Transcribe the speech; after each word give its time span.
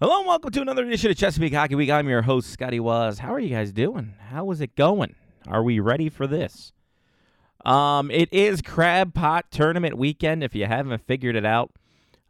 Hello 0.00 0.16
and 0.16 0.26
welcome 0.26 0.50
to 0.52 0.62
another 0.62 0.86
edition 0.86 1.10
of 1.10 1.18
Chesapeake 1.18 1.52
Hockey 1.52 1.74
Week. 1.74 1.90
I'm 1.90 2.08
your 2.08 2.22
host, 2.22 2.48
Scotty 2.48 2.80
Was. 2.80 3.18
How 3.18 3.34
are 3.34 3.38
you 3.38 3.50
guys 3.50 3.70
doing? 3.70 4.14
How 4.30 4.50
is 4.50 4.62
it 4.62 4.74
going? 4.74 5.14
Are 5.46 5.62
we 5.62 5.78
ready 5.78 6.08
for 6.08 6.26
this? 6.26 6.72
Um, 7.66 8.10
it 8.10 8.32
is 8.32 8.62
Crab 8.62 9.12
Pot 9.12 9.50
Tournament 9.50 9.98
weekend. 9.98 10.42
If 10.42 10.54
you 10.54 10.64
haven't 10.64 11.06
figured 11.06 11.36
it 11.36 11.44
out, 11.44 11.72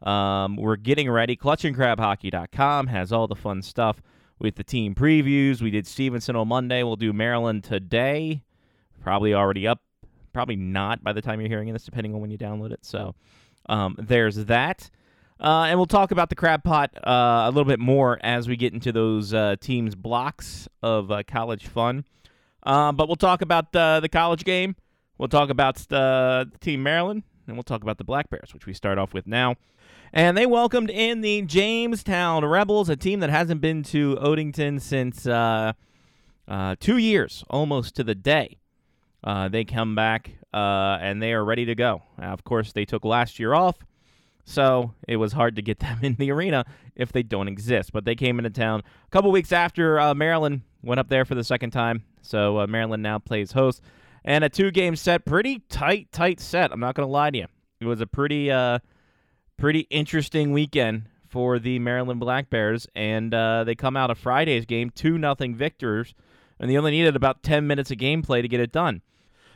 um, 0.01 0.57
we're 0.57 0.75
getting 0.75 1.09
ready. 1.09 1.37
ClutchandCrabHockey.com 1.37 2.87
has 2.87 3.13
all 3.13 3.29
the 3.29 3.35
fun 3.35 3.61
stuff 3.61 4.01
with 4.37 4.55
the 4.55 4.65
team 4.65 4.93
previews. 4.93 5.61
We 5.61 5.71
did 5.71 5.87
Stevenson 5.87 6.35
on 6.35 6.49
Monday. 6.49 6.83
We'll 6.83 6.97
do 6.97 7.13
Maryland 7.13 7.63
today. 7.63 8.43
Probably 9.01 9.33
already 9.33 9.65
up. 9.65 9.79
Probably 10.33 10.57
not 10.57 11.05
by 11.05 11.13
the 11.13 11.21
time 11.21 11.39
you're 11.39 11.47
hearing 11.47 11.71
this, 11.71 11.85
depending 11.85 12.13
on 12.13 12.19
when 12.19 12.31
you 12.31 12.37
download 12.37 12.73
it. 12.73 12.83
So 12.83 13.15
um, 13.69 13.95
there's 13.97 14.35
that. 14.47 14.89
Uh, 15.41 15.63
and 15.63 15.79
we'll 15.79 15.87
talk 15.87 16.11
about 16.11 16.29
the 16.29 16.35
crab 16.35 16.63
pot 16.63 16.95
uh, 16.95 17.45
a 17.45 17.47
little 17.47 17.65
bit 17.65 17.79
more 17.79 18.19
as 18.21 18.47
we 18.47 18.55
get 18.55 18.73
into 18.73 18.91
those 18.91 19.33
uh, 19.33 19.55
teams' 19.59 19.95
blocks 19.95 20.69
of 20.83 21.09
uh, 21.09 21.23
college 21.27 21.65
fun. 21.65 22.05
Uh, 22.61 22.91
but 22.91 23.07
we'll 23.07 23.15
talk 23.15 23.41
about 23.41 23.71
the 23.71 24.07
college 24.11 24.43
game. 24.43 24.75
We'll 25.17 25.29
talk 25.29 25.49
about 25.49 25.77
the 25.89 26.51
team 26.59 26.83
Maryland, 26.83 27.23
and 27.47 27.55
we'll 27.55 27.63
talk 27.63 27.81
about 27.81 27.97
the 27.97 28.03
Black 28.03 28.29
Bears, 28.29 28.53
which 28.53 28.67
we 28.67 28.73
start 28.73 28.99
off 28.99 29.15
with 29.15 29.25
now. 29.25 29.55
And 30.13 30.37
they 30.37 30.45
welcomed 30.45 30.91
in 30.91 31.21
the 31.21 31.41
Jamestown 31.41 32.45
Rebels, 32.45 32.89
a 32.89 32.95
team 32.95 33.19
that 33.21 33.31
hasn't 33.31 33.61
been 33.61 33.81
to 33.83 34.17
Odenton 34.17 34.79
since 34.79 35.25
uh, 35.25 35.73
two 36.79 36.97
years, 36.97 37.43
almost 37.49 37.95
to 37.95 38.03
the 38.03 38.13
day. 38.13 38.59
they 39.49 39.63
come 39.63 39.95
back 39.95 40.33
and 40.53 41.19
they 41.19 41.33
are 41.33 41.43
ready 41.43 41.65
to 41.65 41.73
go. 41.73 42.03
of 42.19 42.43
course, 42.43 42.73
they 42.73 42.85
took 42.85 43.03
last 43.03 43.39
year 43.39 43.55
off. 43.55 43.77
So 44.43 44.93
it 45.07 45.17
was 45.17 45.33
hard 45.33 45.55
to 45.55 45.61
get 45.61 45.79
them 45.81 45.99
in 46.01 46.15
the 46.15 46.31
arena 46.31 46.65
if 46.95 47.11
they 47.11 47.23
don't 47.23 47.47
exist. 47.47 47.91
But 47.91 48.05
they 48.05 48.15
came 48.15 48.39
into 48.39 48.49
town 48.49 48.81
a 49.05 49.09
couple 49.09 49.31
weeks 49.31 49.51
after 49.51 49.99
uh, 49.99 50.13
Maryland 50.13 50.61
went 50.81 50.99
up 50.99 51.09
there 51.09 51.25
for 51.25 51.35
the 51.35 51.43
second 51.43 51.71
time. 51.71 52.03
So 52.21 52.59
uh, 52.59 52.67
Maryland 52.67 53.03
now 53.03 53.19
plays 53.19 53.51
host. 53.51 53.81
And 54.23 54.43
a 54.43 54.49
two 54.49 54.71
game 54.71 54.95
set, 54.95 55.25
pretty 55.25 55.59
tight, 55.69 56.11
tight 56.11 56.39
set. 56.39 56.71
I'm 56.71 56.79
not 56.79 56.95
going 56.95 57.07
to 57.07 57.11
lie 57.11 57.31
to 57.31 57.37
you. 57.37 57.47
It 57.79 57.85
was 57.85 58.01
a 58.01 58.07
pretty, 58.07 58.51
uh, 58.51 58.79
pretty 59.57 59.81
interesting 59.89 60.51
weekend 60.51 61.05
for 61.27 61.57
the 61.57 61.79
Maryland 61.79 62.19
Black 62.19 62.49
Bears. 62.49 62.87
And 62.93 63.33
uh, 63.33 63.63
they 63.63 63.73
come 63.73 63.97
out 63.97 64.11
of 64.11 64.19
Friday's 64.19 64.65
game, 64.65 64.91
2 64.91 65.17
nothing 65.17 65.55
victors. 65.55 66.13
And 66.59 66.69
they 66.69 66.77
only 66.77 66.91
needed 66.91 67.15
about 67.15 67.41
10 67.41 67.65
minutes 67.65 67.89
of 67.89 67.97
gameplay 67.97 68.43
to 68.43 68.47
get 68.47 68.59
it 68.59 68.71
done. 68.71 69.01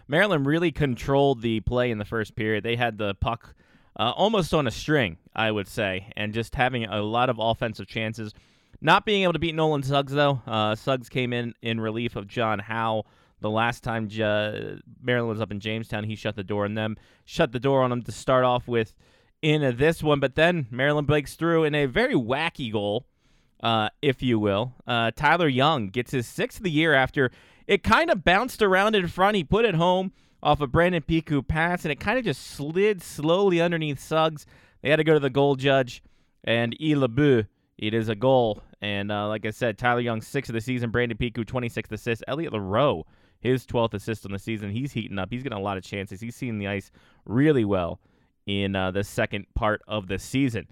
Maryland 0.07 0.45
really 0.45 0.71
controlled 0.71 1.41
the 1.41 1.59
play 1.61 1.91
in 1.91 1.97
the 1.99 2.05
first 2.05 2.35
period. 2.35 2.63
They 2.63 2.75
had 2.75 2.97
the 2.97 3.13
puck 3.15 3.53
uh, 3.97 4.11
almost 4.15 4.53
on 4.53 4.67
a 4.67 4.71
string, 4.71 5.17
I 5.35 5.51
would 5.51 5.67
say, 5.67 6.11
and 6.15 6.33
just 6.33 6.55
having 6.55 6.85
a 6.85 7.01
lot 7.01 7.29
of 7.29 7.37
offensive 7.39 7.87
chances. 7.87 8.33
Not 8.81 9.05
being 9.05 9.23
able 9.23 9.33
to 9.33 9.39
beat 9.39 9.55
Nolan 9.55 9.83
Suggs, 9.83 10.11
though. 10.11 10.41
Uh, 10.45 10.75
Suggs 10.75 11.09
came 11.09 11.33
in 11.33 11.53
in 11.61 11.79
relief 11.79 12.15
of 12.15 12.27
John 12.27 12.59
Howe 12.59 13.05
the 13.41 13.49
last 13.49 13.83
time 13.83 14.07
J- 14.07 14.79
Maryland 15.01 15.29
was 15.29 15.41
up 15.41 15.51
in 15.51 15.59
Jamestown. 15.59 16.03
He 16.03 16.15
shut 16.15 16.35
the 16.35 16.43
door 16.43 16.65
on 16.65 16.73
them, 16.73 16.97
shut 17.25 17.51
the 17.51 17.59
door 17.59 17.83
on 17.83 17.89
them 17.89 18.01
to 18.03 18.11
start 18.11 18.43
off 18.43 18.67
with 18.67 18.93
in 19.41 19.77
this 19.77 20.01
one. 20.01 20.19
But 20.19 20.35
then 20.35 20.67
Maryland 20.71 21.07
breaks 21.07 21.35
through 21.35 21.63
in 21.63 21.75
a 21.75 21.85
very 21.85 22.15
wacky 22.15 22.71
goal, 22.71 23.05
uh, 23.61 23.89
if 24.01 24.21
you 24.21 24.39
will. 24.39 24.73
Uh, 24.87 25.11
Tyler 25.15 25.47
Young 25.47 25.89
gets 25.89 26.11
his 26.11 26.27
sixth 26.27 26.59
of 26.59 26.63
the 26.63 26.71
year 26.71 26.93
after 26.93 27.31
it 27.67 27.83
kind 27.83 28.09
of 28.09 28.23
bounced 28.23 28.61
around 28.61 28.95
in 28.95 29.07
front. 29.07 29.35
He 29.35 29.43
put 29.43 29.65
it 29.65 29.75
home 29.75 30.11
off 30.43 30.61
a 30.61 30.67
Brandon 30.67 31.01
Piku 31.01 31.45
pass, 31.45 31.85
and 31.85 31.91
it 31.91 31.99
kind 31.99 32.19
of 32.19 32.25
just 32.25 32.41
slid 32.41 33.01
slowly 33.01 33.61
underneath 33.61 33.99
Suggs. 33.99 34.45
They 34.81 34.89
had 34.89 34.97
to 34.97 35.03
go 35.03 35.13
to 35.13 35.19
the 35.19 35.29
goal 35.29 35.55
judge, 35.55 36.03
and 36.43 36.77
Ilabu, 36.79 37.47
it 37.77 37.93
is 37.93 38.09
a 38.09 38.15
goal. 38.15 38.61
And 38.81 39.11
uh, 39.11 39.27
like 39.27 39.45
I 39.45 39.51
said, 39.51 39.77
Tyler 39.77 40.01
Young, 40.01 40.21
six 40.21 40.49
of 40.49 40.53
the 40.53 40.61
season. 40.61 40.91
Brandon 40.91 41.17
Piku, 41.17 41.43
26th 41.43 41.91
assist. 41.91 42.23
Elliot 42.27 42.53
Laroe, 42.53 43.03
his 43.39 43.65
12th 43.65 43.95
assist 43.95 44.25
on 44.25 44.31
the 44.31 44.39
season. 44.39 44.69
He's 44.69 44.91
heating 44.91 45.17
up. 45.17 45.29
He's 45.31 45.43
getting 45.43 45.57
a 45.57 45.61
lot 45.61 45.77
of 45.77 45.83
chances. 45.83 46.21
He's 46.21 46.35
seeing 46.35 46.59
the 46.59 46.67
ice 46.67 46.91
really 47.25 47.65
well 47.65 47.99
in 48.45 48.75
uh, 48.75 48.91
the 48.91 49.03
second 49.03 49.47
part 49.55 49.81
of 49.87 50.07
the 50.07 50.19
season. 50.19 50.67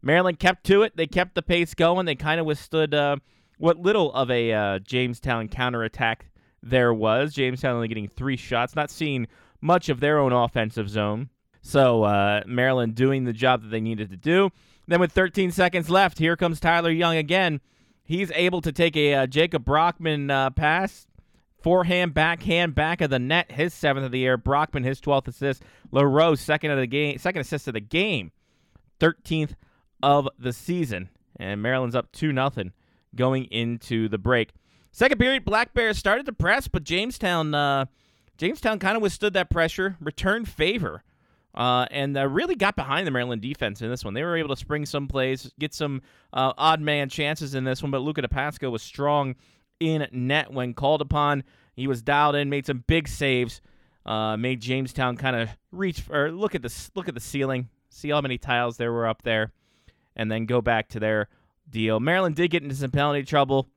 Maryland 0.00 0.38
kept 0.38 0.64
to 0.64 0.82
it. 0.82 0.96
They 0.96 1.06
kept 1.06 1.34
the 1.34 1.42
pace 1.42 1.74
going. 1.74 2.06
They 2.06 2.14
kind 2.14 2.40
of 2.40 2.46
withstood 2.46 2.94
uh, 2.94 3.16
what 3.58 3.78
little 3.78 4.12
of 4.12 4.30
a 4.30 4.52
uh, 4.52 4.78
Jamestown 4.78 5.48
counterattack 5.48 6.30
there 6.62 6.92
was. 6.92 7.34
Jamestown 7.34 7.74
only 7.76 7.88
getting 7.88 8.08
three 8.08 8.36
shots, 8.36 8.74
not 8.74 8.90
seeing 8.90 9.26
much 9.60 9.88
of 9.88 10.00
their 10.00 10.18
own 10.18 10.32
offensive 10.32 10.88
zone. 10.88 11.30
So 11.60 12.04
uh, 12.04 12.42
Maryland 12.46 12.94
doing 12.94 13.24
the 13.24 13.32
job 13.32 13.62
that 13.62 13.68
they 13.68 13.80
needed 13.80 14.10
to 14.10 14.16
do. 14.16 14.50
Then 14.86 15.00
with 15.00 15.12
13 15.12 15.50
seconds 15.50 15.90
left, 15.90 16.18
here 16.18 16.36
comes 16.36 16.60
Tyler 16.60 16.90
Young 16.90 17.16
again. 17.16 17.60
He's 18.04 18.32
able 18.34 18.62
to 18.62 18.72
take 18.72 18.96
a 18.96 19.14
uh, 19.14 19.26
Jacob 19.26 19.64
Brockman 19.64 20.30
uh, 20.30 20.50
pass, 20.50 21.06
forehand, 21.60 22.14
backhand, 22.14 22.74
back 22.74 23.02
of 23.02 23.10
the 23.10 23.18
net. 23.18 23.52
His 23.52 23.74
seventh 23.74 24.06
of 24.06 24.12
the 24.12 24.20
year. 24.20 24.38
Brockman 24.38 24.84
his 24.84 25.00
12th 25.00 25.28
assist. 25.28 25.62
LaRoe 25.92 26.38
second 26.38 26.70
of 26.70 26.78
the 26.78 26.86
game, 26.86 27.18
second 27.18 27.42
assist 27.42 27.68
of 27.68 27.74
the 27.74 27.80
game, 27.80 28.32
13th 28.98 29.52
of 30.02 30.26
the 30.38 30.54
season. 30.54 31.10
And 31.38 31.60
Maryland's 31.60 31.94
up 31.94 32.10
two 32.12 32.32
nothing 32.32 32.72
going 33.14 33.44
into 33.44 34.08
the 34.08 34.18
break. 34.18 34.52
Second 34.98 35.18
period, 35.18 35.44
Black 35.44 35.74
Bears 35.74 35.96
started 35.96 36.26
to 36.26 36.32
press, 36.32 36.66
but 36.66 36.82
Jamestown, 36.82 37.54
uh, 37.54 37.84
Jamestown 38.36 38.80
kind 38.80 38.96
of 38.96 39.02
withstood 39.02 39.32
that 39.34 39.48
pressure, 39.48 39.96
returned 40.00 40.48
favor, 40.48 41.04
uh, 41.54 41.86
and 41.92 42.18
uh, 42.18 42.26
really 42.26 42.56
got 42.56 42.74
behind 42.74 43.06
the 43.06 43.12
Maryland 43.12 43.40
defense 43.40 43.80
in 43.80 43.90
this 43.90 44.04
one. 44.04 44.14
They 44.14 44.24
were 44.24 44.36
able 44.36 44.48
to 44.48 44.56
spring 44.56 44.84
some 44.84 45.06
plays, 45.06 45.52
get 45.56 45.72
some 45.72 46.02
uh, 46.32 46.52
odd 46.58 46.80
man 46.80 47.08
chances 47.10 47.54
in 47.54 47.62
this 47.62 47.80
one, 47.80 47.92
but 47.92 48.00
Luca 48.00 48.22
DePasco 48.22 48.72
was 48.72 48.82
strong 48.82 49.36
in 49.78 50.08
net 50.10 50.52
when 50.52 50.74
called 50.74 51.00
upon. 51.00 51.44
He 51.76 51.86
was 51.86 52.02
dialed 52.02 52.34
in, 52.34 52.50
made 52.50 52.66
some 52.66 52.82
big 52.88 53.06
saves, 53.06 53.60
uh, 54.04 54.36
made 54.36 54.60
Jamestown 54.60 55.16
kind 55.16 55.36
of 55.36 55.48
reach 55.70 56.02
or 56.10 56.32
look 56.32 56.56
at 56.56 56.62
the 56.62 56.90
look 56.96 57.06
at 57.06 57.14
the 57.14 57.20
ceiling, 57.20 57.68
see 57.88 58.10
how 58.10 58.20
many 58.20 58.36
tiles 58.36 58.78
there 58.78 58.90
were 58.90 59.06
up 59.06 59.22
there, 59.22 59.52
and 60.16 60.28
then 60.28 60.44
go 60.44 60.60
back 60.60 60.88
to 60.88 60.98
their 60.98 61.28
deal. 61.70 62.00
Maryland 62.00 62.34
did 62.34 62.50
get 62.50 62.64
into 62.64 62.74
some 62.74 62.90
penalty 62.90 63.22
trouble 63.22 63.68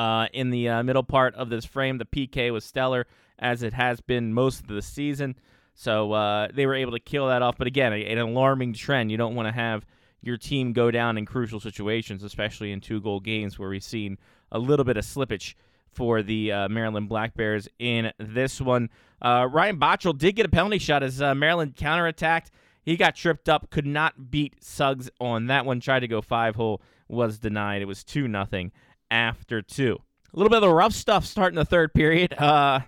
uh, 0.00 0.28
in 0.32 0.48
the 0.48 0.66
uh, 0.66 0.82
middle 0.82 1.02
part 1.02 1.34
of 1.34 1.50
this 1.50 1.66
frame. 1.66 1.98
The 1.98 2.06
PK 2.06 2.50
was 2.50 2.64
stellar, 2.64 3.06
as 3.38 3.62
it 3.62 3.74
has 3.74 4.00
been 4.00 4.32
most 4.32 4.60
of 4.60 4.68
the 4.68 4.80
season. 4.80 5.36
So 5.74 6.12
uh, 6.12 6.48
they 6.54 6.64
were 6.64 6.74
able 6.74 6.92
to 6.92 6.98
kill 6.98 7.28
that 7.28 7.42
off. 7.42 7.58
But 7.58 7.66
again, 7.66 7.92
an 7.92 8.16
alarming 8.16 8.72
trend. 8.72 9.10
You 9.10 9.18
don't 9.18 9.34
want 9.34 9.48
to 9.48 9.52
have 9.52 9.84
your 10.22 10.38
team 10.38 10.72
go 10.72 10.90
down 10.90 11.18
in 11.18 11.26
crucial 11.26 11.60
situations, 11.60 12.24
especially 12.24 12.72
in 12.72 12.80
two 12.80 13.02
goal 13.02 13.20
games 13.20 13.58
where 13.58 13.68
we've 13.68 13.84
seen 13.84 14.16
a 14.50 14.58
little 14.58 14.84
bit 14.84 14.96
of 14.96 15.04
slippage 15.04 15.54
for 15.92 16.22
the 16.22 16.50
uh, 16.50 16.68
Maryland 16.70 17.10
Black 17.10 17.34
Bears 17.34 17.68
in 17.78 18.10
this 18.18 18.58
one. 18.58 18.88
Uh, 19.20 19.48
Ryan 19.50 19.78
Bottrill 19.78 20.16
did 20.16 20.32
get 20.34 20.46
a 20.46 20.50
penalty 20.50 20.78
shot 20.78 21.02
as 21.02 21.20
uh, 21.20 21.34
Maryland 21.34 21.76
counterattacked. 21.76 22.46
He 22.82 22.96
got 22.96 23.16
tripped 23.16 23.50
up, 23.50 23.68
could 23.68 23.86
not 23.86 24.30
beat 24.30 24.64
Suggs 24.64 25.10
on 25.20 25.48
that 25.48 25.66
one. 25.66 25.78
Tried 25.80 26.00
to 26.00 26.08
go 26.08 26.22
five 26.22 26.56
hole, 26.56 26.80
was 27.06 27.38
denied. 27.38 27.82
It 27.82 27.86
was 27.86 28.02
2 28.02 28.28
nothing 28.28 28.72
after 29.10 29.62
two. 29.62 29.98
A 30.32 30.36
little 30.36 30.50
bit 30.50 30.56
of 30.56 30.62
the 30.62 30.74
rough 30.74 30.92
stuff 30.92 31.24
starting 31.24 31.56
the 31.56 31.64
third 31.64 31.92
period. 31.92 32.32
Uh, 32.34 32.80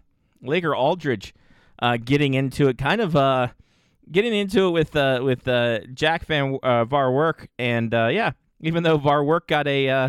Laker 0.42 0.74
Aldridge 0.74 1.34
uh, 1.80 1.96
getting 1.96 2.34
into 2.34 2.68
it, 2.68 2.78
kind 2.78 3.00
of 3.00 3.16
uh, 3.16 3.48
getting 4.10 4.32
into 4.34 4.68
it 4.68 4.70
with 4.70 4.96
uh, 4.96 5.20
with 5.22 5.46
uh, 5.48 5.80
Jack 5.92 6.24
Van 6.26 6.58
uh, 6.62 6.84
Varwerk, 6.84 7.48
and 7.58 7.92
uh, 7.92 8.08
yeah, 8.12 8.32
even 8.60 8.82
though 8.82 8.98
Varwerk 8.98 9.46
got 9.48 9.66
a 9.66 9.88
uh, 9.88 10.08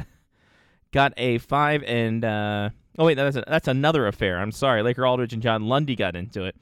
got 0.92 1.14
a 1.18 1.40
five 1.40 1.84
and 1.84 2.24
uh, 2.24 2.70
oh 3.00 3.06
wait, 3.06 3.16
that's 3.16 3.36
a, 3.36 3.44
that's 3.48 3.68
another 3.68 4.08
affair. 4.08 4.40
I'm 4.40 4.52
sorry, 4.52 4.84
Laker 4.84 5.06
Aldridge 5.06 5.34
and 5.34 5.42
John 5.42 5.68
Lundy 5.68 5.96
got 5.96 6.16
into 6.16 6.46
it. 6.46 6.56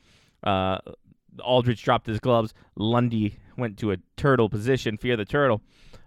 Uh, 0.44 0.80
Aldridge 1.44 1.84
dropped 1.84 2.08
his 2.08 2.20
gloves. 2.20 2.54
Lundy 2.76 3.38
went 3.58 3.78
to 3.80 3.92
a 3.92 3.98
turtle 4.18 4.50
position, 4.50 4.98
fear 4.98 5.16
the 5.16 5.26
turtle. 5.26 5.62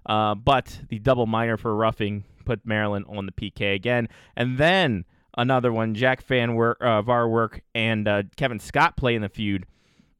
Uh, 0.06 0.34
but 0.34 0.80
the 0.88 0.98
double 0.98 1.26
minor 1.26 1.56
for 1.56 1.74
roughing 1.74 2.24
put 2.44 2.64
Maryland 2.64 3.06
on 3.08 3.26
the 3.26 3.32
PK 3.32 3.74
again. 3.74 4.08
And 4.36 4.58
then 4.58 5.04
another 5.36 5.72
one, 5.72 5.94
Jack 5.94 6.22
Van 6.22 6.50
uh, 6.50 7.02
Varwerk 7.02 7.60
and 7.74 8.06
uh, 8.08 8.22
Kevin 8.36 8.58
Scott 8.58 8.96
play 8.96 9.14
in 9.14 9.22
the 9.22 9.28
feud. 9.28 9.66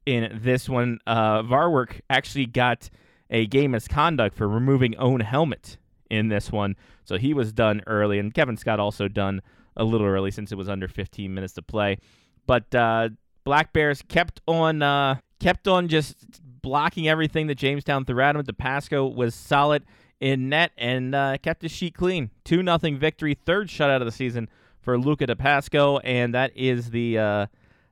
In 0.07 0.41
this 0.43 0.69
one, 0.69 0.99
uh, 1.07 1.43
Varwerk 1.43 2.01
actually 2.11 2.47
got 2.47 2.91
a 3.31 3.47
game 3.47 3.71
misconduct 3.71 4.37
for 4.37 4.47
removing 4.47 4.97
own 4.97 5.21
helmet 5.21 5.79
in 6.11 6.29
this 6.29 6.53
one. 6.53 6.77
So 7.05 7.17
he 7.17 7.33
was 7.33 7.53
done 7.53 7.83
early, 7.87 8.19
and 8.19 8.33
Kevin 8.33 8.57
Scott 8.57 8.81
also 8.81 9.09
done 9.09 9.41
a 9.77 9.85
little 9.85 10.07
early 10.07 10.31
since 10.31 10.53
it 10.53 10.57
was 10.57 10.69
under 10.69 10.89
15 10.89 11.33
minutes 11.33 11.55
to 11.55 11.63
play. 11.63 11.99
But 12.47 12.75
uh, 12.75 13.11
Black 13.45 13.73
Bears 13.73 14.03
kept 14.09 14.41
on 14.47 14.83
uh, 14.83 15.17
kept 15.41 15.69
on 15.69 15.89
just 15.89 16.17
blocking 16.63 17.09
everything 17.09 17.47
that 17.49 17.57
Jamestown 17.57 18.05
threw 18.05 18.23
at 18.23 18.37
him. 18.37 18.43
DePasco 18.43 19.15
was 19.15 19.35
solid 19.35 19.85
in 20.21 20.49
net 20.49 20.73
and 20.79 21.15
uh, 21.15 21.37
kept 21.43 21.63
his 21.63 21.73
sheet 21.73 21.95
clean. 21.95 22.31
2 22.45 22.63
nothing 22.63 22.99
victory, 22.99 23.35
third 23.35 23.69
shutout 23.69 24.01
of 24.01 24.07
the 24.07 24.13
season 24.13 24.49
for 24.81 24.99
Luca 24.99 25.27
DePasco, 25.27 26.01
and 26.05 26.35
that 26.35 26.53
is 26.55 26.91
the 26.91 27.19
uh, 27.19 27.47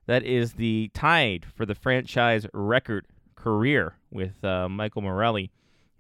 that 0.07 0.25
is 0.25 0.55
the 0.55 0.91
tied 0.95 1.47
for 1.55 1.65
the 1.65 1.75
franchise 1.75 2.47
record 2.53 3.07
career 3.35 3.97
with 4.11 4.45
uh, 4.45 4.69
Michael 4.69 5.03
Morelli 5.03 5.51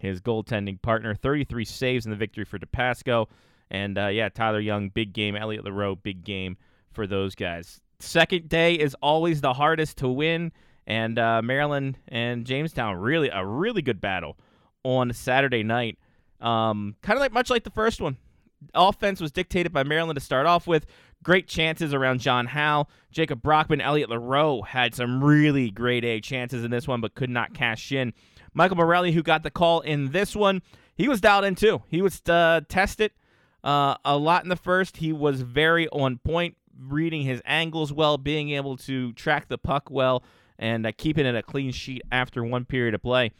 his 0.02 0.20
goaltending 0.20 0.82
partner. 0.82 1.14
33 1.14 1.64
saves 1.64 2.04
in 2.04 2.10
the 2.10 2.16
victory 2.16 2.44
for 2.44 2.58
DePasco. 2.58 3.28
And 3.70 3.96
uh, 3.96 4.08
yeah, 4.08 4.28
Tyler 4.28 4.60
Young, 4.60 4.90
big 4.90 5.12
game. 5.12 5.36
Elliot 5.36 5.64
Leroux, 5.64 5.96
big 5.96 6.24
game 6.24 6.58
for 6.90 7.06
those 7.06 7.34
guys. 7.34 7.80
Second 8.00 8.48
day 8.48 8.74
is 8.74 8.94
always 9.00 9.40
the 9.40 9.54
hardest 9.54 9.98
to 9.98 10.08
win. 10.08 10.52
And 10.86 11.18
uh, 11.18 11.40
Maryland 11.40 11.98
and 12.08 12.44
Jamestown, 12.44 12.96
really 12.96 13.28
a 13.28 13.46
really 13.46 13.80
good 13.80 14.00
battle 14.00 14.36
on 14.82 15.12
Saturday 15.12 15.62
night. 15.62 15.98
Um, 16.42 16.96
kind 17.02 17.16
of 17.16 17.20
like 17.20 17.32
much 17.32 17.48
like 17.48 17.64
the 17.64 17.70
first 17.70 18.00
one. 18.00 18.16
Offense 18.74 19.20
was 19.20 19.32
dictated 19.32 19.72
by 19.72 19.82
Maryland 19.82 20.18
to 20.18 20.24
start 20.24 20.46
off 20.46 20.66
with. 20.66 20.86
Great 21.22 21.46
chances 21.46 21.94
around 21.94 22.20
John 22.20 22.46
Howe. 22.46 22.88
Jacob 23.10 23.42
Brockman, 23.42 23.80
Elliot 23.80 24.10
Leroux 24.10 24.62
had 24.62 24.94
some 24.94 25.22
really 25.22 25.70
great 25.70 26.04
A 26.04 26.20
chances 26.20 26.64
in 26.64 26.70
this 26.70 26.88
one, 26.88 27.00
but 27.00 27.14
could 27.14 27.30
not 27.30 27.54
cash 27.54 27.92
in. 27.92 28.12
Michael 28.54 28.76
Morelli, 28.76 29.12
who 29.12 29.22
got 29.22 29.42
the 29.42 29.50
call 29.50 29.80
in 29.80 30.10
this 30.10 30.34
one, 30.36 30.62
he 30.94 31.08
was 31.08 31.20
dialed 31.20 31.44
in 31.44 31.54
too. 31.54 31.82
He 31.88 32.02
was 32.02 32.20
uh, 32.28 32.62
tested 32.68 33.12
uh, 33.64 33.96
a 34.04 34.16
lot 34.16 34.42
in 34.42 34.48
the 34.48 34.56
first. 34.56 34.98
He 34.98 35.12
was 35.12 35.42
very 35.42 35.88
on 35.88 36.18
point, 36.18 36.56
reading 36.78 37.22
his 37.22 37.40
angles 37.44 37.92
well, 37.92 38.18
being 38.18 38.50
able 38.50 38.76
to 38.78 39.12
track 39.12 39.48
the 39.48 39.58
puck 39.58 39.90
well, 39.90 40.24
and 40.58 40.86
uh, 40.86 40.92
keeping 40.96 41.26
it 41.26 41.34
a 41.34 41.42
clean 41.42 41.72
sheet 41.72 42.02
after 42.10 42.44
one 42.44 42.64
period 42.64 42.94
of 42.94 43.02
play. 43.02 43.32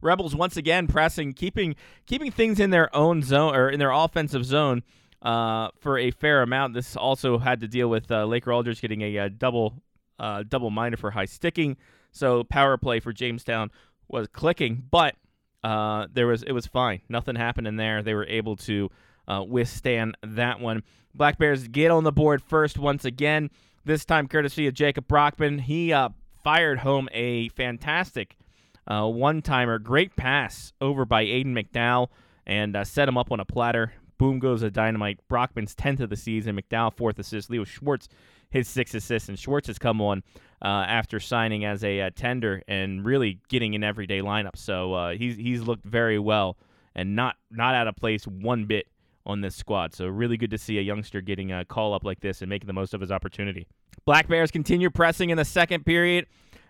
Rebels 0.00 0.34
once 0.34 0.56
again 0.56 0.86
pressing, 0.86 1.32
keeping 1.32 1.74
keeping 2.06 2.30
things 2.30 2.60
in 2.60 2.70
their 2.70 2.94
own 2.94 3.22
zone 3.22 3.54
or 3.54 3.70
in 3.70 3.78
their 3.78 3.90
offensive 3.90 4.44
zone 4.44 4.82
uh, 5.22 5.68
for 5.78 5.98
a 5.98 6.10
fair 6.10 6.42
amount. 6.42 6.74
This 6.74 6.96
also 6.96 7.38
had 7.38 7.60
to 7.60 7.68
deal 7.68 7.88
with 7.88 8.10
uh, 8.10 8.24
Laker 8.24 8.52
Aldridge 8.52 8.80
getting 8.80 9.02
a, 9.02 9.16
a 9.16 9.24
uh, 9.24 9.28
double 9.36 9.82
uh, 10.18 10.44
double 10.48 10.70
minor 10.70 10.96
for 10.96 11.10
high 11.10 11.24
sticking. 11.24 11.76
So 12.12 12.44
power 12.44 12.76
play 12.76 13.00
for 13.00 13.12
Jamestown 13.12 13.70
was 14.08 14.28
clicking, 14.28 14.84
but 14.90 15.16
uh, 15.64 16.06
there 16.12 16.26
was 16.26 16.42
it 16.42 16.52
was 16.52 16.66
fine. 16.66 17.00
Nothing 17.08 17.36
happened 17.36 17.66
in 17.66 17.76
there. 17.76 18.02
They 18.02 18.14
were 18.14 18.26
able 18.26 18.56
to 18.56 18.90
uh, 19.26 19.44
withstand 19.46 20.16
that 20.22 20.60
one. 20.60 20.82
Black 21.14 21.38
Bears 21.38 21.66
get 21.68 21.90
on 21.90 22.04
the 22.04 22.12
board 22.12 22.42
first 22.42 22.78
once 22.78 23.04
again. 23.04 23.50
This 23.84 24.04
time, 24.04 24.28
courtesy 24.28 24.66
of 24.66 24.74
Jacob 24.74 25.06
Brockman. 25.06 25.60
He 25.60 25.94
fired 26.42 26.78
home 26.80 27.08
a 27.12 27.48
fantastic 27.50 28.36
uh, 28.86 29.06
one 29.06 29.42
timer, 29.42 29.78
great 29.78 30.16
pass 30.16 30.72
over 30.80 31.04
by 31.04 31.24
Aiden 31.24 31.52
McDowell 31.52 32.08
and 32.46 32.76
uh, 32.76 32.84
set 32.84 33.08
him 33.08 33.18
up 33.18 33.32
on 33.32 33.40
a 33.40 33.44
platter. 33.44 33.92
Boom 34.18 34.38
goes 34.38 34.62
a 34.62 34.70
dynamite. 34.70 35.18
Brockman's 35.28 35.74
10th 35.74 36.00
of 36.00 36.10
the 36.10 36.16
season. 36.16 36.56
McDowell, 36.56 36.94
fourth 36.94 37.18
assist. 37.18 37.50
Leo 37.50 37.64
Schwartz, 37.64 38.08
his 38.50 38.68
sixth 38.68 38.94
assist. 38.94 39.28
And 39.28 39.38
Schwartz 39.38 39.66
has 39.66 39.78
come 39.78 40.00
on 40.00 40.22
uh, 40.62 40.84
after 40.88 41.20
signing 41.20 41.64
as 41.64 41.84
a 41.84 42.00
uh, 42.00 42.10
tender 42.14 42.62
and 42.68 43.04
really 43.04 43.40
getting 43.48 43.74
an 43.74 43.84
everyday 43.84 44.20
lineup. 44.20 44.56
So 44.56 44.94
uh, 44.94 45.10
he's, 45.12 45.36
he's 45.36 45.62
looked 45.62 45.84
very 45.84 46.18
well 46.18 46.56
and 46.94 47.14
not, 47.14 47.36
not 47.50 47.74
out 47.74 47.88
of 47.88 47.96
place 47.96 48.26
one 48.26 48.64
bit 48.64 48.86
on 49.26 49.40
this 49.40 49.56
squad. 49.56 49.92
So 49.92 50.06
really 50.06 50.36
good 50.36 50.50
to 50.52 50.58
see 50.58 50.78
a 50.78 50.82
youngster 50.82 51.20
getting 51.20 51.52
a 51.52 51.64
call 51.64 51.92
up 51.92 52.04
like 52.04 52.20
this 52.20 52.40
and 52.40 52.48
making 52.48 52.68
the 52.68 52.72
most 52.72 52.94
of 52.94 53.00
his 53.00 53.10
opportunity. 53.10 53.66
Black 54.04 54.28
Bears 54.28 54.52
continue 54.52 54.88
pressing 54.88 55.30
in 55.30 55.36
the 55.36 55.44
second 55.44 55.84
period 55.84 56.26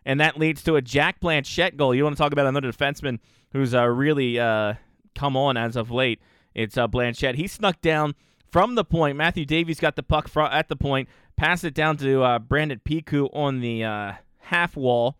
and 0.07 0.21
that 0.21 0.39
leads 0.39 0.63
to 0.63 0.77
a 0.77 0.81
Jack 0.81 1.21
Blanchette 1.21 1.77
goal. 1.77 1.93
You 1.93 2.05
want 2.05 2.17
to 2.17 2.23
talk 2.23 2.33
about 2.33 2.47
another 2.47 2.71
defenseman 2.71 3.19
who's 3.53 3.75
uh, 3.75 3.85
really 3.87 4.39
uh, 4.39 4.75
come 5.17 5.37
on 5.37 5.57
as 5.57 5.75
of 5.75 5.91
late? 5.91 6.21
It's 6.55 6.79
uh, 6.79 6.87
Blanchette. 6.87 7.35
He 7.35 7.49
snuck 7.49 7.83
down 7.83 8.15
from 8.51 8.77
the 8.77 8.85
point. 8.85 9.17
Matthew 9.17 9.45
Davies 9.45 9.81
got 9.81 9.97
the 9.97 10.05
puck 10.05 10.31
at 10.37 10.69
the 10.69 10.77
point, 10.77 11.09
passed 11.37 11.65
it 11.65 11.75
down 11.75 11.97
to 11.99 12.23
uh, 12.23 12.39
Brandon 12.39 12.81
Piku 12.83 13.29
on 13.35 13.61
the 13.61 13.83
uh, 13.83 14.13
half 14.39 14.77
wall, 14.77 15.19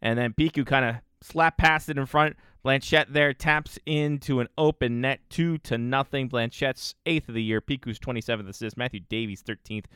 and 0.00 0.18
then 0.18 0.32
Piku 0.32 0.66
kind 0.66 0.86
of 0.86 0.96
slap 1.20 1.58
past 1.58 1.90
it 1.90 1.98
in 1.98 2.06
front. 2.06 2.34
Blanchette 2.64 3.12
there 3.12 3.34
taps 3.34 3.78
into 3.84 4.40
an 4.40 4.48
open 4.56 5.02
net, 5.02 5.20
two 5.28 5.58
to 5.58 5.76
nothing. 5.76 6.28
Blanchette's 6.28 6.94
eighth 7.04 7.28
of 7.28 7.34
the 7.34 7.42
year. 7.42 7.60
Piku's 7.60 7.98
27th 7.98 8.48
assist. 8.48 8.78
Matthew 8.78 9.00
Davies 9.00 9.42
13th 9.42 9.86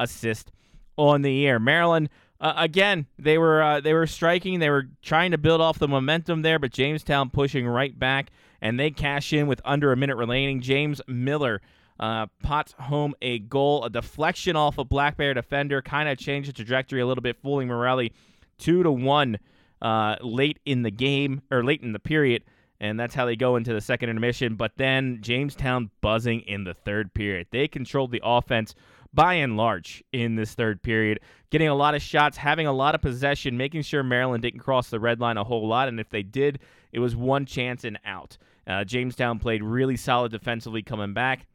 assist 0.00 0.50
on 0.96 1.22
the 1.22 1.32
year. 1.32 1.60
Maryland 1.60 2.08
uh, 2.44 2.52
again, 2.58 3.06
they 3.18 3.38
were 3.38 3.62
uh, 3.62 3.80
they 3.80 3.94
were 3.94 4.06
striking. 4.06 4.58
They 4.58 4.68
were 4.68 4.88
trying 5.00 5.30
to 5.30 5.38
build 5.38 5.62
off 5.62 5.78
the 5.78 5.88
momentum 5.88 6.42
there, 6.42 6.58
but 6.58 6.72
Jamestown 6.72 7.30
pushing 7.30 7.66
right 7.66 7.98
back, 7.98 8.30
and 8.60 8.78
they 8.78 8.90
cash 8.90 9.32
in 9.32 9.46
with 9.46 9.62
under 9.64 9.92
a 9.92 9.96
minute 9.96 10.16
remaining. 10.16 10.60
James 10.60 11.00
Miller 11.08 11.62
uh, 11.98 12.26
pots 12.42 12.74
home 12.78 13.14
a 13.22 13.38
goal, 13.38 13.84
a 13.84 13.88
deflection 13.88 14.56
off 14.56 14.76
a 14.76 14.84
Black 14.84 15.16
Bear 15.16 15.32
defender, 15.32 15.80
kind 15.80 16.06
of 16.06 16.18
changed 16.18 16.50
the 16.50 16.52
trajectory 16.52 17.00
a 17.00 17.06
little 17.06 17.22
bit, 17.22 17.38
fooling 17.42 17.68
Morelli 17.68 18.12
two 18.58 18.82
to 18.82 18.92
one 18.92 19.38
uh, 19.80 20.16
late 20.20 20.58
in 20.66 20.82
the 20.82 20.90
game 20.90 21.40
or 21.50 21.64
late 21.64 21.80
in 21.80 21.94
the 21.94 21.98
period. 21.98 22.44
And 22.78 23.00
that's 23.00 23.14
how 23.14 23.24
they 23.24 23.36
go 23.36 23.56
into 23.56 23.72
the 23.72 23.80
second 23.80 24.10
intermission. 24.10 24.56
But 24.56 24.72
then 24.76 25.20
Jamestown 25.22 25.90
buzzing 26.02 26.40
in 26.40 26.64
the 26.64 26.74
third 26.74 27.14
period. 27.14 27.46
They 27.50 27.68
controlled 27.68 28.10
the 28.10 28.20
offense 28.22 28.74
by 29.14 29.34
and 29.34 29.56
large 29.56 30.02
in 30.12 30.34
this 30.34 30.54
third 30.54 30.82
period, 30.82 31.20
getting 31.50 31.68
a 31.68 31.74
lot 31.74 31.94
of 31.94 32.02
shots, 32.02 32.36
having 32.36 32.66
a 32.66 32.72
lot 32.72 32.94
of 32.94 33.02
possession, 33.02 33.56
making 33.56 33.82
sure 33.82 34.02
Maryland 34.02 34.42
didn't 34.42 34.60
cross 34.60 34.90
the 34.90 35.00
red 35.00 35.20
line 35.20 35.36
a 35.36 35.44
whole 35.44 35.68
lot. 35.68 35.88
And 35.88 36.00
if 36.00 36.10
they 36.10 36.22
did, 36.22 36.58
it 36.92 36.98
was 36.98 37.14
one 37.14 37.46
chance 37.46 37.84
and 37.84 37.98
out. 38.04 38.36
Uh, 38.66 38.84
Jamestown 38.84 39.38
played 39.38 39.62
really 39.62 39.96
solid 39.96 40.32
defensively 40.32 40.82
coming 40.82 41.14
back. 41.14 41.46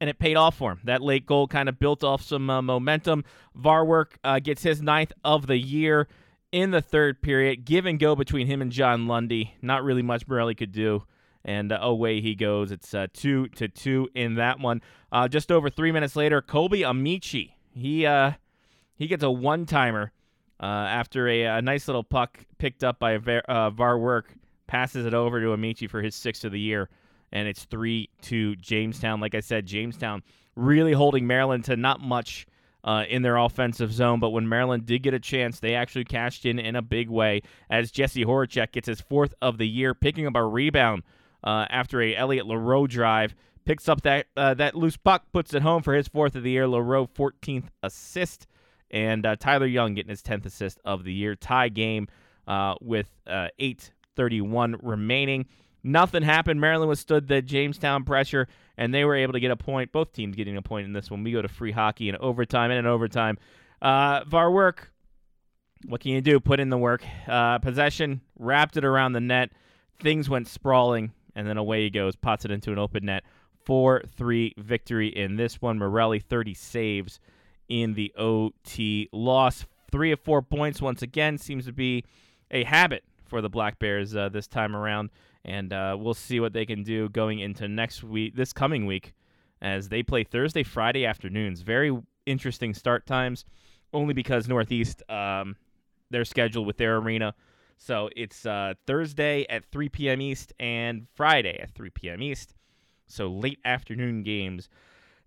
And 0.00 0.08
it 0.08 0.18
paid 0.18 0.36
off 0.36 0.56
for 0.56 0.72
him. 0.72 0.80
That 0.84 1.02
late 1.02 1.26
goal 1.26 1.46
kind 1.46 1.68
of 1.68 1.78
built 1.78 2.02
off 2.02 2.22
some 2.22 2.48
uh, 2.48 2.62
momentum. 2.62 3.24
Varwerk 3.58 4.12
uh, 4.24 4.38
gets 4.38 4.62
his 4.62 4.80
ninth 4.80 5.12
of 5.24 5.46
the 5.46 5.58
year 5.58 6.08
in 6.52 6.70
the 6.70 6.80
third 6.80 7.20
period. 7.20 7.66
Give 7.66 7.84
and 7.84 7.98
go 7.98 8.16
between 8.16 8.46
him 8.46 8.62
and 8.62 8.72
John 8.72 9.06
Lundy. 9.06 9.54
Not 9.60 9.84
really 9.84 10.02
much 10.02 10.26
Morelli 10.26 10.54
could 10.54 10.72
do 10.72 11.04
and 11.44 11.72
uh, 11.72 11.78
away 11.80 12.20
he 12.20 12.34
goes. 12.34 12.70
It's 12.70 12.94
uh, 12.94 13.06
two 13.12 13.48
to 13.48 13.68
two 13.68 14.08
in 14.14 14.34
that 14.34 14.60
one. 14.60 14.82
Uh, 15.10 15.28
just 15.28 15.50
over 15.50 15.70
three 15.70 15.92
minutes 15.92 16.16
later, 16.16 16.42
Kobe 16.42 16.82
Amici 16.82 17.56
he 17.72 18.06
he 18.96 19.06
gets 19.06 19.22
a 19.22 19.30
one 19.30 19.64
timer 19.66 20.12
after 20.60 21.28
a, 21.28 21.44
a, 21.44 21.62
nice 21.62 21.88
little 21.88 22.04
puck 22.04 22.38
picked 22.58 22.84
up 22.84 22.98
by 22.98 23.16
Var, 23.16 23.42
Varwerk 23.48 24.24
passes 24.66 25.06
it 25.06 25.14
over 25.14 25.40
to 25.40 25.52
Amici 25.52 25.86
for 25.86 26.02
his 26.02 26.14
sixth 26.14 26.44
of 26.44 26.52
the 26.52 26.60
year, 26.60 26.88
and 27.32 27.48
it's 27.48 27.64
three 27.64 28.10
to 28.22 28.56
Jamestown. 28.56 29.20
Like 29.20 29.34
I 29.34 29.40
said, 29.40 29.66
Jamestown 29.66 30.22
really 30.56 30.92
holding 30.92 31.26
Maryland 31.26 31.64
to 31.66 31.76
not 31.76 32.00
much. 32.00 32.46
Uh, 32.82 33.04
in 33.10 33.20
their 33.20 33.36
offensive 33.36 33.92
zone. 33.92 34.20
But 34.20 34.30
when 34.30 34.48
Maryland 34.48 34.86
did 34.86 35.02
get 35.02 35.12
a 35.12 35.20
chance, 35.20 35.60
they 35.60 35.74
actually 35.74 36.06
cashed 36.06 36.46
in 36.46 36.58
in 36.58 36.76
a 36.76 36.80
big 36.80 37.10
way 37.10 37.42
as 37.68 37.90
Jesse 37.90 38.24
Horacek 38.24 38.72
gets 38.72 38.88
his 38.88 39.02
fourth 39.02 39.34
of 39.42 39.58
the 39.58 39.68
year, 39.68 39.92
picking 39.92 40.26
up 40.26 40.34
a 40.34 40.42
rebound 40.42 41.02
uh, 41.44 41.66
after 41.70 42.00
a 42.00 42.14
Elliot 42.16 42.46
Leroux 42.46 42.86
drive. 42.86 43.34
Picks 43.64 43.88
up 43.88 44.02
that 44.02 44.26
uh, 44.36 44.54
that 44.54 44.74
loose 44.74 44.96
puck, 44.96 45.24
puts 45.32 45.54
it 45.54 45.62
home 45.62 45.82
for 45.82 45.94
his 45.94 46.08
fourth 46.08 46.34
of 46.34 46.42
the 46.42 46.50
year. 46.50 46.66
Leroux 46.66 47.06
14th 47.06 47.66
assist, 47.82 48.46
and 48.90 49.24
uh, 49.26 49.36
Tyler 49.36 49.66
Young 49.66 49.94
getting 49.94 50.10
his 50.10 50.22
10th 50.22 50.46
assist 50.46 50.80
of 50.84 51.04
the 51.04 51.12
year. 51.12 51.34
Tie 51.36 51.68
game 51.68 52.08
uh, 52.48 52.74
with 52.80 53.08
uh, 53.26 53.48
8:31 53.60 54.76
remaining. 54.82 55.46
Nothing 55.82 56.22
happened. 56.22 56.60
Maryland 56.60 56.88
withstood 56.88 57.28
the 57.28 57.40
Jamestown 57.40 58.04
pressure, 58.04 58.48
and 58.76 58.92
they 58.92 59.04
were 59.04 59.14
able 59.14 59.32
to 59.32 59.40
get 59.40 59.50
a 59.50 59.56
point. 59.56 59.92
Both 59.92 60.12
teams 60.12 60.36
getting 60.36 60.56
a 60.56 60.62
point 60.62 60.86
in 60.86 60.92
this 60.92 61.10
one. 61.10 61.22
We 61.22 61.32
go 61.32 61.42
to 61.42 61.48
free 61.48 61.72
hockey 61.72 62.08
in 62.08 62.16
overtime 62.16 62.70
and 62.70 62.80
in 62.80 62.86
overtime. 62.86 63.38
Uh, 63.80 64.22
work. 64.32 64.92
what 65.86 66.00
can 66.00 66.10
you 66.10 66.20
do? 66.20 66.38
Put 66.38 66.60
in 66.60 66.68
the 66.68 66.76
work. 66.76 67.02
Uh, 67.26 67.58
possession, 67.60 68.20
wrapped 68.38 68.76
it 68.76 68.84
around 68.84 69.12
the 69.12 69.20
net. 69.20 69.52
Things 70.02 70.28
went 70.28 70.48
sprawling 70.48 71.12
and 71.40 71.48
then 71.48 71.56
away 71.56 71.84
he 71.84 71.90
goes, 71.90 72.14
pots 72.14 72.44
it 72.44 72.50
into 72.50 72.70
an 72.70 72.78
open 72.78 73.06
net. 73.06 73.24
4 73.64 74.02
3 74.14 74.54
victory 74.58 75.08
in 75.08 75.36
this 75.36 75.62
one. 75.62 75.78
Morelli 75.78 76.20
30 76.20 76.52
saves 76.52 77.18
in 77.70 77.94
the 77.94 78.12
OT 78.18 79.08
loss. 79.10 79.64
Three 79.90 80.12
of 80.12 80.20
four 80.20 80.42
points 80.42 80.82
once 80.82 81.00
again 81.00 81.38
seems 81.38 81.64
to 81.64 81.72
be 81.72 82.04
a 82.50 82.64
habit 82.64 83.04
for 83.24 83.40
the 83.40 83.48
Black 83.48 83.78
Bears 83.78 84.14
uh, 84.14 84.28
this 84.28 84.46
time 84.46 84.76
around, 84.76 85.08
and 85.46 85.72
uh, 85.72 85.96
we'll 85.98 86.12
see 86.12 86.40
what 86.40 86.52
they 86.52 86.66
can 86.66 86.82
do 86.82 87.08
going 87.08 87.38
into 87.38 87.68
next 87.68 88.04
week, 88.04 88.36
this 88.36 88.52
coming 88.52 88.84
week, 88.84 89.14
as 89.62 89.88
they 89.88 90.02
play 90.02 90.24
Thursday, 90.24 90.62
Friday 90.62 91.06
afternoons. 91.06 91.62
Very 91.62 91.96
interesting 92.26 92.74
start 92.74 93.06
times, 93.06 93.46
only 93.94 94.12
because 94.12 94.46
Northeast, 94.46 95.02
um, 95.08 95.56
their 96.10 96.26
schedule 96.26 96.66
with 96.66 96.76
their 96.76 96.98
arena 96.98 97.34
so 97.80 98.10
it's 98.14 98.44
uh, 98.44 98.74
Thursday 98.86 99.46
at 99.48 99.64
3 99.72 99.88
p.m. 99.88 100.20
East 100.20 100.52
and 100.60 101.06
Friday 101.14 101.58
at 101.58 101.74
3 101.74 101.88
p.m. 101.88 102.22
East. 102.22 102.54
So 103.06 103.28
late 103.28 103.58
afternoon 103.64 104.22
games. 104.22 104.68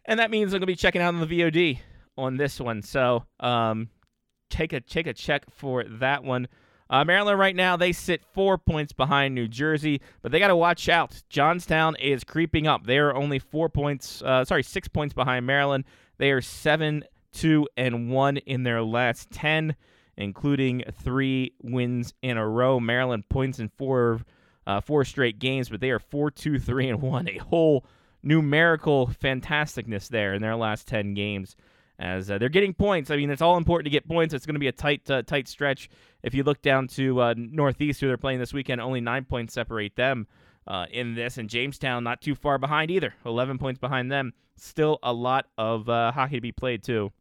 And 0.05 0.19
that 0.19 0.29
means 0.29 0.53
I'm 0.53 0.59
going 0.59 0.61
to 0.61 0.67
be 0.67 0.75
checking 0.75 1.01
out 1.01 1.15
on 1.15 1.19
the 1.19 1.25
VOD 1.25 1.79
on 2.15 2.37
this 2.37 2.59
one. 2.59 2.83
So 2.83 3.25
um, 3.39 3.89
take 4.51 4.71
a 4.71 4.79
take 4.81 5.07
a 5.07 5.13
check 5.13 5.45
for 5.49 5.83
that 5.83 6.23
one. 6.23 6.47
Uh, 6.91 7.03
Maryland 7.03 7.39
right 7.39 7.55
now 7.55 7.75
they 7.75 7.91
sit 7.91 8.23
four 8.33 8.59
points 8.59 8.93
behind 8.93 9.33
New 9.33 9.47
Jersey, 9.47 9.99
but 10.21 10.31
they 10.31 10.37
got 10.37 10.49
to 10.49 10.55
watch 10.55 10.87
out. 10.87 11.23
Johnstown 11.29 11.95
is 11.95 12.23
creeping 12.23 12.67
up. 12.67 12.85
They 12.85 12.99
are 12.99 13.15
only 13.15 13.39
four 13.39 13.67
points, 13.67 14.21
uh, 14.21 14.45
sorry, 14.45 14.61
six 14.61 14.87
points 14.87 15.15
behind 15.15 15.47
Maryland. 15.47 15.85
They 16.19 16.29
are 16.29 16.41
seven, 16.41 17.03
two, 17.31 17.67
and 17.75 18.11
one 18.11 18.37
in 18.37 18.61
their 18.61 18.83
last 18.83 19.31
ten 19.31 19.75
including 20.17 20.83
three 21.01 21.53
wins 21.61 22.13
in 22.21 22.37
a 22.37 22.47
row. 22.47 22.79
Maryland 22.79 23.27
points 23.29 23.59
in 23.59 23.69
four 23.69 24.21
uh, 24.65 24.79
four 24.81 25.03
straight 25.03 25.39
games, 25.39 25.69
but 25.69 25.81
they 25.81 25.89
are 25.91 25.99
four 25.99 26.31
two 26.31 26.59
three 26.59 26.89
and 26.89 27.01
1. 27.01 27.29
A 27.29 27.37
whole 27.37 27.85
numerical 28.23 29.07
fantasticness 29.07 30.07
there 30.07 30.33
in 30.33 30.41
their 30.41 30.55
last 30.55 30.87
10 30.87 31.13
games 31.13 31.57
as 31.99 32.31
uh, 32.31 32.37
they're 32.37 32.49
getting 32.49 32.73
points. 32.73 33.11
I 33.11 33.17
mean, 33.17 33.29
it's 33.29 33.41
all 33.41 33.57
important 33.57 33.85
to 33.85 33.91
get 33.91 34.07
points. 34.07 34.33
It's 34.33 34.45
going 34.45 34.55
to 34.55 34.59
be 34.59 34.67
a 34.67 34.73
tight, 34.73 35.09
uh, 35.09 35.21
tight 35.21 35.47
stretch. 35.47 35.89
If 36.23 36.33
you 36.33 36.43
look 36.43 36.61
down 36.61 36.87
to 36.89 37.21
uh, 37.21 37.33
Northeast, 37.37 38.01
who 38.01 38.07
they're 38.07 38.17
playing 38.17 38.39
this 38.39 38.53
weekend, 38.53 38.81
only 38.81 39.01
nine 39.01 39.25
points 39.25 39.53
separate 39.53 39.95
them 39.95 40.27
uh, 40.67 40.85
in 40.91 41.15
this, 41.15 41.37
and 41.37 41.49
Jamestown 41.49 42.03
not 42.03 42.21
too 42.21 42.35
far 42.35 42.57
behind 42.57 42.89
either, 42.89 43.13
11 43.25 43.57
points 43.57 43.79
behind 43.79 44.11
them. 44.11 44.33
Still 44.55 44.99
a 45.03 45.13
lot 45.13 45.45
of 45.57 45.87
uh, 45.89 46.11
hockey 46.11 46.35
to 46.35 46.41
be 46.41 46.51
played 46.51 46.83
too 46.83 47.11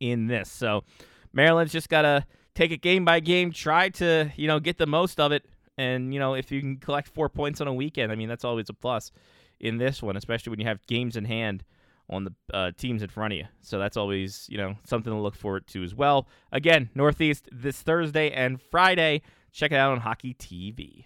in 0.00 0.26
this. 0.26 0.50
So 0.50 0.84
Maryland's 1.32 1.72
just 1.72 1.88
got 1.88 2.02
to 2.02 2.26
take 2.54 2.70
it 2.70 2.82
game 2.82 3.04
by 3.04 3.20
game, 3.20 3.52
try 3.52 3.88
to 3.90 4.30
you 4.36 4.46
know 4.46 4.60
get 4.60 4.78
the 4.78 4.86
most 4.86 5.20
of 5.20 5.32
it, 5.32 5.44
and 5.76 6.12
you 6.12 6.20
know 6.20 6.34
if 6.34 6.50
you 6.50 6.60
can 6.60 6.76
collect 6.76 7.08
four 7.08 7.28
points 7.28 7.60
on 7.60 7.68
a 7.68 7.74
weekend, 7.74 8.12
I 8.12 8.14
mean 8.14 8.28
that's 8.28 8.44
always 8.44 8.68
a 8.68 8.74
plus 8.74 9.12
in 9.60 9.78
this 9.78 10.02
one, 10.02 10.16
especially 10.16 10.50
when 10.50 10.60
you 10.60 10.66
have 10.66 10.84
games 10.86 11.16
in 11.16 11.24
hand 11.24 11.64
on 12.10 12.24
the 12.24 12.34
uh, 12.52 12.72
teams 12.76 13.02
in 13.02 13.08
front 13.08 13.32
of 13.32 13.38
you. 13.38 13.46
So 13.62 13.78
that's 13.78 13.96
always, 13.96 14.46
you 14.50 14.58
know, 14.58 14.76
something 14.84 15.12
to 15.12 15.18
look 15.18 15.36
forward 15.36 15.66
to 15.68 15.82
as 15.82 15.94
well. 15.94 16.26
Again, 16.50 16.90
Northeast 16.94 17.48
this 17.52 17.80
Thursday 17.80 18.30
and 18.30 18.60
Friday. 18.60 19.22
Check 19.52 19.72
it 19.72 19.76
out 19.76 19.92
on 19.92 20.00
Hockey 20.00 20.34
TV. 20.34 21.04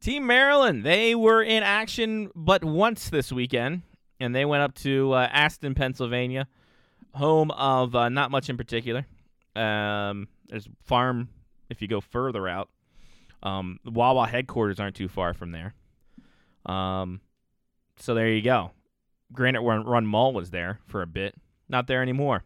Team 0.00 0.26
Maryland, 0.26 0.84
they 0.84 1.14
were 1.14 1.42
in 1.42 1.62
action 1.62 2.30
but 2.34 2.64
once 2.64 3.08
this 3.08 3.30
weekend, 3.30 3.82
and 4.18 4.34
they 4.34 4.44
went 4.44 4.62
up 4.62 4.74
to 4.76 5.12
uh, 5.12 5.28
Aston, 5.30 5.74
Pennsylvania, 5.74 6.48
home 7.14 7.50
of 7.52 7.94
uh, 7.94 8.08
not 8.08 8.30
much 8.30 8.48
in 8.48 8.56
particular. 8.56 9.06
Um, 9.54 10.28
there's 10.48 10.68
farm 10.84 11.28
if 11.70 11.82
you 11.82 11.88
go 11.88 12.00
further 12.00 12.48
out. 12.48 12.68
Um, 13.42 13.80
Wawa 13.84 14.26
headquarters 14.26 14.78
aren't 14.78 14.96
too 14.96 15.08
far 15.08 15.34
from 15.34 15.52
there. 15.52 15.74
Um, 16.64 17.20
so 17.98 18.14
there 18.14 18.28
you 18.28 18.42
go. 18.42 18.70
Granite 19.32 19.62
when 19.62 19.84
Run 19.84 20.06
Mall 20.06 20.32
was 20.32 20.50
there 20.50 20.78
for 20.86 21.02
a 21.02 21.06
bit, 21.06 21.34
not 21.68 21.86
there 21.86 22.02
anymore. 22.02 22.44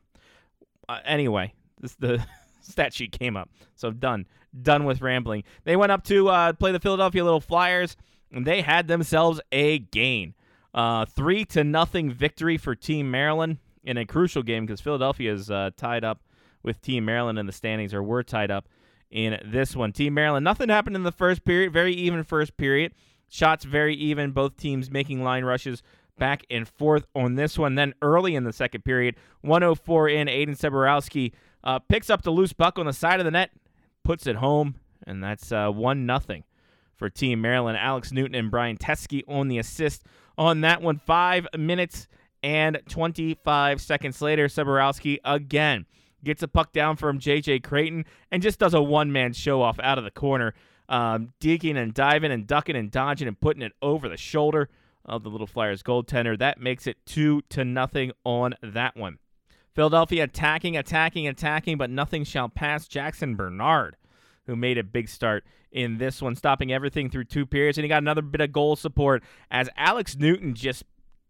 Uh, 0.89 1.01
anyway, 1.05 1.53
this 1.81 1.95
the 1.97 2.25
stat 2.61 2.95
sheet 2.95 3.13
came 3.13 3.37
up, 3.37 3.51
so 3.75 3.91
done, 3.91 4.27
done 4.63 4.85
with 4.85 5.03
rambling. 5.03 5.43
They 5.65 5.77
went 5.77 5.93
up 5.93 6.05
to 6.05 6.29
uh, 6.29 6.53
play 6.53 6.73
the 6.73 6.81
Philadelphia 6.81 7.25
Little 7.25 7.41
Flyers, 7.41 7.97
and 8.33 8.47
they 8.47 8.63
had 8.63 8.87
themselves 8.87 9.41
a 9.51 9.81
gain, 9.81 10.35
uh, 10.73 11.07
three 11.07 11.45
to 11.47 11.65
nothing 11.65 12.11
victory 12.13 12.57
for 12.57 12.75
Team 12.75 13.11
Maryland 13.11 13.59
in 13.83 13.97
a 13.97 14.07
crucial 14.07 14.43
game 14.43 14.65
because 14.65 14.81
Philadelphia 14.81 15.33
is 15.33 15.51
uh, 15.51 15.71
tied 15.77 16.05
up 16.05 16.21
with 16.67 16.83
Team 16.83 17.07
Maryland 17.07 17.39
in 17.39 17.47
the 17.47 17.53
standings, 17.53 17.95
or 17.95 18.03
were 18.03 18.23
tied 18.23 18.51
up 18.51 18.69
in 19.11 19.39
this 19.45 19.75
one. 19.75 19.93
Team 19.93 20.13
Maryland, 20.15 20.45
nothing 20.45 20.69
happened 20.69 20.97
in 20.97 21.05
the 21.05 21.13
first 21.13 21.45
period, 21.45 21.73
very 21.73 21.95
even 21.95 22.23
first 22.25 22.57
period. 22.57 22.93
Shots 23.29 23.65
very 23.65 23.95
even, 23.95 24.33
both 24.33 24.57
teams 24.57 24.91
making 24.91 25.23
line 25.23 25.45
rushes 25.45 25.83
back 26.19 26.45
and 26.51 26.69
forth 26.69 27.07
on 27.15 27.35
this 27.35 27.59
one. 27.59 27.75
Then 27.75 27.95
early 28.03 28.35
in 28.35 28.45
the 28.45 28.53
second 28.53 28.85
period, 28.85 29.17
104 29.43 30.09
in, 30.09 30.29
Aiden 30.29 30.59
Seborowski 30.59 31.33
uh, 31.65 31.79
picks 31.79 32.11
up 32.11 32.23
the 32.23 32.31
loose 32.31 32.53
puck 32.53 32.79
on 32.79 32.87
the 32.87 32.93
side 32.93 33.21
of 33.21 33.25
the 33.25 33.31
net, 33.31 33.51
puts 34.05 34.27
it 34.27 34.37
home, 34.37 34.77
and 35.07 35.23
that's 35.23 35.51
uh, 35.51 35.71
1 35.71 36.07
nothing 36.07 36.45
for 36.97 37.11
Team 37.11 37.41
Maryland. 37.41 37.77
Alex 37.79 38.13
Newton 38.13 38.35
and 38.35 38.51
Brian 38.51 38.77
Teske 38.77 39.23
on 39.29 39.49
the 39.49 39.59
assist 39.59 40.05
on 40.39 40.63
that 40.63 40.83
one. 40.83 40.99
Five 40.99 41.47
minutes 41.57 42.09
and 42.43 42.81
25 42.89 43.81
seconds 43.81 44.23
later, 44.23 44.47
Seborowski 44.47 45.19
again 45.25 45.87
gets 46.25 46.43
a 46.43 46.49
puck 46.49 46.73
down 46.73 46.97
from 46.97 47.19
J.J. 47.19 47.61
Creighton 47.61 48.05
and 48.31 48.43
just 48.43 48.59
does 48.59 48.75
a 48.75 48.83
one 48.83 49.13
man 49.13 49.33
show 49.33 49.63
off 49.63 49.79
out 49.81 49.99
of 49.99 50.05
the 50.05 50.11
corner, 50.11 50.55
um, 50.89 51.33
digging 51.41 51.77
and 51.77 51.95
diving 51.95 52.33
and 52.33 52.47
ducking 52.47 52.77
and 52.77 52.91
dodging 52.91 53.29
and 53.29 53.41
putting 53.41 53.63
it 53.63 53.73
over 53.83 54.09
the 54.09 54.17
shoulder 54.17 54.69
of 55.05 55.23
the 55.23 55.31
Little 55.31 55.47
Flyers 55.47 55.83
goaltender. 55.83 56.39
That 56.39 56.61
makes 56.61 56.87
it 56.87 56.99
two 57.07 57.43
to 57.51 57.65
nothing 57.65 58.13
on 58.25 58.55
that 58.63 58.97
one. 58.97 59.19
Philadelphia 59.75 60.25
attacking, 60.25 60.77
attacking, 60.77 61.29
attacking, 61.29 61.77
but 61.77 61.91
nothing 61.91 62.25
shall 62.25 62.49
pass. 62.49 62.89
Jackson 62.89 63.37
Bernard, 63.37 63.97
who 64.47 64.57
made 64.57 64.79
a 64.79 64.83
big 64.83 65.09
start 65.09 65.45
in 65.71 65.99
this 65.99 66.23
one, 66.23 66.35
stopping 66.35 66.73
everything 66.73 67.11
through 67.11 67.25
two 67.25 67.45
periods, 67.45 67.77
and 67.77 67.85
he 67.85 67.89
got 67.89 68.03
another 68.03 68.23
bit 68.23 68.41
of 68.41 68.53
goal 68.53 68.75
support 68.75 69.23
as 69.51 69.69
Alex 69.77 70.17
Newton 70.17 70.55
just 70.55 70.85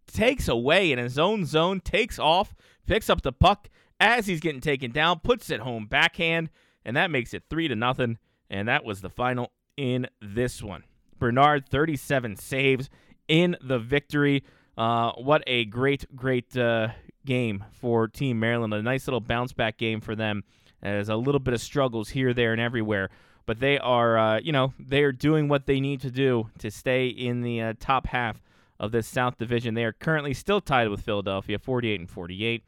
takes 0.07 0.47
away 0.47 0.93
in 0.93 0.99
his 0.99 1.19
own 1.19 1.45
zone, 1.45 1.81
takes 1.81 2.19
off, 2.19 2.55
picks 2.87 3.11
up 3.11 3.23
the 3.23 3.33
puck 3.33 3.69
as 4.01 4.27
he's 4.27 4.41
getting 4.41 4.61
taken 4.61 4.91
down, 4.91 5.21
puts 5.21 5.51
it 5.51 5.61
home 5.61 5.87
backhand, 5.87 6.51
and 6.85 6.97
that 6.97 7.11
makes 7.11 7.35
it 7.35 7.45
three 7.49 7.69
to 7.69 7.77
nothing. 7.77 8.19
And 8.49 8.69
that 8.69 8.85
was 8.85 9.01
the 9.01 9.11
final 9.11 9.53
in 9.77 10.07
this 10.21 10.63
one. 10.63 10.85
Bernard, 11.19 11.69
37 11.69 12.37
saves 12.37 12.91
in 13.29 13.57
the 13.61 13.79
victory. 13.79 14.45
Uh, 14.77 15.13
what 15.13 15.43
a 15.47 15.65
great, 15.65 16.05
great 16.15 16.57
uh, 16.57 16.89
game 17.25 17.65
for 17.73 18.09
Team 18.09 18.39
Maryland. 18.39 18.75
A 18.75 18.83
nice 18.83 19.07
little 19.07 19.21
bounce 19.21 19.53
back 19.53 19.79
game 19.79 20.01
for 20.01 20.15
them. 20.15 20.45
As 20.83 21.09
a 21.09 21.17
little 21.17 21.41
bit 21.41 21.55
of 21.55 21.61
struggles 21.61 22.11
here, 22.11 22.35
there, 22.35 22.53
and 22.53 22.61
everywhere, 22.61 23.09
but 23.47 23.61
they 23.61 23.79
are, 23.79 24.19
uh, 24.19 24.41
you 24.41 24.53
know, 24.53 24.75
they 24.79 25.03
are 25.03 25.11
doing 25.11 25.49
what 25.49 25.67
they 25.67 25.81
need 25.81 26.03
to 26.03 26.11
do 26.11 26.51
to 26.59 26.71
stay 26.71 27.09
in 27.09 27.41
the 27.41 27.61
uh, 27.63 27.73
top 27.81 28.09
half 28.09 28.43
of 28.79 28.93
this 28.93 29.09
South 29.09 29.39
Division. 29.39 29.75
They 29.75 29.85
are 29.85 29.93
currently 29.93 30.35
still 30.35 30.61
tied 30.61 30.89
with 30.89 31.01
Philadelphia, 31.01 31.59
48 31.59 32.01
and 32.01 32.11
48. 32.11 32.63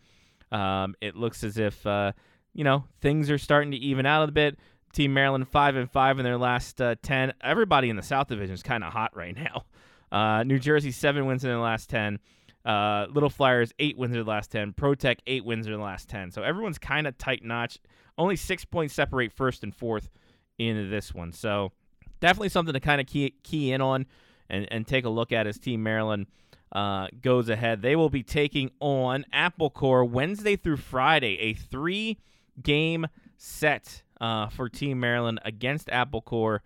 Um, 0.50 0.94
it 1.00 1.16
looks 1.16 1.44
as 1.44 1.58
if, 1.58 1.86
uh, 1.86 2.12
you 2.54 2.64
know, 2.64 2.84
things 3.00 3.30
are 3.30 3.38
starting 3.38 3.70
to 3.72 3.76
even 3.76 4.06
out 4.06 4.28
a 4.28 4.32
bit. 4.32 4.58
Team 4.92 5.12
Maryland 5.12 5.46
five 5.48 5.76
and 5.76 5.90
five 5.90 6.18
in 6.18 6.24
their 6.24 6.38
last 6.38 6.80
uh, 6.80 6.94
ten. 7.02 7.32
Everybody 7.42 7.90
in 7.90 7.96
the 7.96 8.02
South 8.02 8.28
Division 8.28 8.54
is 8.54 8.62
kind 8.62 8.82
of 8.82 8.92
hot 8.92 9.14
right 9.14 9.36
now. 9.36 9.64
Uh, 10.10 10.42
New 10.44 10.58
Jersey 10.58 10.90
seven 10.90 11.26
wins 11.26 11.44
in 11.44 11.50
the 11.50 11.58
last 11.58 11.90
ten. 11.90 12.18
Uh, 12.64 13.06
Little 13.10 13.30
Flyers 13.30 13.72
eight 13.78 13.96
wins 13.96 14.14
in 14.14 14.22
the 14.22 14.28
last 14.28 14.50
ten. 14.50 14.72
ProTech 14.72 15.18
eight 15.26 15.44
wins 15.44 15.66
in 15.66 15.72
the 15.72 15.78
last 15.78 16.08
ten. 16.08 16.30
So 16.30 16.42
everyone's 16.42 16.78
kind 16.78 17.06
of 17.06 17.16
tight 17.18 17.44
notch. 17.44 17.78
Only 18.16 18.36
six 18.36 18.64
points 18.64 18.94
separate 18.94 19.32
first 19.32 19.62
and 19.62 19.74
fourth 19.74 20.10
in 20.58 20.90
this 20.90 21.14
one. 21.14 21.32
So 21.32 21.72
definitely 22.20 22.48
something 22.48 22.72
to 22.72 22.80
kind 22.80 23.00
of 23.00 23.06
key 23.06 23.34
key 23.42 23.72
in 23.72 23.80
on 23.80 24.06
and 24.48 24.66
and 24.70 24.86
take 24.86 25.04
a 25.04 25.10
look 25.10 25.32
at 25.32 25.46
as 25.46 25.58
Team 25.58 25.82
Maryland 25.82 26.26
uh, 26.72 27.08
goes 27.20 27.48
ahead. 27.48 27.82
They 27.82 27.96
will 27.96 28.10
be 28.10 28.22
taking 28.22 28.70
on 28.80 29.24
Apple 29.32 29.70
Core 29.70 30.04
Wednesday 30.04 30.56
through 30.56 30.76
Friday, 30.76 31.38
a 31.40 31.54
three 31.54 32.18
game 32.62 33.06
set 33.36 34.02
uh, 34.20 34.48
for 34.48 34.68
Team 34.68 35.00
Maryland 35.00 35.40
against 35.44 35.88
Apple 35.90 36.22
Core. 36.22 36.62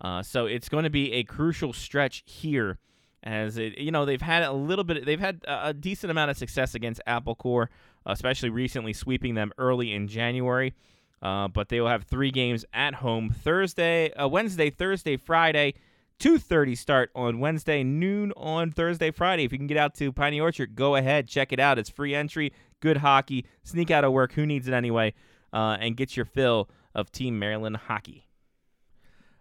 Uh, 0.00 0.22
so 0.22 0.46
it's 0.46 0.68
going 0.68 0.84
to 0.84 0.90
be 0.90 1.12
a 1.12 1.24
crucial 1.24 1.72
stretch 1.72 2.22
here, 2.24 2.78
as 3.22 3.56
it 3.58 3.78
you 3.78 3.90
know 3.90 4.04
they've 4.04 4.22
had 4.22 4.42
a 4.44 4.52
little 4.52 4.84
bit, 4.84 5.04
they've 5.04 5.18
had 5.18 5.40
a 5.46 5.74
decent 5.74 6.10
amount 6.10 6.30
of 6.30 6.36
success 6.36 6.74
against 6.74 7.00
Apple 7.06 7.34
Core, 7.34 7.68
especially 8.06 8.50
recently 8.50 8.92
sweeping 8.92 9.34
them 9.34 9.52
early 9.58 9.92
in 9.92 10.06
January. 10.06 10.74
Uh, 11.20 11.48
but 11.48 11.68
they 11.68 11.80
will 11.80 11.88
have 11.88 12.04
three 12.04 12.30
games 12.30 12.64
at 12.72 12.94
home 12.94 13.28
Thursday, 13.30 14.12
uh, 14.12 14.28
Wednesday, 14.28 14.70
Thursday, 14.70 15.16
Friday. 15.16 15.74
2:30 16.18 16.76
start 16.76 17.10
on 17.14 17.38
Wednesday, 17.38 17.84
noon 17.84 18.32
on 18.36 18.70
Thursday, 18.70 19.10
Friday. 19.10 19.44
If 19.44 19.52
you 19.52 19.58
can 19.58 19.66
get 19.66 19.76
out 19.76 19.94
to 19.96 20.12
Piney 20.12 20.40
Orchard, 20.40 20.74
go 20.74 20.96
ahead, 20.96 21.28
check 21.28 21.52
it 21.52 21.60
out. 21.60 21.78
It's 21.78 21.88
free 21.90 22.14
entry, 22.14 22.52
good 22.80 22.98
hockey. 22.98 23.46
Sneak 23.62 23.90
out 23.90 24.04
of 24.04 24.12
work, 24.12 24.32
who 24.32 24.44
needs 24.44 24.66
it 24.66 24.74
anyway? 24.74 25.14
Uh, 25.52 25.76
and 25.80 25.96
get 25.96 26.16
your 26.16 26.26
fill 26.26 26.68
of 26.94 27.12
Team 27.12 27.38
Maryland 27.38 27.76
hockey. 27.76 28.26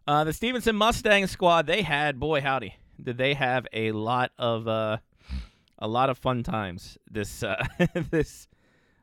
Uh, 0.07 0.24
the 0.24 0.31
Stevenson 0.34 0.75
Mustang 0.75 1.27
squad, 1.27 1.67
they 1.67 1.81
had 1.81 2.19
boy 2.19 2.41
howdy, 2.41 2.75
did 3.01 3.17
they 3.17 3.34
have 3.34 3.67
a 3.74 3.91
lot 3.91 4.31
of 4.38 4.67
uh, 4.67 4.98
a 5.79 5.88
lot 5.88 6.10
of 6.10 6.17
fun 6.17 6.43
times 6.43 6.98
this 7.10 7.43
uh, 7.43 7.65
this 8.12 8.48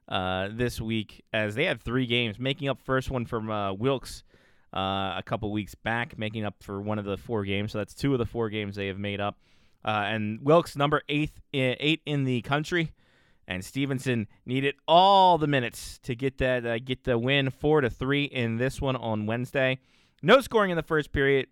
uh, 0.08 0.48
this 0.50 0.80
week 0.80 1.24
as 1.32 1.54
they 1.54 1.64
had 1.64 1.80
three 1.80 2.06
games, 2.06 2.38
making 2.38 2.68
up 2.68 2.80
first 2.80 3.10
one 3.10 3.26
from 3.26 3.50
uh, 3.50 3.72
Wilkes 3.72 4.22
uh, 4.74 5.14
a 5.16 5.22
couple 5.24 5.50
weeks 5.52 5.74
back, 5.74 6.18
making 6.18 6.44
up 6.44 6.56
for 6.60 6.80
one 6.80 6.98
of 6.98 7.04
the 7.04 7.16
four 7.16 7.44
games. 7.44 7.72
So 7.72 7.78
that's 7.78 7.94
two 7.94 8.12
of 8.12 8.18
the 8.18 8.26
four 8.26 8.48
games 8.50 8.76
they 8.76 8.88
have 8.88 8.98
made 8.98 9.20
up. 9.20 9.38
Uh, 9.84 10.04
and 10.06 10.40
Wilkes 10.42 10.76
number 10.76 11.02
eighth, 11.08 11.40
eight 11.52 12.00
in 12.06 12.24
the 12.24 12.40
country, 12.42 12.92
and 13.46 13.64
Stevenson 13.64 14.26
needed 14.46 14.74
all 14.88 15.36
the 15.36 15.46
minutes 15.46 15.98
to 16.04 16.14
get 16.14 16.38
that 16.38 16.64
uh, 16.64 16.78
get 16.78 17.04
the 17.04 17.18
win 17.18 17.50
four 17.50 17.82
to 17.82 17.90
three 17.90 18.24
in 18.24 18.56
this 18.56 18.80
one 18.80 18.96
on 18.96 19.26
Wednesday. 19.26 19.78
No 20.22 20.40
scoring 20.40 20.70
in 20.70 20.76
the 20.76 20.82
first 20.82 21.12
period. 21.12 21.48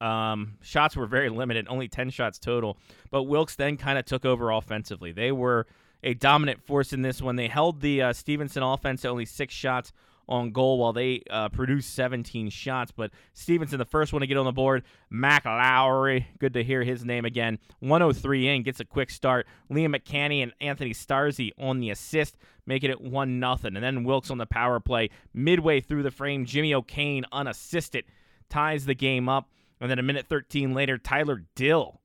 Um, 0.00 0.58
shots 0.62 0.96
were 0.96 1.06
very 1.06 1.28
limited, 1.28 1.66
only 1.68 1.86
10 1.88 2.10
shots 2.10 2.38
total. 2.38 2.78
But 3.10 3.24
Wilkes 3.24 3.56
then 3.56 3.76
kind 3.76 3.98
of 3.98 4.04
took 4.06 4.24
over 4.24 4.50
offensively. 4.50 5.12
They 5.12 5.32
were 5.32 5.66
a 6.02 6.14
dominant 6.14 6.62
force 6.62 6.92
in 6.92 7.02
this 7.02 7.22
one. 7.22 7.36
They 7.36 7.48
held 7.48 7.80
the 7.80 8.02
uh, 8.02 8.12
Stevenson 8.12 8.62
offense 8.62 9.02
to 9.02 9.08
only 9.08 9.24
six 9.24 9.54
shots 9.54 9.92
on 10.28 10.52
goal 10.52 10.78
while 10.78 10.92
they 10.92 11.22
uh, 11.30 11.48
produced 11.48 11.94
17 11.94 12.50
shots. 12.50 12.92
But 12.92 13.10
Stevenson, 13.32 13.78
the 13.78 13.84
first 13.84 14.12
one 14.12 14.20
to 14.20 14.26
get 14.26 14.36
on 14.36 14.44
the 14.44 14.52
board, 14.52 14.84
Mac 15.10 15.44
Lowry, 15.44 16.28
good 16.38 16.54
to 16.54 16.64
hear 16.64 16.82
his 16.82 17.04
name 17.04 17.24
again. 17.24 17.58
103 17.80 18.48
in, 18.48 18.62
gets 18.62 18.80
a 18.80 18.84
quick 18.84 19.10
start. 19.10 19.46
Liam 19.70 19.96
McCanny 19.96 20.42
and 20.42 20.52
Anthony 20.60 20.92
Starzy 20.92 21.50
on 21.58 21.80
the 21.80 21.90
assist, 21.90 22.36
making 22.66 22.90
it 22.90 23.00
1 23.00 23.40
nothing. 23.40 23.76
And 23.76 23.84
then 23.84 24.04
Wilkes 24.04 24.30
on 24.30 24.38
the 24.38 24.46
power 24.46 24.80
play. 24.80 25.10
Midway 25.32 25.80
through 25.80 26.02
the 26.02 26.10
frame, 26.10 26.44
Jimmy 26.44 26.74
O'Kane, 26.74 27.24
unassisted, 27.32 28.04
ties 28.48 28.86
the 28.86 28.94
game 28.94 29.28
up. 29.28 29.50
And 29.80 29.90
then 29.90 29.98
a 29.98 30.02
minute 30.02 30.26
13 30.28 30.72
later, 30.72 30.96
Tyler 30.98 31.44
Dill 31.54 32.00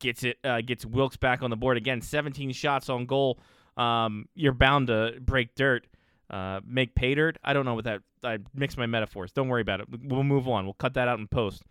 gets 0.00 0.24
it 0.24 0.36
uh, 0.44 0.60
gets 0.60 0.84
Wilkes 0.84 1.16
back 1.16 1.42
on 1.42 1.50
the 1.50 1.56
board 1.56 1.76
again. 1.76 2.02
17 2.02 2.52
shots 2.52 2.88
on 2.88 3.06
goal. 3.06 3.38
Um, 3.76 4.28
you're 4.34 4.52
bound 4.52 4.88
to 4.88 5.14
break 5.20 5.54
dirt. 5.54 5.86
Uh, 6.32 6.60
make 6.66 6.94
pay 6.94 7.14
dirt. 7.14 7.36
I 7.44 7.52
don't 7.52 7.66
know 7.66 7.74
what 7.74 7.84
that. 7.84 8.00
I 8.24 8.38
mix 8.54 8.76
my 8.76 8.86
metaphors. 8.86 9.32
Don't 9.32 9.48
worry 9.48 9.60
about 9.60 9.80
it. 9.80 9.88
We'll 10.02 10.24
move 10.24 10.48
on. 10.48 10.64
We'll 10.64 10.74
cut 10.74 10.94
that 10.94 11.06
out 11.06 11.18
in 11.18 11.28
post. 11.28 11.62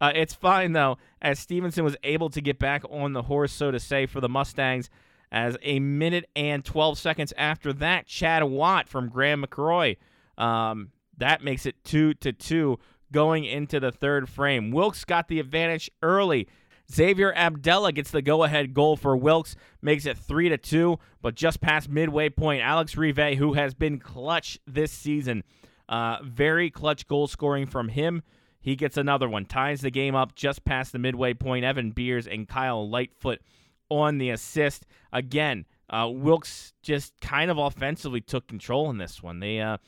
Uh, 0.00 0.12
it's 0.14 0.34
fine 0.34 0.72
though, 0.72 0.98
as 1.22 1.38
Stevenson 1.38 1.84
was 1.84 1.96
able 2.04 2.30
to 2.30 2.40
get 2.40 2.58
back 2.58 2.82
on 2.90 3.12
the 3.12 3.22
horse, 3.22 3.52
so 3.52 3.70
to 3.70 3.80
say, 3.80 4.06
for 4.06 4.20
the 4.20 4.28
Mustangs. 4.28 4.90
As 5.30 5.58
a 5.62 5.78
minute 5.78 6.24
and 6.34 6.64
12 6.64 6.98
seconds 6.98 7.34
after 7.36 7.72
that, 7.74 8.06
Chad 8.06 8.42
Watt 8.44 8.88
from 8.88 9.10
Graham 9.10 9.44
McCroy. 9.44 9.98
Um, 10.38 10.90
that 11.18 11.44
makes 11.44 11.66
it 11.66 11.84
two 11.84 12.14
to 12.14 12.32
two 12.32 12.78
going 13.12 13.44
into 13.44 13.78
the 13.78 13.92
third 13.92 14.28
frame. 14.28 14.70
Wilkes 14.70 15.04
got 15.04 15.28
the 15.28 15.38
advantage 15.38 15.90
early. 16.02 16.48
Xavier 16.90 17.34
Abdella 17.34 17.92
gets 17.92 18.10
the 18.10 18.22
go-ahead 18.22 18.72
goal 18.72 18.96
for 18.96 19.16
Wilkes, 19.16 19.56
makes 19.82 20.06
it 20.06 20.16
three 20.16 20.48
to 20.48 20.56
two. 20.56 20.98
But 21.20 21.34
just 21.34 21.60
past 21.60 21.88
midway 21.88 22.30
point, 22.30 22.62
Alex 22.62 22.96
Rive, 22.96 23.36
who 23.36 23.52
has 23.54 23.74
been 23.74 23.98
clutch 23.98 24.58
this 24.66 24.90
season, 24.90 25.44
uh, 25.88 26.18
very 26.22 26.70
clutch 26.70 27.06
goal 27.06 27.26
scoring 27.26 27.66
from 27.66 27.88
him. 27.88 28.22
He 28.60 28.74
gets 28.74 28.96
another 28.96 29.28
one, 29.28 29.44
ties 29.44 29.80
the 29.80 29.90
game 29.90 30.14
up 30.14 30.34
just 30.34 30.64
past 30.64 30.92
the 30.92 30.98
midway 30.98 31.34
point. 31.34 31.64
Evan 31.64 31.90
Beers 31.90 32.26
and 32.26 32.48
Kyle 32.48 32.88
Lightfoot 32.88 33.40
on 33.88 34.18
the 34.18 34.30
assist. 34.30 34.84
Again, 35.12 35.64
uh, 35.88 36.08
Wilkes 36.10 36.72
just 36.82 37.18
kind 37.20 37.50
of 37.50 37.58
offensively 37.58 38.20
took 38.20 38.48
control 38.48 38.90
in 38.90 38.98
this 38.98 39.22
one. 39.22 39.40
They, 39.40 39.60
uh, 39.60 39.78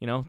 you 0.00 0.06
know, 0.06 0.26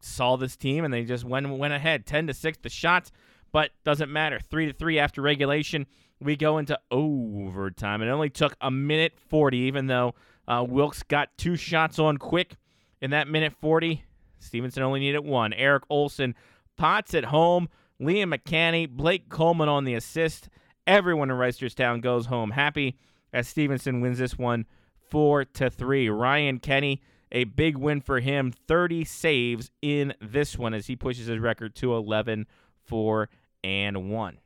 saw 0.00 0.36
this 0.36 0.56
team 0.56 0.84
and 0.84 0.92
they 0.92 1.04
just 1.04 1.24
went 1.24 1.48
went 1.48 1.74
ahead, 1.74 2.06
ten 2.06 2.26
to 2.26 2.34
six. 2.34 2.58
The 2.58 2.68
shots, 2.68 3.12
but 3.54 3.70
doesn't 3.84 4.10
matter. 4.10 4.40
Three 4.40 4.66
to 4.66 4.72
three 4.72 4.98
after 4.98 5.22
regulation. 5.22 5.86
We 6.20 6.34
go 6.34 6.58
into 6.58 6.76
overtime. 6.90 8.02
It 8.02 8.08
only 8.08 8.28
took 8.28 8.56
a 8.60 8.68
minute 8.68 9.12
forty, 9.16 9.58
even 9.58 9.86
though 9.86 10.16
uh, 10.48 10.66
Wilkes 10.68 11.04
got 11.04 11.38
two 11.38 11.54
shots 11.54 12.00
on 12.00 12.16
quick 12.16 12.56
in 13.00 13.12
that 13.12 13.28
minute 13.28 13.52
forty. 13.52 14.04
Stevenson 14.40 14.82
only 14.82 14.98
needed 14.98 15.20
one. 15.20 15.52
Eric 15.52 15.84
Olson 15.88 16.34
Potts 16.76 17.14
at 17.14 17.26
home. 17.26 17.68
Liam 18.02 18.34
McCanny, 18.34 18.90
Blake 18.90 19.28
Coleman 19.28 19.68
on 19.68 19.84
the 19.84 19.94
assist. 19.94 20.48
Everyone 20.84 21.30
in 21.30 21.36
Reisterstown 21.36 22.02
goes 22.02 22.26
home 22.26 22.50
happy 22.50 22.98
as 23.32 23.46
Stevenson 23.46 24.00
wins 24.00 24.18
this 24.18 24.36
one 24.36 24.66
four 25.12 25.44
to 25.44 25.70
three. 25.70 26.08
Ryan 26.08 26.58
Kenny, 26.58 27.02
a 27.30 27.44
big 27.44 27.76
win 27.76 28.00
for 28.00 28.18
him. 28.18 28.52
30 28.66 29.04
saves 29.04 29.70
in 29.80 30.12
this 30.20 30.58
one 30.58 30.74
as 30.74 30.88
he 30.88 30.96
pushes 30.96 31.28
his 31.28 31.38
record 31.38 31.76
to 31.76 31.94
11, 31.94 32.46
4, 32.84 33.28
and 33.64 34.10
1. 34.10 34.38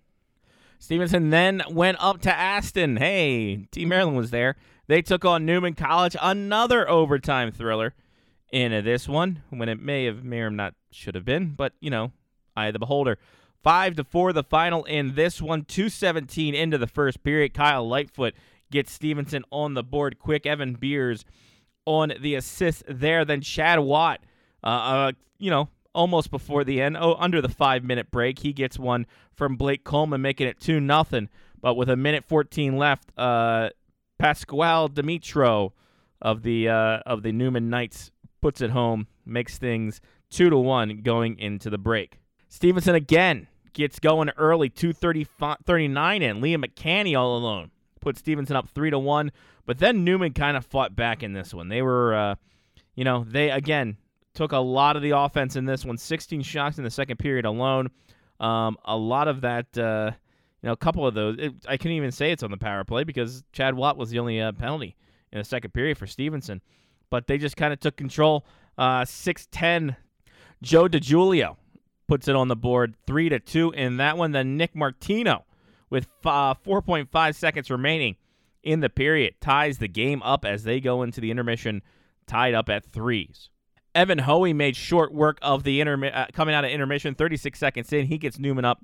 Stevenson 0.78 1.30
then 1.30 1.62
went 1.70 1.98
up 2.00 2.20
to 2.22 2.34
Aston. 2.34 2.96
Hey, 2.96 3.66
Team 3.72 3.88
Maryland 3.88 4.16
was 4.16 4.30
there. 4.30 4.56
They 4.86 5.02
took 5.02 5.24
on 5.24 5.44
Neumann 5.44 5.74
College, 5.74 6.16
another 6.22 6.88
overtime 6.88 7.52
thriller 7.52 7.94
in 8.50 8.72
this 8.84 9.06
one, 9.06 9.42
when 9.50 9.68
it 9.68 9.80
may 9.80 10.06
have, 10.06 10.24
may 10.24 10.40
or 10.40 10.50
not 10.50 10.74
should 10.90 11.14
have 11.14 11.24
been, 11.24 11.50
but 11.50 11.74
you 11.80 11.90
know, 11.90 12.12
eye 12.56 12.68
of 12.68 12.72
the 12.72 12.78
beholder. 12.78 13.18
Five 13.62 13.96
to 13.96 14.04
four, 14.04 14.32
the 14.32 14.44
final 14.44 14.84
in 14.84 15.14
this 15.14 15.42
one. 15.42 15.64
Two 15.64 15.88
seventeen 15.88 16.54
into 16.54 16.78
the 16.78 16.86
first 16.86 17.22
period. 17.22 17.52
Kyle 17.52 17.86
Lightfoot 17.86 18.34
gets 18.70 18.92
Stevenson 18.92 19.44
on 19.50 19.74
the 19.74 19.82
board 19.82 20.18
quick. 20.18 20.46
Evan 20.46 20.74
Beers 20.74 21.24
on 21.84 22.12
the 22.20 22.36
assist 22.36 22.84
there. 22.88 23.24
Then 23.24 23.40
Chad 23.40 23.80
Watt, 23.80 24.20
uh, 24.62 24.66
uh, 24.66 25.12
you 25.38 25.50
know, 25.50 25.68
almost 25.98 26.30
before 26.30 26.64
the 26.64 26.80
end, 26.80 26.96
oh, 26.98 27.14
under 27.18 27.42
the 27.42 27.48
five 27.48 27.84
minute 27.84 28.10
break, 28.10 28.38
he 28.38 28.52
gets 28.52 28.78
one 28.78 29.06
from 29.34 29.56
Blake 29.56 29.84
Coleman, 29.84 30.22
making 30.22 30.46
it 30.46 30.60
two 30.60 30.80
nothing. 30.80 31.28
But 31.60 31.74
with 31.74 31.90
a 31.90 31.96
minute 31.96 32.24
fourteen 32.24 32.76
left, 32.76 33.10
uh, 33.18 33.70
Pasquale 34.18 34.88
Dimitro 34.88 35.72
of 36.22 36.42
the 36.42 36.68
uh, 36.68 36.98
of 37.04 37.22
the 37.22 37.32
Neumann 37.32 37.68
Knights 37.68 38.12
puts 38.40 38.60
it 38.60 38.70
home, 38.70 39.08
makes 39.26 39.58
things 39.58 40.00
two 40.30 40.48
to 40.50 40.56
one 40.56 41.02
going 41.02 41.38
into 41.38 41.68
the 41.68 41.78
break. 41.78 42.18
Stevenson 42.48 42.94
again 42.94 43.48
gets 43.74 43.98
going 43.98 44.30
early, 44.36 44.68
239 44.70 46.22
in. 46.22 46.40
Liam 46.40 46.64
McCanny 46.64 47.18
all 47.18 47.36
alone 47.36 47.70
put 48.00 48.16
Stevenson 48.16 48.56
up 48.56 48.68
three 48.68 48.90
to 48.90 48.98
one. 48.98 49.32
But 49.66 49.78
then 49.78 50.04
Neumann 50.04 50.32
kind 50.32 50.56
of 50.56 50.64
fought 50.64 50.96
back 50.96 51.22
in 51.22 51.34
this 51.34 51.52
one. 51.52 51.68
They 51.68 51.82
were, 51.82 52.14
uh, 52.14 52.34
you 52.94 53.04
know, 53.04 53.24
they 53.28 53.50
again 53.50 53.98
took 54.38 54.52
a 54.52 54.58
lot 54.58 54.94
of 54.94 55.02
the 55.02 55.10
offense 55.10 55.56
in 55.56 55.64
this 55.64 55.84
one. 55.84 55.98
16 55.98 56.42
shots 56.42 56.78
in 56.78 56.84
the 56.84 56.90
second 56.90 57.16
period 57.16 57.44
alone. 57.44 57.90
Um, 58.38 58.76
a 58.84 58.96
lot 58.96 59.26
of 59.26 59.40
that, 59.40 59.76
uh, 59.76 60.12
you 60.62 60.68
know, 60.68 60.72
a 60.72 60.76
couple 60.76 61.04
of 61.04 61.14
those. 61.14 61.36
It, 61.40 61.54
I 61.66 61.76
can't 61.76 61.94
even 61.94 62.12
say 62.12 62.30
it's 62.30 62.44
on 62.44 62.52
the 62.52 62.56
power 62.56 62.84
play 62.84 63.02
because 63.02 63.42
Chad 63.52 63.74
Watt 63.74 63.96
was 63.96 64.10
the 64.10 64.20
only 64.20 64.40
uh, 64.40 64.52
penalty 64.52 64.94
in 65.32 65.38
the 65.38 65.44
second 65.44 65.72
period 65.72 65.98
for 65.98 66.06
Stevenson. 66.06 66.62
But 67.10 67.26
they 67.26 67.36
just 67.36 67.56
kind 67.56 67.72
of 67.72 67.80
took 67.80 67.96
control. 67.96 68.46
Uh, 68.78 69.00
6'10, 69.00 69.96
Joe 70.62 70.86
DiGiulio 70.86 71.56
puts 72.06 72.28
it 72.28 72.36
on 72.36 72.46
the 72.46 72.54
board, 72.54 72.94
three 73.08 73.28
to 73.28 73.40
two 73.40 73.72
in 73.72 73.96
that 73.96 74.16
one. 74.16 74.30
Then 74.30 74.56
Nick 74.56 74.76
Martino, 74.76 75.46
with 75.90 76.06
uh, 76.24 76.54
4.5 76.54 77.34
seconds 77.34 77.72
remaining 77.72 78.14
in 78.62 78.78
the 78.78 78.88
period, 78.88 79.34
ties 79.40 79.78
the 79.78 79.88
game 79.88 80.22
up 80.22 80.44
as 80.44 80.62
they 80.62 80.78
go 80.78 81.02
into 81.02 81.20
the 81.20 81.32
intermission, 81.32 81.82
tied 82.28 82.54
up 82.54 82.68
at 82.68 82.84
threes. 82.84 83.50
Evan 83.98 84.20
Hoey 84.20 84.52
made 84.52 84.76
short 84.76 85.12
work 85.12 85.38
of 85.42 85.64
the 85.64 85.80
intermi- 85.80 86.16
uh, 86.16 86.26
coming 86.32 86.54
out 86.54 86.64
of 86.64 86.70
intermission. 86.70 87.16
36 87.16 87.58
seconds 87.58 87.92
in, 87.92 88.06
he 88.06 88.16
gets 88.16 88.38
Neumann 88.38 88.64
up 88.64 88.80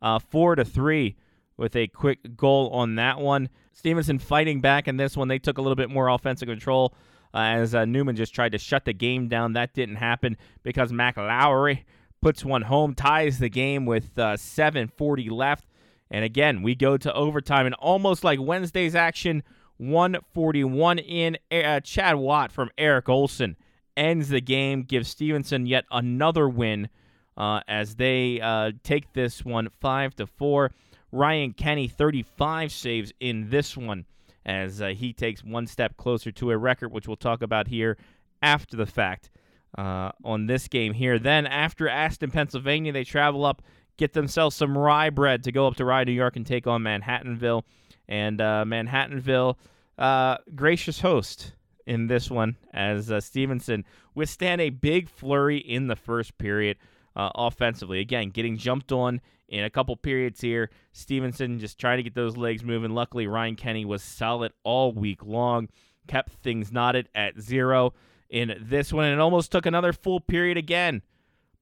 uh, 0.00 0.18
four 0.18 0.54
to 0.54 0.64
three 0.64 1.16
with 1.58 1.76
a 1.76 1.86
quick 1.88 2.34
goal 2.34 2.70
on 2.70 2.94
that 2.94 3.20
one. 3.20 3.50
Stevenson 3.74 4.18
fighting 4.18 4.62
back 4.62 4.88
in 4.88 4.96
this 4.96 5.18
one. 5.18 5.28
They 5.28 5.38
took 5.38 5.58
a 5.58 5.60
little 5.60 5.76
bit 5.76 5.90
more 5.90 6.08
offensive 6.08 6.48
control 6.48 6.94
uh, 7.34 7.40
as 7.40 7.74
uh, 7.74 7.84
Neumann 7.84 8.16
just 8.16 8.34
tried 8.34 8.52
to 8.52 8.58
shut 8.58 8.86
the 8.86 8.94
game 8.94 9.28
down. 9.28 9.52
That 9.52 9.74
didn't 9.74 9.96
happen 9.96 10.38
because 10.62 10.94
Mac 10.94 11.18
Lowry 11.18 11.84
puts 12.22 12.42
one 12.42 12.62
home, 12.62 12.94
ties 12.94 13.38
the 13.38 13.50
game 13.50 13.84
with 13.84 14.18
uh, 14.18 14.38
7:40 14.38 15.30
left. 15.30 15.66
And 16.10 16.24
again, 16.24 16.62
we 16.62 16.74
go 16.74 16.96
to 16.96 17.12
overtime, 17.12 17.66
and 17.66 17.74
almost 17.74 18.24
like 18.24 18.40
Wednesday's 18.40 18.94
action, 18.94 19.42
141 19.76 21.00
in. 21.00 21.36
Uh, 21.52 21.80
Chad 21.80 22.16
Watt 22.16 22.50
from 22.50 22.70
Eric 22.78 23.10
Olson 23.10 23.56
ends 23.96 24.28
the 24.28 24.40
game, 24.40 24.82
gives 24.82 25.08
Stevenson 25.08 25.66
yet 25.66 25.84
another 25.90 26.48
win 26.48 26.88
uh, 27.36 27.60
as 27.68 27.96
they 27.96 28.40
uh, 28.40 28.72
take 28.82 29.12
this 29.12 29.44
one 29.44 29.68
five 29.80 30.14
to 30.16 30.26
four. 30.26 30.70
Ryan 31.12 31.52
Kenny 31.52 31.86
35 31.86 32.72
saves 32.72 33.12
in 33.20 33.48
this 33.50 33.76
one 33.76 34.04
as 34.44 34.82
uh, 34.82 34.88
he 34.88 35.12
takes 35.12 35.42
one 35.44 35.66
step 35.66 35.96
closer 35.96 36.32
to 36.32 36.50
a 36.50 36.58
record, 36.58 36.92
which 36.92 37.06
we'll 37.06 37.16
talk 37.16 37.40
about 37.42 37.68
here 37.68 37.96
after 38.42 38.76
the 38.76 38.86
fact 38.86 39.30
uh, 39.78 40.10
on 40.24 40.46
this 40.46 40.68
game 40.68 40.92
here. 40.92 41.18
Then 41.18 41.46
after 41.46 41.88
Aston, 41.88 42.30
Pennsylvania, 42.30 42.92
they 42.92 43.04
travel 43.04 43.44
up, 43.44 43.62
get 43.96 44.12
themselves 44.12 44.56
some 44.56 44.76
rye 44.76 45.10
bread 45.10 45.44
to 45.44 45.52
go 45.52 45.66
up 45.66 45.76
to 45.76 45.84
Rye, 45.84 46.04
New 46.04 46.12
York, 46.12 46.36
and 46.36 46.46
take 46.46 46.66
on 46.66 46.82
Manhattanville. 46.82 47.62
And 48.08 48.40
uh, 48.40 48.64
Manhattanville, 48.66 49.56
uh, 49.98 50.38
gracious 50.54 51.00
host 51.00 51.52
in 51.86 52.06
this 52.06 52.30
one, 52.30 52.56
as 52.72 53.10
uh, 53.10 53.20
Stevenson 53.20 53.84
withstand 54.14 54.60
a 54.60 54.70
big 54.70 55.08
flurry 55.08 55.58
in 55.58 55.86
the 55.86 55.96
first 55.96 56.38
period 56.38 56.76
uh, 57.16 57.30
offensively. 57.34 58.00
Again, 58.00 58.30
getting 58.30 58.56
jumped 58.56 58.92
on 58.92 59.20
in 59.48 59.64
a 59.64 59.70
couple 59.70 59.96
periods 59.96 60.40
here. 60.40 60.70
Stevenson 60.92 61.58
just 61.58 61.78
trying 61.78 61.98
to 61.98 62.02
get 62.02 62.14
those 62.14 62.36
legs 62.36 62.64
moving. 62.64 62.92
Luckily, 62.92 63.26
Ryan 63.26 63.56
Kenny 63.56 63.84
was 63.84 64.02
solid 64.02 64.52
all 64.62 64.92
week 64.92 65.24
long, 65.24 65.68
kept 66.08 66.32
things 66.32 66.72
knotted 66.72 67.08
at 67.14 67.40
zero 67.40 67.94
in 68.30 68.56
this 68.60 68.92
one, 68.92 69.04
and 69.04 69.14
it 69.14 69.20
almost 69.20 69.52
took 69.52 69.66
another 69.66 69.92
full 69.92 70.20
period 70.20 70.56
again. 70.56 71.02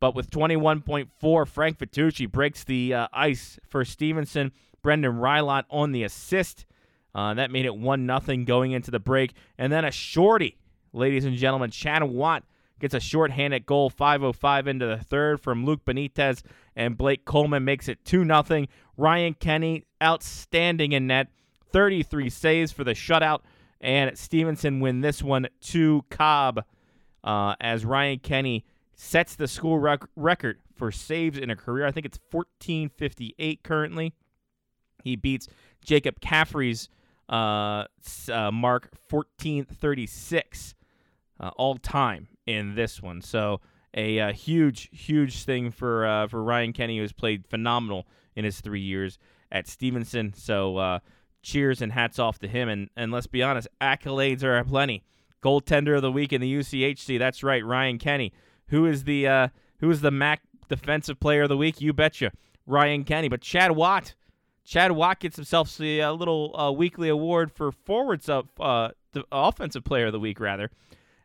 But 0.00 0.14
with 0.14 0.30
21.4, 0.30 1.46
Frank 1.46 1.78
Vitucci 1.78 2.30
breaks 2.30 2.64
the 2.64 2.94
uh, 2.94 3.08
ice 3.12 3.60
for 3.68 3.84
Stevenson. 3.84 4.52
Brendan 4.82 5.12
Rylot 5.12 5.64
on 5.70 5.92
the 5.92 6.02
assist. 6.02 6.66
Uh, 7.14 7.34
that 7.34 7.50
made 7.50 7.66
it 7.66 7.76
1 7.76 8.20
0 8.24 8.44
going 8.44 8.72
into 8.72 8.90
the 8.90 8.98
break. 8.98 9.34
And 9.58 9.72
then 9.72 9.84
a 9.84 9.90
shorty, 9.90 10.58
ladies 10.92 11.24
and 11.24 11.36
gentlemen. 11.36 11.70
Chad 11.70 12.02
Watt 12.02 12.44
gets 12.80 12.94
a 12.94 13.00
shorthanded 13.00 13.66
goal, 13.66 13.90
5.05 13.90 14.66
into 14.66 14.86
the 14.86 14.96
third 14.96 15.40
from 15.40 15.64
Luke 15.64 15.84
Benitez, 15.84 16.42
and 16.74 16.96
Blake 16.96 17.24
Coleman 17.24 17.64
makes 17.64 17.88
it 17.88 18.04
2 18.04 18.24
0. 18.24 18.66
Ryan 18.96 19.34
Kenny, 19.34 19.84
outstanding 20.02 20.92
in 20.92 21.06
net, 21.06 21.28
33 21.72 22.28
saves 22.30 22.72
for 22.72 22.84
the 22.84 22.92
shutout 22.92 23.40
and 23.82 24.16
Stevenson 24.16 24.80
win 24.80 25.00
this 25.00 25.22
one 25.22 25.48
to 25.60 26.04
Cobb 26.08 26.64
uh, 27.24 27.54
as 27.60 27.84
Ryan 27.84 28.20
Kenny 28.20 28.64
sets 28.94 29.34
the 29.34 29.48
school 29.48 29.78
rec- 29.78 30.06
record 30.14 30.60
for 30.76 30.92
saves 30.92 31.36
in 31.36 31.50
a 31.50 31.56
career. 31.56 31.84
I 31.84 31.90
think 31.90 32.06
it's 32.06 32.18
1458 32.30 33.62
currently. 33.64 34.14
He 35.02 35.16
beats 35.16 35.48
Jacob 35.84 36.20
Caffrey's 36.20 36.88
uh, 37.28 37.84
uh, 38.30 38.50
mark 38.50 38.90
1436 39.08 40.74
uh, 41.40 41.50
all 41.56 41.76
time 41.76 42.28
in 42.46 42.74
this 42.74 43.02
one. 43.02 43.20
So 43.20 43.60
a, 43.94 44.20
uh, 44.20 44.32
huge, 44.32 44.88
huge 44.92 45.44
thing 45.44 45.70
for 45.70 46.06
uh, 46.06 46.26
for 46.28 46.42
Ryan 46.42 46.72
Kenny, 46.72 46.98
who's 46.98 47.12
played 47.12 47.46
phenomenal 47.46 48.06
in 48.34 48.44
his 48.44 48.60
three 48.60 48.80
years 48.80 49.18
at 49.50 49.68
Stevenson. 49.68 50.32
So 50.34 50.78
uh, 50.78 50.98
cheers 51.42 51.82
and 51.82 51.92
hats 51.92 52.18
off 52.18 52.38
to 52.40 52.48
him. 52.48 52.68
And 52.68 52.88
and 52.96 53.12
let's 53.12 53.26
be 53.26 53.42
honest, 53.42 53.68
accolades 53.80 54.42
are 54.42 54.62
plenty. 54.64 55.02
Goaltender 55.42 55.96
of 55.96 56.02
the 56.02 56.12
week 56.12 56.32
in 56.32 56.40
the 56.40 56.54
UCHC. 56.54 57.18
That's 57.18 57.42
right, 57.42 57.64
Ryan 57.64 57.98
Kenny. 57.98 58.32
Who 58.68 58.86
is 58.86 59.04
the 59.04 59.26
uh, 59.26 59.48
who 59.80 59.90
is 59.90 60.00
the 60.00 60.10
MAC 60.10 60.40
Defensive 60.68 61.20
Player 61.20 61.42
of 61.42 61.48
the 61.48 61.56
Week? 61.56 61.80
You 61.80 61.92
betcha, 61.92 62.32
Ryan 62.66 63.04
Kenny. 63.04 63.28
But 63.28 63.40
Chad 63.40 63.72
Watt, 63.72 64.14
Chad 64.64 64.92
Watt 64.92 65.20
gets 65.20 65.36
himself 65.36 65.80
a 65.80 66.10
little 66.10 66.58
uh, 66.58 66.70
weekly 66.70 67.08
award 67.08 67.50
for 67.50 67.72
forwards 67.72 68.28
of 68.28 68.48
uh, 68.60 68.90
the 69.12 69.24
Offensive 69.32 69.84
Player 69.84 70.06
of 70.06 70.12
the 70.12 70.20
Week, 70.20 70.40
rather, 70.40 70.70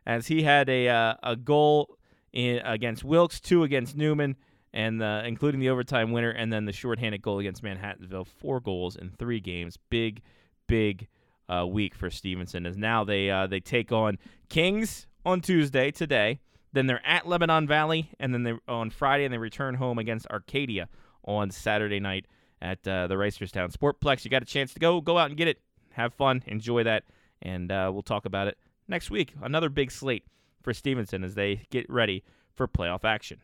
as 0.06 0.26
he 0.26 0.42
had 0.42 0.68
a 0.68 0.88
uh, 0.88 1.14
a 1.22 1.36
goal 1.36 1.96
in, 2.32 2.58
against 2.64 3.04
Wilkes, 3.04 3.40
two 3.40 3.62
against 3.62 3.96
Neumann, 3.96 4.36
and 4.72 5.00
including 5.02 5.60
the 5.60 5.70
overtime 5.70 6.12
winner, 6.12 6.30
and 6.30 6.52
then 6.52 6.64
the 6.64 6.72
shorthanded 6.72 7.22
goal 7.22 7.38
against 7.38 7.62
Manhattanville. 7.62 8.26
Four 8.26 8.60
goals 8.60 8.96
in 8.96 9.10
three 9.10 9.40
games. 9.40 9.78
Big, 9.88 10.22
big 10.66 11.08
uh, 11.48 11.66
week 11.66 11.94
for 11.94 12.10
Stevenson. 12.10 12.66
As 12.66 12.76
now 12.76 13.04
they 13.04 13.30
uh, 13.30 13.46
they 13.46 13.60
take 13.60 13.92
on 13.92 14.18
Kings 14.48 15.06
on 15.24 15.40
Tuesday 15.40 15.90
today. 15.90 16.40
Then 16.72 16.86
they're 16.86 17.06
at 17.06 17.26
Lebanon 17.26 17.66
Valley, 17.66 18.10
and 18.20 18.34
then 18.34 18.42
they 18.42 18.54
on 18.68 18.90
Friday, 18.90 19.24
and 19.24 19.32
they 19.32 19.38
return 19.38 19.74
home 19.74 19.98
against 19.98 20.26
Arcadia 20.28 20.88
on 21.24 21.50
Saturday 21.50 22.00
night 22.00 22.26
at 22.60 22.86
uh, 22.86 23.06
the 23.06 23.14
Reisterstown 23.14 23.72
Sportplex. 23.72 24.24
You 24.24 24.30
got 24.30 24.42
a 24.42 24.46
chance 24.46 24.72
to 24.74 24.80
go, 24.80 25.00
go 25.00 25.18
out 25.18 25.30
and 25.30 25.36
get 25.36 25.48
it, 25.48 25.60
have 25.92 26.14
fun, 26.14 26.42
enjoy 26.46 26.84
that, 26.84 27.04
and 27.42 27.70
uh, 27.70 27.90
we'll 27.92 28.02
talk 28.02 28.24
about 28.24 28.48
it 28.48 28.58
next 28.86 29.10
week. 29.10 29.34
Another 29.42 29.68
big 29.68 29.90
slate 29.90 30.24
for 30.62 30.72
Stevenson 30.72 31.24
as 31.24 31.34
they 31.34 31.62
get 31.70 31.88
ready 31.88 32.24
for 32.54 32.66
playoff 32.66 33.04
action. 33.04 33.40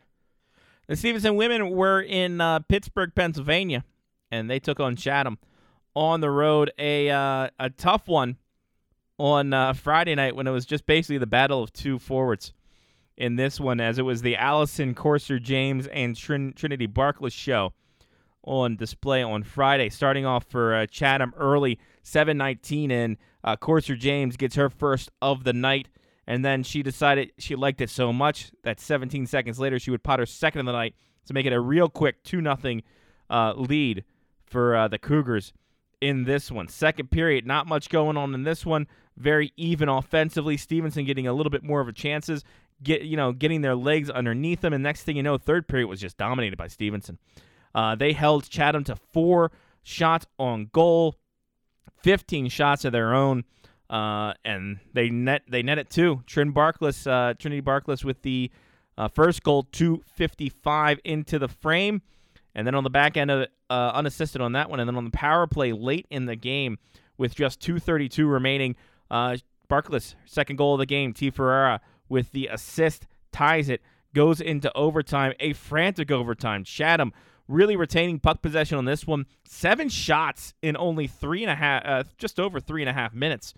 The 0.86 0.96
Stevenson 0.96 1.36
women 1.36 1.70
were 1.70 2.00
in 2.00 2.40
uh, 2.40 2.60
Pittsburgh, 2.60 3.12
Pennsylvania, 3.14 3.84
and 4.30 4.50
they 4.50 4.58
took 4.58 4.80
on 4.80 4.96
Chatham 4.96 5.38
on 5.94 6.20
the 6.20 6.30
road. 6.30 6.72
A 6.78 7.08
uh, 7.08 7.48
a 7.58 7.70
tough 7.70 8.06
one 8.06 8.36
on 9.18 9.54
uh, 9.54 9.72
Friday 9.72 10.14
night 10.14 10.36
when 10.36 10.46
it 10.46 10.50
was 10.50 10.66
just 10.66 10.84
basically 10.86 11.18
the 11.18 11.26
battle 11.26 11.62
of 11.62 11.72
two 11.72 11.98
forwards 11.98 12.52
in 13.16 13.36
this 13.36 13.60
one, 13.60 13.80
as 13.80 13.98
it 13.98 14.02
was 14.02 14.22
the 14.22 14.36
Allison 14.36 14.94
Corser 14.94 15.40
James 15.40 15.86
and 15.86 16.16
Trin- 16.16 16.52
Trinity 16.52 16.86
Barkless 16.86 17.32
show 17.32 17.72
on 18.44 18.76
display 18.76 19.22
on 19.22 19.42
Friday. 19.42 19.88
Starting 19.88 20.26
off 20.26 20.44
for 20.44 20.74
uh, 20.74 20.86
Chatham 20.86 21.32
early, 21.36 21.78
7:19 22.04 22.90
and 22.90 23.16
Uh, 23.42 23.56
Corser 23.56 23.98
James 23.98 24.36
gets 24.36 24.54
her 24.54 24.70
first 24.70 25.10
of 25.20 25.44
the 25.44 25.52
night 25.52 25.88
and 26.26 26.44
then 26.44 26.62
she 26.62 26.82
decided 26.82 27.32
she 27.38 27.54
liked 27.54 27.80
it 27.80 27.90
so 27.90 28.12
much 28.12 28.50
that 28.62 28.80
17 28.80 29.26
seconds 29.26 29.58
later 29.58 29.78
she 29.78 29.90
would 29.90 30.02
pot 30.02 30.18
her 30.18 30.26
second 30.26 30.60
of 30.60 30.66
the 30.66 30.72
night 30.72 30.94
to 31.26 31.34
make 31.34 31.46
it 31.46 31.52
a 31.52 31.60
real 31.60 31.88
quick 31.88 32.22
2 32.24 32.40
nothing 32.40 32.82
uh, 33.30 33.52
lead 33.56 34.04
for 34.46 34.76
uh, 34.76 34.88
the 34.88 34.98
Cougars 34.98 35.52
in 36.00 36.24
this 36.24 36.50
one. 36.50 36.68
Second 36.68 37.10
period, 37.10 37.46
not 37.46 37.66
much 37.66 37.88
going 37.88 38.16
on 38.16 38.34
in 38.34 38.42
this 38.42 38.64
one. 38.66 38.86
Very 39.16 39.52
even 39.56 39.88
offensively. 39.88 40.56
Stevenson 40.56 41.04
getting 41.04 41.26
a 41.26 41.32
little 41.32 41.50
bit 41.50 41.62
more 41.62 41.80
of 41.80 41.88
a 41.88 41.92
chances, 41.92 42.44
get 42.82 43.02
you 43.02 43.16
know 43.16 43.32
getting 43.32 43.60
their 43.60 43.76
legs 43.76 44.10
underneath 44.10 44.60
them, 44.60 44.72
and 44.72 44.82
next 44.82 45.04
thing 45.04 45.16
you 45.16 45.22
know, 45.22 45.38
third 45.38 45.68
period 45.68 45.86
was 45.86 46.00
just 46.00 46.16
dominated 46.16 46.56
by 46.56 46.66
Stevenson. 46.66 47.18
Uh, 47.74 47.94
they 47.94 48.12
held 48.12 48.48
Chatham 48.48 48.84
to 48.84 48.96
four 49.12 49.50
shots 49.82 50.26
on 50.38 50.70
goal, 50.72 51.16
15 52.02 52.48
shots 52.48 52.84
of 52.84 52.92
their 52.92 53.14
own. 53.14 53.44
Uh, 53.90 54.32
and 54.44 54.78
they 54.92 55.10
net 55.10 55.42
they 55.48 55.62
net 55.62 55.78
it 55.78 55.90
too. 55.90 56.22
Trin 56.26 56.52
Barkless, 56.52 57.06
uh, 57.06 57.34
Trinity 57.38 57.60
Barkless 57.60 58.02
with 58.02 58.22
the 58.22 58.50
uh, 58.96 59.08
first 59.08 59.42
goal, 59.42 59.64
255 59.72 61.00
into 61.04 61.38
the 61.38 61.48
frame, 61.48 62.00
and 62.54 62.66
then 62.66 62.74
on 62.74 62.82
the 62.82 62.90
back 62.90 63.16
end 63.16 63.30
of 63.30 63.42
it, 63.42 63.52
uh, 63.68 63.92
unassisted 63.94 64.40
on 64.40 64.52
that 64.52 64.70
one, 64.70 64.80
and 64.80 64.88
then 64.88 64.96
on 64.96 65.04
the 65.04 65.10
power 65.10 65.46
play 65.46 65.72
late 65.72 66.06
in 66.10 66.26
the 66.26 66.36
game 66.36 66.78
with 67.18 67.34
just 67.34 67.60
232 67.60 68.26
remaining, 68.26 68.74
uh, 69.10 69.36
Barkless 69.68 70.14
second 70.24 70.56
goal 70.56 70.74
of 70.74 70.78
the 70.78 70.86
game. 70.86 71.12
T 71.12 71.30
Ferreira 71.30 71.80
with 72.08 72.32
the 72.32 72.46
assist 72.46 73.06
ties 73.32 73.68
it, 73.68 73.82
goes 74.14 74.40
into 74.40 74.72
overtime, 74.74 75.34
a 75.40 75.52
frantic 75.52 76.10
overtime. 76.10 76.64
Chatham 76.64 77.12
really 77.48 77.76
retaining 77.76 78.18
puck 78.18 78.42
possession 78.42 78.78
on 78.78 78.84
this 78.84 79.06
one. 79.06 79.26
Seven 79.46 79.88
shots 79.88 80.54
in 80.62 80.76
only 80.76 81.06
three 81.06 81.42
and 81.42 81.50
a 81.50 81.54
half, 81.54 81.82
uh, 81.84 82.04
just 82.18 82.40
over 82.40 82.60
three 82.60 82.82
and 82.82 82.88
a 82.88 82.92
half 82.92 83.14
minutes. 83.14 83.54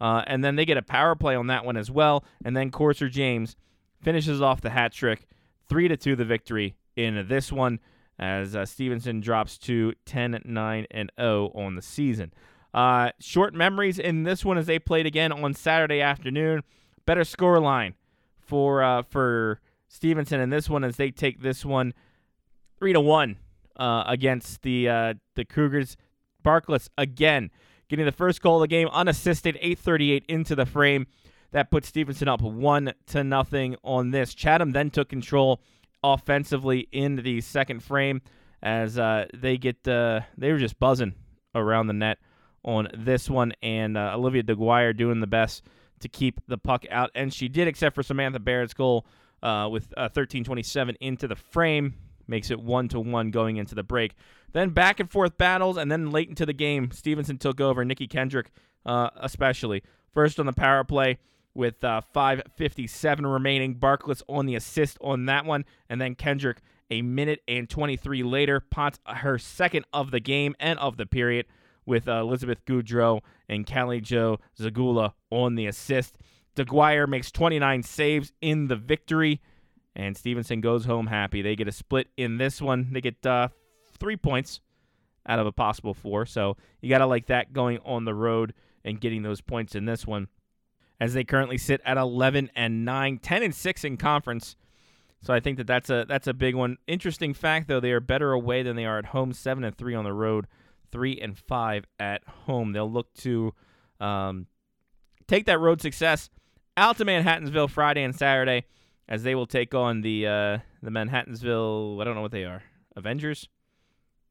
Uh, 0.00 0.22
and 0.26 0.42
then 0.42 0.56
they 0.56 0.64
get 0.64 0.76
a 0.76 0.82
power 0.82 1.14
play 1.14 1.34
on 1.34 1.48
that 1.48 1.64
one 1.64 1.76
as 1.76 1.90
well. 1.90 2.24
And 2.44 2.56
then 2.56 2.70
Corser 2.70 3.10
James 3.10 3.56
finishes 4.00 4.40
off 4.40 4.60
the 4.60 4.70
hat 4.70 4.92
trick, 4.92 5.26
three 5.68 5.88
to 5.88 5.96
two 5.96 6.16
the 6.16 6.24
victory 6.24 6.76
in 6.96 7.26
this 7.28 7.52
one 7.52 7.80
as 8.18 8.54
uh, 8.54 8.66
Stevenson 8.66 9.20
drops 9.20 9.56
to 9.58 9.94
10 10.04 10.42
9 10.44 10.86
and 10.90 11.12
0 11.18 11.52
on 11.54 11.74
the 11.74 11.82
season. 11.82 12.32
Uh, 12.72 13.10
short 13.18 13.54
memories 13.54 13.98
in 13.98 14.22
this 14.22 14.44
one 14.44 14.56
as 14.56 14.66
they 14.66 14.78
played 14.78 15.06
again 15.06 15.32
on 15.32 15.54
Saturday 15.54 16.00
afternoon. 16.00 16.62
Better 17.06 17.24
score 17.24 17.58
line 17.58 17.94
for 18.38 18.82
uh, 18.82 19.02
for 19.02 19.60
Stevenson 19.88 20.40
in 20.40 20.50
this 20.50 20.68
one 20.68 20.84
as 20.84 20.96
they 20.96 21.10
take 21.10 21.40
this 21.40 21.64
one 21.64 21.94
three 22.80 22.92
to 22.94 23.00
one 23.00 23.36
uh, 23.76 24.02
against 24.06 24.62
the 24.62 24.88
uh, 24.88 25.14
the 25.36 25.44
Cougars. 25.44 25.96
Barkless 26.42 26.88
again 26.96 27.50
getting 27.88 28.06
the 28.06 28.12
first 28.12 28.40
goal 28.40 28.56
of 28.56 28.62
the 28.62 28.68
game 28.68 28.88
unassisted, 28.92 29.56
8:38 29.62 30.24
into 30.28 30.56
the 30.56 30.66
frame. 30.66 31.06
That 31.52 31.70
put 31.70 31.84
Stevenson 31.84 32.28
up 32.28 32.40
one 32.40 32.92
to 33.08 33.22
nothing 33.22 33.76
on 33.84 34.10
this. 34.10 34.34
Chatham 34.34 34.72
then 34.72 34.90
took 34.90 35.08
control 35.08 35.60
offensively 36.02 36.88
in 36.92 37.16
the 37.16 37.40
second 37.40 37.82
frame 37.82 38.22
as 38.62 38.98
uh, 38.98 39.26
they 39.34 39.58
get 39.58 39.86
uh, 39.86 40.20
they 40.38 40.52
were 40.52 40.58
just 40.58 40.78
buzzing 40.78 41.14
around 41.54 41.88
the 41.88 41.92
net 41.92 42.18
on 42.64 42.88
this 42.96 43.28
one, 43.28 43.52
and 43.62 43.96
uh, 43.96 44.12
Olivia 44.14 44.42
DeGuire 44.42 44.96
doing 44.96 45.20
the 45.20 45.26
best 45.26 45.62
to 46.00 46.08
keep 46.08 46.40
the 46.46 46.58
puck 46.58 46.84
out, 46.90 47.10
and 47.14 47.32
she 47.32 47.48
did, 47.48 47.68
except 47.68 47.94
for 47.94 48.02
Samantha 48.02 48.38
Barrett's 48.38 48.74
goal 48.74 49.06
uh, 49.42 49.68
with 49.70 49.92
13:27 49.96 50.90
uh, 50.90 50.92
into 51.00 51.28
the 51.28 51.36
frame 51.36 51.94
makes 52.30 52.50
it 52.50 52.60
one 52.60 52.88
to 52.88 53.00
one 53.00 53.30
going 53.30 53.56
into 53.56 53.74
the 53.74 53.82
break. 53.82 54.14
Then 54.52 54.70
back 54.70 55.00
and 55.00 55.10
forth 55.10 55.36
battles, 55.36 55.76
and 55.76 55.92
then 55.92 56.10
late 56.10 56.28
into 56.28 56.46
the 56.46 56.52
game, 56.52 56.90
Stevenson 56.92 57.36
took 57.36 57.60
over. 57.60 57.84
Nikki 57.84 58.06
Kendrick, 58.06 58.50
uh, 58.86 59.10
especially 59.16 59.82
first 60.14 60.40
on 60.40 60.46
the 60.46 60.52
power 60.52 60.84
play 60.84 61.18
with 61.54 61.82
uh, 61.84 62.00
5:57 62.14 63.30
remaining. 63.30 63.74
Barkless 63.74 64.22
on 64.28 64.46
the 64.46 64.54
assist 64.54 64.96
on 65.00 65.26
that 65.26 65.44
one, 65.44 65.64
and 65.88 66.00
then 66.00 66.14
Kendrick 66.14 66.58
a 66.90 67.02
minute 67.02 67.40
and 67.46 67.68
23 67.68 68.22
later 68.22 68.60
pots 68.60 68.98
her 69.06 69.38
second 69.38 69.84
of 69.92 70.10
the 70.10 70.20
game 70.20 70.56
and 70.58 70.78
of 70.78 70.96
the 70.96 71.06
period 71.06 71.46
with 71.86 72.08
uh, 72.08 72.20
Elizabeth 72.20 72.64
Goudreau 72.64 73.20
and 73.48 73.66
Callie 73.66 74.00
Joe 74.00 74.38
Zagula 74.58 75.12
on 75.30 75.54
the 75.54 75.66
assist. 75.66 76.18
DeGuire 76.56 77.08
makes 77.08 77.30
29 77.30 77.82
saves 77.84 78.32
in 78.40 78.66
the 78.66 78.76
victory 78.76 79.40
and 79.96 80.16
Stevenson 80.16 80.60
goes 80.60 80.84
home 80.84 81.06
happy. 81.06 81.42
They 81.42 81.56
get 81.56 81.68
a 81.68 81.72
split 81.72 82.08
in 82.16 82.38
this 82.38 82.60
one. 82.60 82.88
They 82.92 83.00
get 83.00 83.24
uh, 83.26 83.48
three 83.98 84.16
points 84.16 84.60
out 85.26 85.38
of 85.38 85.46
a 85.46 85.52
possible 85.52 85.94
four. 85.94 86.26
So 86.26 86.56
you 86.80 86.88
got 86.88 86.98
to 86.98 87.06
like 87.06 87.26
that 87.26 87.52
going 87.52 87.78
on 87.84 88.04
the 88.04 88.14
road 88.14 88.54
and 88.84 89.00
getting 89.00 89.22
those 89.22 89.40
points 89.40 89.74
in 89.74 89.84
this 89.84 90.06
one. 90.06 90.28
As 91.00 91.14
they 91.14 91.24
currently 91.24 91.58
sit 91.58 91.80
at 91.84 91.96
11 91.96 92.50
and 92.54 92.84
9, 92.84 93.18
10 93.18 93.42
and 93.42 93.54
6 93.54 93.84
in 93.84 93.96
conference. 93.96 94.56
So 95.22 95.34
I 95.34 95.40
think 95.40 95.58
that 95.58 95.66
that's 95.66 95.90
a 95.90 96.04
that's 96.08 96.26
a 96.26 96.34
big 96.34 96.54
one. 96.54 96.78
Interesting 96.86 97.34
fact 97.34 97.68
though, 97.68 97.80
they 97.80 97.92
are 97.92 98.00
better 98.00 98.32
away 98.32 98.62
than 98.62 98.76
they 98.76 98.86
are 98.86 98.98
at 98.98 99.06
home. 99.06 99.32
7 99.32 99.64
and 99.64 99.76
3 99.76 99.94
on 99.94 100.04
the 100.04 100.12
road, 100.12 100.46
3 100.92 101.18
and 101.20 101.36
5 101.36 101.86
at 101.98 102.22
home. 102.46 102.72
They'll 102.72 102.90
look 102.90 103.12
to 103.14 103.54
um, 103.98 104.46
take 105.26 105.46
that 105.46 105.58
road 105.58 105.80
success 105.80 106.30
out 106.76 106.96
to 106.98 107.04
Manhattanville 107.04 107.70
Friday 107.70 108.02
and 108.02 108.14
Saturday 108.14 108.64
as 109.10 109.24
they 109.24 109.34
will 109.34 109.46
take 109.46 109.74
on 109.74 110.00
the 110.00 110.26
uh, 110.26 110.58
the 110.82 110.90
Manhattanville. 110.90 112.00
I 112.00 112.04
don't 112.04 112.14
know 112.14 112.22
what 112.22 112.30
they 112.30 112.44
are. 112.44 112.62
Avengers, 112.96 113.48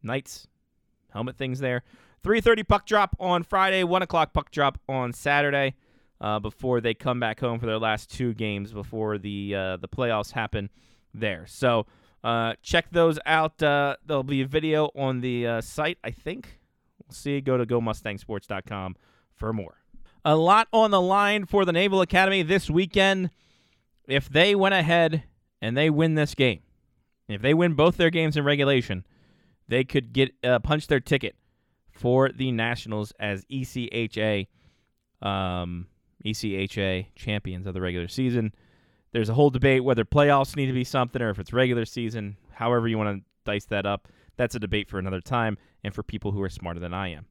Knights, 0.01 0.47
helmet 1.11 1.37
things 1.37 1.59
there. 1.59 1.83
3:30 2.23 2.67
puck 2.67 2.85
drop 2.85 3.15
on 3.19 3.43
Friday. 3.43 3.83
One 3.83 4.01
o'clock 4.01 4.33
puck 4.33 4.49
drop 4.49 4.79
on 4.87 5.13
Saturday. 5.13 5.75
Uh, 6.21 6.37
before 6.37 6.81
they 6.81 6.93
come 6.93 7.17
back 7.17 7.39
home 7.39 7.59
for 7.59 7.65
their 7.65 7.79
last 7.79 8.11
two 8.11 8.33
games 8.33 8.73
before 8.73 9.17
the 9.17 9.55
uh, 9.55 9.77
the 9.77 9.87
playoffs 9.87 10.31
happen 10.31 10.69
there. 11.13 11.45
So 11.47 11.85
uh, 12.23 12.55
check 12.61 12.87
those 12.91 13.19
out. 13.25 13.61
Uh, 13.63 13.95
there'll 14.05 14.23
be 14.23 14.41
a 14.41 14.47
video 14.47 14.89
on 14.95 15.21
the 15.21 15.47
uh, 15.47 15.61
site, 15.61 15.97
I 16.03 16.11
think. 16.11 16.59
We'll 17.07 17.13
see. 17.13 17.39
Go 17.39 17.57
to 17.57 17.65
GoMustangSports.com 17.65 18.97
for 19.33 19.53
more. 19.53 19.77
A 20.25 20.35
lot 20.35 20.67
on 20.73 20.91
the 20.91 20.99
line 20.99 21.45
for 21.45 21.63
the 21.63 21.71
Naval 21.71 22.01
Academy 22.01 22.43
this 22.43 22.69
weekend 22.69 23.29
if 24.11 24.29
they 24.29 24.55
went 24.55 24.75
ahead 24.75 25.23
and 25.61 25.75
they 25.75 25.89
win 25.89 26.15
this 26.15 26.35
game, 26.35 26.61
if 27.27 27.41
they 27.41 27.53
win 27.53 27.73
both 27.73 27.97
their 27.97 28.09
games 28.09 28.35
in 28.37 28.43
regulation, 28.43 29.05
they 29.67 29.83
could 29.83 30.13
get 30.13 30.33
uh, 30.43 30.59
punch 30.59 30.87
their 30.87 30.99
ticket 30.99 31.35
for 31.91 32.29
the 32.29 32.51
Nationals 32.51 33.13
as 33.19 33.45
ECHA 33.45 34.47
um, 35.21 35.87
ECHA 36.25 37.07
champions 37.15 37.67
of 37.67 37.73
the 37.73 37.81
regular 37.81 38.07
season. 38.07 38.53
There's 39.11 39.29
a 39.29 39.33
whole 39.33 39.49
debate 39.49 39.83
whether 39.83 40.05
playoffs 40.05 40.55
need 40.55 40.67
to 40.67 40.73
be 40.73 40.83
something 40.83 41.21
or 41.21 41.29
if 41.29 41.39
it's 41.39 41.53
regular 41.53 41.85
season. 41.85 42.37
However 42.51 42.87
you 42.87 42.97
want 42.97 43.19
to 43.19 43.25
dice 43.45 43.65
that 43.65 43.85
up, 43.85 44.07
that's 44.37 44.55
a 44.55 44.59
debate 44.59 44.89
for 44.89 44.99
another 44.99 45.21
time 45.21 45.57
and 45.83 45.93
for 45.93 46.03
people 46.03 46.31
who 46.31 46.41
are 46.41 46.49
smarter 46.49 46.79
than 46.79 46.93
I 46.93 47.09
am. 47.09 47.25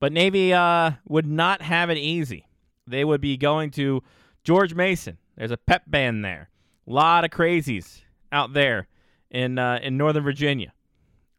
But 0.00 0.12
Navy 0.12 0.52
uh, 0.52 0.92
would 1.08 1.26
not 1.26 1.62
have 1.62 1.90
it 1.90 1.98
easy. 1.98 2.46
They 2.86 3.04
would 3.04 3.20
be 3.20 3.36
going 3.36 3.70
to 3.72 4.02
George 4.44 4.74
Mason. 4.74 5.18
There's 5.36 5.50
a 5.50 5.56
pep 5.56 5.84
band 5.86 6.24
there. 6.24 6.50
A 6.86 6.92
lot 6.92 7.24
of 7.24 7.30
crazies 7.30 8.02
out 8.30 8.52
there 8.52 8.88
in 9.30 9.58
uh, 9.58 9.80
in 9.82 9.96
Northern 9.96 10.24
Virginia. 10.24 10.72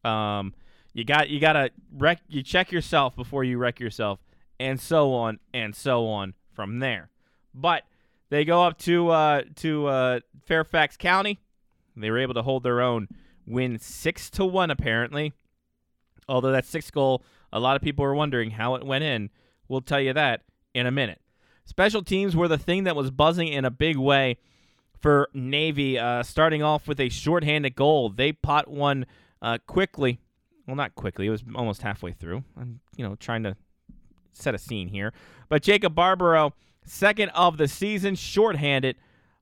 Um, 0.04 0.54
you 0.94 1.04
got 1.04 1.30
you 1.30 1.40
gotta 1.40 1.72
wreck 1.92 2.20
you 2.28 2.44
check 2.44 2.72
yourself 2.72 3.16
before 3.16 3.44
you 3.44 3.58
wreck 3.58 3.80
yourself, 3.80 4.20
and 4.60 4.80
so 4.80 5.14
on 5.14 5.40
and 5.54 5.76
so 5.76 6.08
on 6.08 6.34
from 6.54 6.80
there. 6.80 7.10
But 7.54 7.84
they 8.30 8.46
go 8.46 8.64
up 8.64 8.78
to 8.80 9.10
uh, 9.10 9.42
to 9.58 9.88
uh, 9.88 10.20
Fairfax 10.46 10.98
County. 10.98 11.40
They 11.96 12.10
were 12.10 12.20
able 12.20 12.34
to 12.34 12.42
hold 12.42 12.64
their 12.64 12.82
own, 12.82 13.08
win 13.46 13.78
six 13.80 14.30
to 14.32 14.46
one 14.46 14.72
apparently. 14.72 15.34
Although 16.28 16.52
that 16.52 16.66
sixth 16.66 16.92
goal, 16.92 17.24
a 17.52 17.60
lot 17.60 17.76
of 17.76 17.82
people 17.82 18.06
are 18.06 18.16
wondering 18.16 18.52
how 18.52 18.76
it 18.76 18.86
went 18.86 19.04
in. 19.04 19.30
We'll 19.68 19.82
tell 19.82 20.00
you 20.00 20.14
that 20.14 20.42
in 20.74 20.88
a 20.88 20.92
minute. 20.92 21.20
Special 21.66 22.04
teams 22.04 22.36
were 22.36 22.48
the 22.48 22.58
thing 22.58 22.84
that 22.84 22.96
was 22.96 23.12
buzzing 23.12 23.48
in 23.48 23.66
a 23.66 23.72
big 23.72 23.98
way 23.98 24.38
for 25.00 25.30
Navy, 25.34 25.98
uh, 25.98 26.24
starting 26.24 26.64
off 26.64 26.88
with 26.88 27.00
a 27.00 27.10
shorthanded 27.10 27.76
goal. 27.76 28.10
They 28.10 28.32
pot 28.32 28.70
one 28.70 29.06
uh, 29.42 29.58
quickly. 29.68 30.20
Well, 30.68 30.76
not 30.76 30.96
quickly. 30.96 31.28
It 31.28 31.30
was 31.30 31.44
almost 31.56 31.82
halfway 31.82 32.14
through. 32.14 32.44
I'm, 32.58 32.80
you 32.96 33.08
know, 33.08 33.16
trying 33.16 33.44
to 33.44 33.56
set 34.34 34.56
a 34.56 34.58
scene 34.58 34.88
here. 34.88 35.14
But 35.50 35.62
Jacob 35.62 35.94
Barbaro, 35.96 36.54
second 36.86 37.30
of 37.30 37.58
the 37.58 37.68
season, 37.68 38.16
shorthanded. 38.16 38.96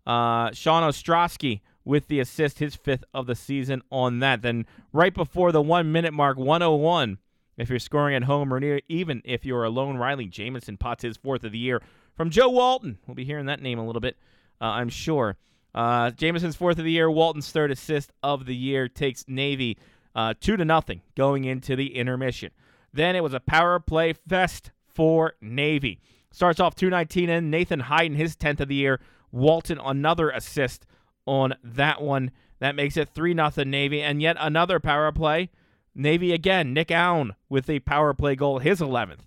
Uh, 0.05 0.51
Sean 0.51 0.81
Ostrowski 0.81 1.61
with 1.85 2.07
the 2.07 2.19
assist, 2.19 2.59
his 2.59 2.75
fifth 2.75 3.03
of 3.13 3.27
the 3.27 3.35
season 3.35 3.81
on 3.91 4.19
that. 4.19 4.41
Then 4.41 4.65
right 4.91 5.13
before 5.13 5.51
the 5.51 5.61
one 5.61 5.91
minute 5.91 6.13
mark, 6.13 6.37
101. 6.37 7.17
If 7.57 7.69
you're 7.69 7.79
scoring 7.79 8.15
at 8.15 8.23
home 8.23 8.51
or 8.51 8.59
near, 8.59 8.81
even 8.87 9.21
if 9.23 9.45
you're 9.45 9.63
alone, 9.63 9.97
Riley 9.97 10.25
Jamison 10.25 10.77
pots 10.77 11.03
his 11.03 11.17
fourth 11.17 11.43
of 11.43 11.51
the 11.51 11.59
year 11.59 11.81
from 12.15 12.29
Joe 12.29 12.49
Walton. 12.49 12.97
We'll 13.07 13.15
be 13.15 13.25
hearing 13.25 13.45
that 13.47 13.61
name 13.61 13.79
a 13.79 13.85
little 13.85 14.01
bit, 14.01 14.17
uh, 14.59 14.65
I'm 14.65 14.89
sure. 14.89 15.37
Uh, 15.73 16.11
Jamison's 16.11 16.55
fourth 16.55 16.77
of 16.77 16.85
the 16.85 16.91
year, 16.91 17.09
Walton's 17.09 17.51
third 17.51 17.71
assist 17.71 18.11
of 18.21 18.45
the 18.45 18.55
year 18.55 18.87
takes 18.87 19.25
Navy 19.27 19.77
uh, 20.15 20.33
two 20.39 20.57
to 20.57 20.65
nothing 20.65 21.01
going 21.15 21.45
into 21.45 21.75
the 21.75 21.95
intermission. 21.95 22.51
Then 22.93 23.15
it 23.15 23.23
was 23.23 23.33
a 23.33 23.39
power 23.39 23.79
play 23.79 24.13
fest 24.13 24.71
for 24.85 25.33
Navy. 25.41 25.99
Starts 26.31 26.59
off 26.59 26.75
219 26.75 27.29
in 27.29 27.49
Nathan 27.49 27.79
Hayden, 27.81 28.17
his 28.17 28.35
10th 28.35 28.59
of 28.59 28.67
the 28.67 28.75
year. 28.75 28.99
Walton, 29.31 29.79
another 29.83 30.29
assist 30.29 30.85
on 31.25 31.55
that 31.63 32.01
one. 32.01 32.31
That 32.59 32.75
makes 32.75 32.97
it 32.97 33.09
3 33.09 33.33
nothing 33.33 33.69
Navy. 33.69 34.01
And 34.01 34.21
yet 34.21 34.37
another 34.39 34.79
power 34.79 35.11
play. 35.11 35.49
Navy 35.95 36.33
again. 36.33 36.73
Nick 36.73 36.91
Allen 36.91 37.33
with 37.49 37.69
a 37.69 37.79
power 37.79 38.13
play 38.13 38.35
goal, 38.35 38.59
his 38.59 38.79
11th 38.79 39.19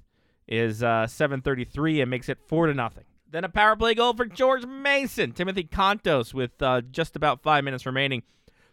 is 0.46 0.82
uh, 0.82 1.06
733 1.06 2.00
and 2.00 2.10
makes 2.10 2.28
it 2.28 2.38
4 2.46 2.66
to 2.66 2.74
nothing. 2.74 3.04
Then 3.30 3.44
a 3.44 3.48
power 3.48 3.74
play 3.74 3.94
goal 3.94 4.14
for 4.14 4.26
George 4.26 4.64
Mason. 4.64 5.32
Timothy 5.32 5.64
Contos, 5.64 6.32
with 6.32 6.62
uh, 6.62 6.82
just 6.82 7.16
about 7.16 7.42
five 7.42 7.64
minutes 7.64 7.84
remaining, 7.84 8.22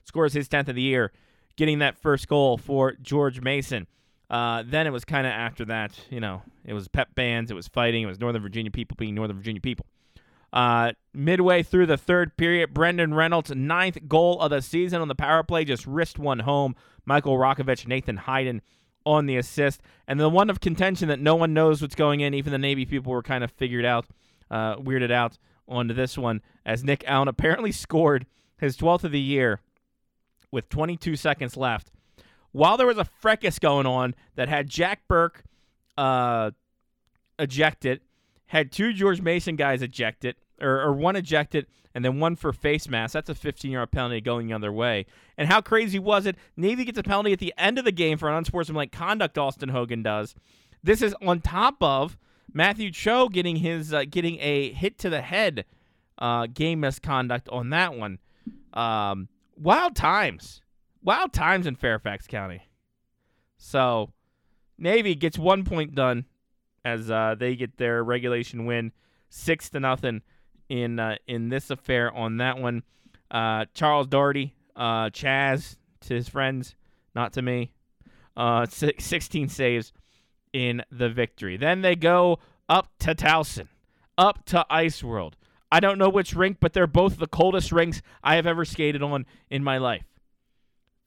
scores 0.03 0.33
his 0.33 0.47
10th 0.47 0.67
of 0.67 0.75
the 0.75 0.81
year, 0.81 1.11
getting 1.55 1.79
that 1.79 1.97
first 1.97 2.27
goal 2.27 2.57
for 2.57 2.93
George 3.01 3.41
Mason. 3.41 3.87
Uh, 4.29 4.63
then 4.65 4.87
it 4.87 4.91
was 4.91 5.03
kind 5.03 5.25
of 5.25 5.33
after 5.33 5.65
that, 5.65 5.91
you 6.09 6.19
know, 6.19 6.41
it 6.63 6.73
was 6.73 6.87
pep 6.87 7.13
bands, 7.15 7.51
it 7.51 7.53
was 7.53 7.67
fighting, 7.67 8.03
it 8.03 8.05
was 8.05 8.19
Northern 8.19 8.41
Virginia 8.41 8.71
people 8.71 8.95
being 8.97 9.15
Northern 9.15 9.35
Virginia 9.35 9.59
people. 9.59 9.85
Uh, 10.53 10.91
midway 11.13 11.63
through 11.63 11.85
the 11.85 11.97
third 11.97 12.35
period, 12.37 12.73
Brendan 12.73 13.13
Reynolds' 13.13 13.51
ninth 13.55 13.97
goal 14.07 14.39
of 14.39 14.51
the 14.51 14.61
season 14.61 15.01
on 15.01 15.07
the 15.07 15.15
power 15.15 15.43
play, 15.43 15.65
just 15.65 15.85
wrist 15.85 16.19
one 16.19 16.39
home. 16.39 16.75
Michael 17.05 17.37
Rakovich, 17.37 17.87
Nathan 17.87 18.17
Hayden 18.17 18.61
on 19.05 19.25
the 19.25 19.37
assist. 19.37 19.81
And 20.07 20.19
the 20.19 20.29
one 20.29 20.49
of 20.49 20.59
contention 20.59 21.07
that 21.09 21.19
no 21.19 21.35
one 21.35 21.53
knows 21.53 21.81
what's 21.81 21.95
going 21.95 22.21
in, 22.21 22.33
even 22.33 22.51
the 22.51 22.57
Navy 22.57 22.85
people 22.85 23.11
were 23.11 23.23
kind 23.23 23.43
of 23.43 23.51
figured 23.51 23.85
out 23.85 24.05
uh, 24.49 24.75
weirded 24.77 25.11
out 25.11 25.37
onto 25.67 25.93
this 25.93 26.17
one 26.17 26.41
as 26.65 26.83
Nick 26.83 27.03
Allen 27.07 27.27
apparently 27.27 27.71
scored 27.71 28.25
his 28.57 28.77
12th 28.77 29.05
of 29.05 29.11
the 29.11 29.19
year 29.19 29.61
with 30.51 30.69
22 30.69 31.15
seconds 31.15 31.57
left. 31.57 31.91
While 32.51 32.75
there 32.77 32.87
was 32.87 32.97
a 32.97 33.05
fracas 33.05 33.59
going 33.59 33.85
on 33.85 34.13
that 34.35 34.49
had 34.49 34.69
Jack 34.69 35.07
Burke 35.07 35.43
uh, 35.97 36.51
ejected, 37.39 38.01
had 38.47 38.71
two 38.71 38.91
George 38.91 39.21
Mason 39.21 39.55
guys 39.55 39.81
ejected, 39.81 40.35
or, 40.61 40.81
or 40.81 40.93
one 40.93 41.15
ejected, 41.15 41.67
and 41.93 42.05
then 42.05 42.19
one 42.19 42.35
for 42.35 42.53
face 42.53 42.87
mask. 42.87 43.13
That's 43.13 43.29
a 43.29 43.35
15 43.35 43.71
yard 43.71 43.91
penalty 43.91 44.21
going 44.21 44.47
the 44.47 44.53
other 44.53 44.71
way. 44.71 45.05
And 45.37 45.49
how 45.49 45.61
crazy 45.61 45.99
was 45.99 46.25
it? 46.25 46.35
Navy 46.55 46.85
gets 46.85 46.97
a 46.97 47.03
penalty 47.03 47.33
at 47.33 47.39
the 47.39 47.53
end 47.57 47.77
of 47.77 47.85
the 47.85 47.91
game 47.91 48.17
for 48.17 48.29
an 48.29 48.35
unsportsmanlike 48.35 48.91
conduct, 48.91 49.37
Austin 49.37 49.69
Hogan 49.69 50.03
does. 50.03 50.35
This 50.83 51.01
is 51.01 51.15
on 51.21 51.41
top 51.41 51.75
of 51.81 52.17
Matthew 52.53 52.91
Cho 52.91 53.29
getting 53.29 53.57
his 53.57 53.93
uh, 53.93 54.05
getting 54.09 54.39
a 54.39 54.71
hit 54.71 54.97
to 54.99 55.09
the 55.09 55.21
head 55.21 55.65
uh, 56.17 56.47
game 56.47 56.79
misconduct 56.79 57.49
on 57.49 57.69
that 57.69 57.95
one. 57.95 58.19
Um, 58.73 59.27
wild 59.57 59.95
times, 59.95 60.61
wild 61.03 61.33
times 61.33 61.67
in 61.67 61.75
Fairfax 61.75 62.27
County. 62.27 62.61
So 63.57 64.11
Navy 64.77 65.15
gets 65.15 65.37
one 65.37 65.63
point 65.63 65.93
done 65.93 66.25
as 66.83 67.11
uh, 67.11 67.35
they 67.37 67.55
get 67.55 67.77
their 67.77 68.03
regulation 68.03 68.65
win, 68.65 68.91
six 69.29 69.69
to 69.69 69.79
nothing 69.79 70.21
in 70.71 70.99
uh, 70.99 71.17
in 71.27 71.49
this 71.49 71.69
affair 71.69 72.11
on 72.13 72.37
that 72.37 72.57
one. 72.57 72.83
Uh, 73.29 73.65
Charles 73.73 74.07
Doherty, 74.07 74.55
uh, 74.75 75.09
Chaz 75.09 75.75
to 76.01 76.13
his 76.15 76.29
friends, 76.29 76.75
not 77.13 77.33
to 77.33 77.41
me. 77.41 77.73
Uh, 78.35 78.65
16 78.65 79.49
saves 79.49 79.91
in 80.53 80.81
the 80.89 81.09
victory. 81.09 81.57
Then 81.57 81.81
they 81.81 81.95
go 81.95 82.39
up 82.69 82.87
to 82.99 83.13
Towson, 83.13 83.67
up 84.17 84.45
to 84.45 84.65
Ice 84.69 85.03
World. 85.03 85.35
I 85.69 85.81
don't 85.81 85.97
know 85.97 86.09
which 86.09 86.33
rink, 86.33 86.57
but 86.59 86.73
they're 86.73 86.87
both 86.87 87.17
the 87.17 87.27
coldest 87.27 87.71
rinks 87.71 88.01
I 88.23 88.35
have 88.35 88.47
ever 88.47 88.63
skated 88.63 89.03
on 89.03 89.25
in 89.49 89.63
my 89.63 89.77
life. 89.77 90.05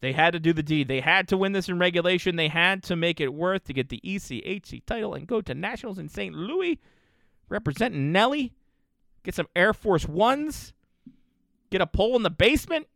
They 0.01 0.13
had 0.13 0.35
to 0.35 0.41
do 0.41 0.53
the 0.53 0.63
deed. 0.63 0.89
They 0.89 1.01
had 1.01 1.29
to 1.29 1.39
win 1.39 1.53
this 1.53 1.71
in 1.71 1.79
regulation. 1.79 2.37
They 2.37 2.49
had 2.49 2.83
to 2.85 2.97
make 2.97 3.21
it 3.21 3.33
worth 3.33 3.65
to 3.65 3.73
get 3.73 3.89
the 3.89 4.01
ECHC 4.05 4.85
title 4.85 5.15
and 5.15 5.27
go 5.27 5.41
to 5.41 5.55
nationals 5.55 5.99
in 5.99 6.11
St. 6.11 6.35
Louis, 6.35 6.79
representing 7.49 8.13
Nelly. 8.13 8.53
Get 9.25 9.35
some 9.35 9.49
Air 9.57 9.73
Force 9.73 10.07
Ones. 10.07 10.73
Get 11.71 11.81
a 11.81 11.87
pole 11.87 12.15
in 12.17 12.23
the 12.23 12.31
basement. 12.31 12.87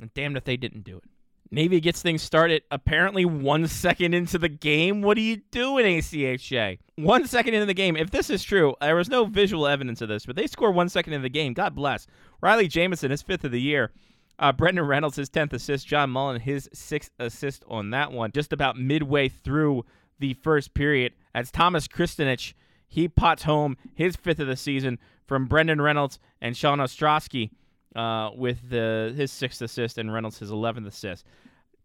And 0.00 0.12
damned 0.14 0.36
if 0.36 0.44
they 0.44 0.56
didn't 0.56 0.84
do 0.84 0.96
it. 0.96 1.04
Navy 1.50 1.80
gets 1.80 2.02
things 2.02 2.22
started 2.22 2.62
apparently 2.70 3.24
one 3.24 3.66
second 3.68 4.14
into 4.14 4.38
the 4.38 4.48
game. 4.48 5.00
What 5.00 5.16
are 5.16 5.22
you 5.22 5.38
doing, 5.50 5.86
ACHA? 5.86 6.78
One 6.96 7.26
second 7.26 7.54
into 7.54 7.66
the 7.66 7.74
game. 7.74 7.96
If 7.96 8.10
this 8.10 8.28
is 8.28 8.42
true, 8.42 8.74
there 8.80 8.96
was 8.96 9.08
no 9.08 9.24
visual 9.24 9.66
evidence 9.66 10.02
of 10.02 10.08
this, 10.08 10.26
but 10.26 10.36
they 10.36 10.46
score 10.46 10.72
one 10.72 10.88
second 10.88 11.14
in 11.14 11.22
the 11.22 11.28
game. 11.30 11.54
God 11.54 11.74
bless. 11.74 12.06
Riley 12.42 12.68
Jamison, 12.68 13.10
his 13.10 13.22
fifth 13.22 13.44
of 13.44 13.52
the 13.52 13.60
year. 13.60 13.92
Uh, 14.38 14.52
Brendan 14.52 14.86
Reynolds, 14.86 15.16
his 15.16 15.30
10th 15.30 15.54
assist. 15.54 15.86
John 15.86 16.10
Mullen, 16.10 16.40
his 16.40 16.68
sixth 16.72 17.10
assist 17.18 17.64
on 17.66 17.90
that 17.90 18.12
one. 18.12 18.30
Just 18.30 18.52
about 18.52 18.78
midway 18.78 19.28
through 19.28 19.84
the 20.18 20.34
first 20.34 20.74
period, 20.74 21.14
as 21.34 21.50
Thomas 21.50 21.88
Kristenich, 21.88 22.52
he 22.88 23.08
pots 23.08 23.44
home 23.44 23.76
his 23.94 24.16
fifth 24.16 24.40
of 24.40 24.46
the 24.46 24.56
season 24.56 24.98
from 25.26 25.46
Brendan 25.46 25.80
Reynolds 25.80 26.18
and 26.40 26.56
Sean 26.56 26.78
Ostrowski 26.78 27.50
uh, 27.94 28.30
with 28.34 28.70
the, 28.70 29.12
his 29.16 29.30
sixth 29.30 29.60
assist 29.60 29.98
and 29.98 30.12
Reynolds 30.12 30.38
his 30.38 30.50
11th 30.50 30.86
assist. 30.86 31.26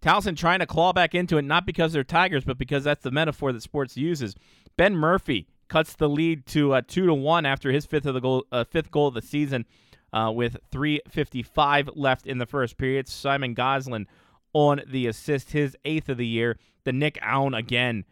Towson 0.02 0.36
trying 0.36 0.60
to 0.60 0.66
claw 0.66 0.92
back 0.92 1.16
into 1.16 1.38
it, 1.38 1.44
not 1.44 1.66
because 1.66 1.94
they're 1.94 2.04
Tigers, 2.04 2.44
but 2.44 2.58
because 2.58 2.84
that's 2.84 3.04
the 3.04 3.12
metaphor 3.12 3.54
that 3.54 3.62
sports 3.62 3.96
uses. 3.96 4.36
Ben 4.76 4.96
Murphy 4.96 5.48
cuts 5.70 5.96
the 5.96 6.10
lead 6.10 6.46
to 6.48 6.74
uh, 6.74 6.82
two 6.86 7.06
to 7.06 7.14
one 7.14 7.46
after 7.46 7.72
his 7.72 7.86
fifth 7.86 8.06
of 8.06 8.14
the 8.14 8.20
goal, 8.20 8.46
uh, 8.52 8.64
fifth 8.64 8.92
goal 8.92 9.08
of 9.08 9.14
the 9.14 9.22
season, 9.22 9.66
uh, 10.12 10.32
with 10.34 10.58
3:55 10.72 11.90
left 11.96 12.28
in 12.28 12.38
the 12.38 12.46
first 12.46 12.78
period. 12.78 13.08
Simon 13.08 13.54
Goslin 13.54 14.08
on 14.54 14.82
the 14.86 15.08
assist, 15.08 15.52
his 15.52 15.76
eighth 15.86 16.10
of 16.10 16.18
the 16.18 16.28
year. 16.28 16.58
The 16.84 16.92
Nick 16.92 17.18
Allen 17.22 17.54
again, 17.54 18.04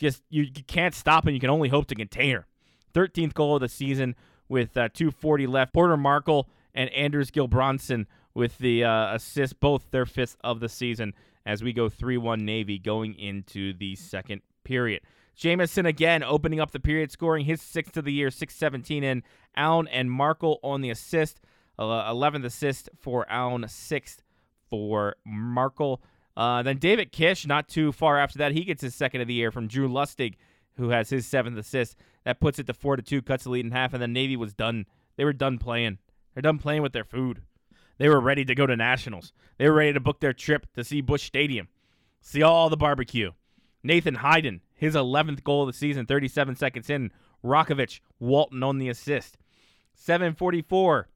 just 0.00 0.22
you, 0.30 0.42
you 0.42 0.64
can't 0.66 0.94
stop 0.94 1.26
him. 1.26 1.34
you 1.34 1.40
can 1.40 1.50
only 1.50 1.68
hope 1.68 1.86
to 1.88 1.94
contain 1.94 2.34
her. 2.34 2.46
13th 2.94 3.34
goal 3.34 3.54
of 3.56 3.60
the 3.60 3.68
season 3.68 4.16
with 4.48 4.76
uh, 4.76 4.88
2:40 4.88 5.46
left. 5.46 5.72
Porter 5.72 5.96
Markle 5.96 6.48
and 6.74 6.90
Anders 6.90 7.30
Gilbronson 7.30 8.06
with 8.34 8.58
the 8.58 8.84
uh, 8.84 9.14
assist, 9.14 9.60
both 9.60 9.90
their 9.90 10.06
fifth 10.06 10.36
of 10.42 10.60
the 10.60 10.68
season, 10.68 11.14
as 11.44 11.62
we 11.62 11.72
go 11.72 11.88
3 11.88 12.16
1 12.16 12.44
Navy 12.44 12.78
going 12.78 13.14
into 13.14 13.72
the 13.74 13.94
second 13.94 14.42
period. 14.64 15.02
Jamison 15.36 15.86
again 15.86 16.22
opening 16.22 16.60
up 16.60 16.70
the 16.70 16.80
period, 16.80 17.10
scoring 17.10 17.44
his 17.44 17.62
sixth 17.62 17.96
of 17.96 18.04
the 18.04 18.12
year, 18.12 18.30
617 18.30 19.04
in. 19.04 19.22
Allen 19.56 19.88
and 19.88 20.10
Markle 20.10 20.60
on 20.62 20.80
the 20.80 20.90
assist, 20.90 21.40
uh, 21.78 22.12
11th 22.12 22.44
assist 22.44 22.88
for 22.98 23.26
Allen, 23.30 23.62
6th 23.62 24.18
for 24.68 25.16
Markle. 25.24 26.02
Uh, 26.36 26.62
then 26.62 26.78
David 26.78 27.12
Kish, 27.12 27.46
not 27.46 27.68
too 27.68 27.92
far 27.92 28.18
after 28.18 28.38
that, 28.38 28.52
he 28.52 28.64
gets 28.64 28.82
his 28.82 28.94
second 28.94 29.20
of 29.20 29.28
the 29.28 29.34
year 29.34 29.50
from 29.50 29.66
Drew 29.66 29.88
Lustig, 29.88 30.34
who 30.76 30.90
has 30.90 31.10
his 31.10 31.26
seventh 31.26 31.58
assist. 31.58 31.96
That 32.24 32.40
puts 32.40 32.58
it 32.58 32.66
to 32.66 32.74
four 32.74 32.96
to 32.96 33.02
two, 33.02 33.22
cuts 33.22 33.44
the 33.44 33.50
lead 33.50 33.64
in 33.64 33.72
half, 33.72 33.92
and 33.92 34.02
then 34.02 34.12
Navy 34.12 34.36
was 34.36 34.54
done. 34.54 34.86
They 35.16 35.24
were 35.24 35.32
done 35.32 35.58
playing. 35.58 35.98
They're 36.34 36.42
done 36.42 36.58
playing 36.58 36.82
with 36.82 36.92
their 36.92 37.04
food. 37.04 37.42
They 37.98 38.08
were 38.08 38.20
ready 38.20 38.44
to 38.44 38.54
go 38.54 38.66
to 38.66 38.76
nationals. 38.76 39.32
They 39.58 39.68
were 39.68 39.74
ready 39.74 39.92
to 39.92 40.00
book 40.00 40.20
their 40.20 40.32
trip 40.32 40.66
to 40.74 40.84
see 40.84 41.00
Busch 41.00 41.24
Stadium. 41.24 41.68
See 42.22 42.42
all 42.42 42.70
the 42.70 42.76
barbecue. 42.76 43.32
Nathan 43.82 44.16
Hayden, 44.16 44.60
his 44.74 44.94
11th 44.94 45.42
goal 45.42 45.62
of 45.62 45.66
the 45.66 45.78
season, 45.78 46.06
37 46.06 46.56
seconds 46.56 46.88
in. 46.88 47.10
Rakovic, 47.44 48.00
Walton 48.18 48.62
on 48.62 48.78
the 48.78 48.88
assist. 48.88 49.36
744. 49.94 51.08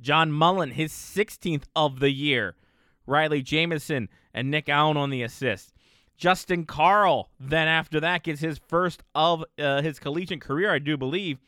John 0.00 0.32
Mullen, 0.32 0.72
his 0.72 0.92
16th 0.92 1.64
of 1.76 2.00
the 2.00 2.10
year. 2.10 2.56
Riley 3.06 3.42
Jamison 3.42 4.08
and 4.32 4.50
Nick 4.50 4.68
Allen 4.68 4.96
on 4.96 5.10
the 5.10 5.22
assist. 5.22 5.72
Justin 6.16 6.66
Carl, 6.66 7.30
then 7.40 7.66
after 7.66 7.98
that, 8.00 8.24
gets 8.24 8.40
his 8.40 8.58
first 8.68 9.02
of 9.14 9.44
uh, 9.58 9.80
his 9.80 9.98
collegiate 9.98 10.42
career, 10.42 10.72
I 10.72 10.78
do 10.78 10.96
believe. 10.96 11.38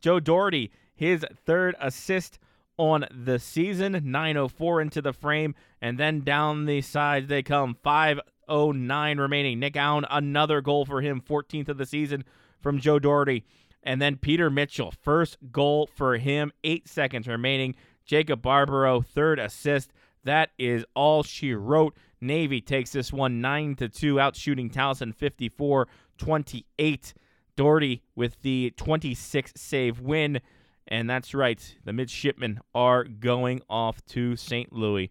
Joe 0.00 0.20
Doherty, 0.20 0.70
his 0.94 1.24
third 1.46 1.74
assist 1.80 2.38
on 2.76 3.06
the 3.10 3.38
season, 3.38 4.00
904 4.04 4.80
into 4.80 5.02
the 5.02 5.12
frame, 5.12 5.54
and 5.80 5.98
then 5.98 6.20
down 6.20 6.66
the 6.66 6.80
sides 6.82 7.28
they 7.28 7.42
come. 7.42 7.76
509 7.82 9.18
remaining. 9.18 9.58
Nick 9.58 9.76
Allen, 9.76 10.04
another 10.10 10.60
goal 10.60 10.84
for 10.84 11.00
him, 11.00 11.20
14th 11.20 11.68
of 11.68 11.78
the 11.78 11.86
season 11.86 12.24
from 12.60 12.78
Joe 12.78 12.98
Doherty. 12.98 13.44
And 13.82 14.02
then 14.02 14.16
Peter 14.16 14.50
Mitchell, 14.50 14.92
first 15.02 15.38
goal 15.50 15.88
for 15.94 16.18
him, 16.18 16.52
eight 16.64 16.88
seconds 16.88 17.26
remaining. 17.26 17.74
Jacob 18.04 18.42
Barbaro, 18.42 19.00
third 19.00 19.38
assist. 19.38 19.92
That 20.24 20.50
is 20.58 20.84
all 20.94 21.22
she 21.22 21.54
wrote. 21.54 21.96
Navy 22.20 22.60
takes 22.60 22.90
this 22.90 23.12
one 23.12 23.40
9 23.40 23.76
to 23.76 23.88
2, 23.88 24.20
out 24.20 24.36
shooting 24.36 24.70
Towson 24.70 25.14
54 25.14 25.88
28. 26.18 27.14
Doherty 27.56 28.02
with 28.14 28.40
the 28.42 28.72
26 28.76 29.52
save 29.56 30.00
win. 30.00 30.40
And 30.86 31.08
that's 31.08 31.34
right, 31.34 31.76
the 31.84 31.92
midshipmen 31.92 32.60
are 32.74 33.04
going 33.04 33.60
off 33.68 34.04
to 34.06 34.36
St. 34.36 34.72
Louis. 34.72 35.10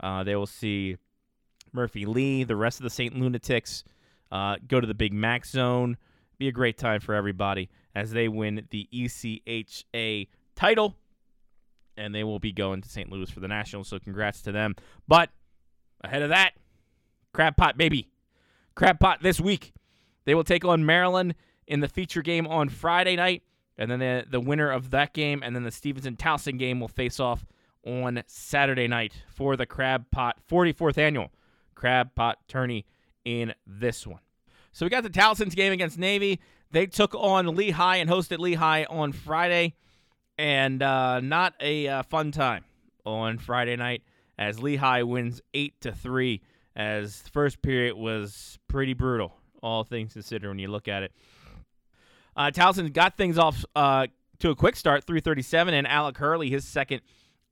Uh, 0.00 0.24
they 0.24 0.34
will 0.34 0.46
see 0.46 0.96
Murphy 1.72 2.06
Lee, 2.06 2.44
the 2.44 2.56
rest 2.56 2.80
of 2.80 2.84
the 2.84 2.90
St. 2.90 3.14
Lunatics, 3.14 3.84
uh, 4.32 4.56
go 4.66 4.80
to 4.80 4.86
the 4.86 4.94
Big 4.94 5.12
Mac 5.12 5.46
Zone. 5.46 5.96
Be 6.38 6.48
a 6.48 6.52
great 6.52 6.76
time 6.76 7.00
for 7.00 7.14
everybody 7.14 7.70
as 7.94 8.10
they 8.10 8.26
win 8.26 8.66
the 8.70 8.88
ECHA 8.92 10.28
title. 10.56 10.96
And 11.96 12.14
they 12.14 12.24
will 12.24 12.38
be 12.38 12.52
going 12.52 12.80
to 12.82 12.88
St. 12.88 13.10
Louis 13.10 13.30
for 13.30 13.40
the 13.40 13.48
Nationals, 13.48 13.88
so 13.88 13.98
congrats 13.98 14.42
to 14.42 14.52
them. 14.52 14.74
But 15.06 15.30
ahead 16.02 16.22
of 16.22 16.30
that, 16.30 16.52
Crab 17.32 17.56
Pot, 17.56 17.76
baby. 17.76 18.08
Crab 18.74 18.98
Pot 18.98 19.22
this 19.22 19.40
week. 19.40 19.72
They 20.24 20.34
will 20.34 20.44
take 20.44 20.64
on 20.64 20.86
Maryland 20.86 21.34
in 21.66 21.80
the 21.80 21.88
feature 21.88 22.22
game 22.22 22.46
on 22.46 22.68
Friday 22.68 23.16
night. 23.16 23.42
And 23.78 23.90
then 23.90 23.98
the, 23.98 24.24
the 24.30 24.40
winner 24.40 24.70
of 24.70 24.90
that 24.90 25.12
game 25.14 25.42
and 25.42 25.56
then 25.56 25.64
the 25.64 25.70
Stevenson 25.70 26.16
Towson 26.16 26.58
game 26.58 26.80
will 26.80 26.88
face 26.88 27.18
off 27.18 27.44
on 27.84 28.22
Saturday 28.26 28.86
night 28.86 29.14
for 29.28 29.56
the 29.56 29.66
Crab 29.66 30.10
Pot 30.10 30.36
44th 30.48 30.98
annual 30.98 31.32
Crab 31.74 32.14
Pot 32.14 32.38
Tourney 32.48 32.86
in 33.24 33.54
this 33.66 34.06
one. 34.06 34.20
So 34.72 34.86
we 34.86 34.90
got 34.90 35.02
the 35.02 35.10
Towson's 35.10 35.54
game 35.54 35.72
against 35.72 35.98
Navy. 35.98 36.40
They 36.70 36.86
took 36.86 37.14
on 37.14 37.54
Lehigh 37.54 37.96
and 37.96 38.08
hosted 38.08 38.38
Lehigh 38.38 38.84
on 38.88 39.12
Friday, 39.12 39.74
and 40.38 40.82
uh, 40.82 41.20
not 41.20 41.54
a 41.60 41.88
uh, 41.88 42.02
fun 42.04 42.32
time 42.32 42.64
on 43.04 43.38
Friday 43.38 43.76
night 43.76 44.02
as 44.38 44.62
Lehigh 44.62 45.02
wins 45.02 45.40
eight 45.54 45.80
to 45.80 45.92
three. 45.92 46.42
As 46.74 47.20
the 47.20 47.30
first 47.30 47.60
period 47.60 47.96
was 47.96 48.58
pretty 48.66 48.94
brutal, 48.94 49.36
all 49.62 49.84
things 49.84 50.14
considered 50.14 50.48
when 50.48 50.58
you 50.58 50.68
look 50.68 50.88
at 50.88 51.02
it. 51.02 51.12
Uh, 52.34 52.50
Towson 52.50 52.90
got 52.92 53.18
things 53.18 53.36
off 53.36 53.62
uh, 53.76 54.06
to 54.38 54.50
a 54.50 54.54
quick 54.54 54.76
start, 54.76 55.04
337, 55.04 55.74
and 55.74 55.86
Alec 55.86 56.16
Hurley, 56.16 56.48
his 56.48 56.64
second 56.64 57.02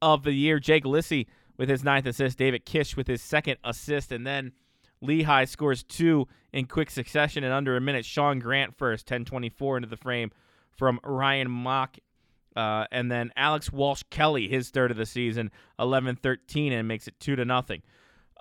of 0.00 0.22
the 0.22 0.32
year. 0.32 0.58
Jake 0.58 0.86
Lissy 0.86 1.26
with 1.56 1.68
his 1.68 1.84
ninth 1.84 2.06
assist. 2.06 2.38
David 2.38 2.64
Kish 2.64 2.96
with 2.96 3.06
his 3.06 3.20
second 3.20 3.58
assist. 3.62 4.12
And 4.12 4.26
then 4.26 4.52
Lehigh 5.02 5.44
scores 5.44 5.82
two 5.82 6.26
in 6.52 6.66
quick 6.66 6.90
succession 6.90 7.44
in 7.44 7.52
under 7.52 7.76
a 7.76 7.80
minute. 7.80 8.04
Sean 8.04 8.38
Grant 8.38 8.76
first, 8.76 9.06
10-24 9.06 9.76
into 9.76 9.88
the 9.88 9.96
frame 9.96 10.30
from 10.72 10.98
Ryan 11.04 11.50
Mock. 11.50 11.98
Uh, 12.56 12.84
and 12.90 13.10
then 13.10 13.32
Alex 13.36 13.72
Walsh 13.72 14.02
Kelly, 14.10 14.48
his 14.48 14.70
third 14.70 14.90
of 14.90 14.96
the 14.96 15.06
season, 15.06 15.50
11-13, 15.78 16.72
and 16.72 16.88
makes 16.88 17.06
it 17.06 17.18
2 17.20 17.36
to 17.36 17.44
nothing. 17.44 17.82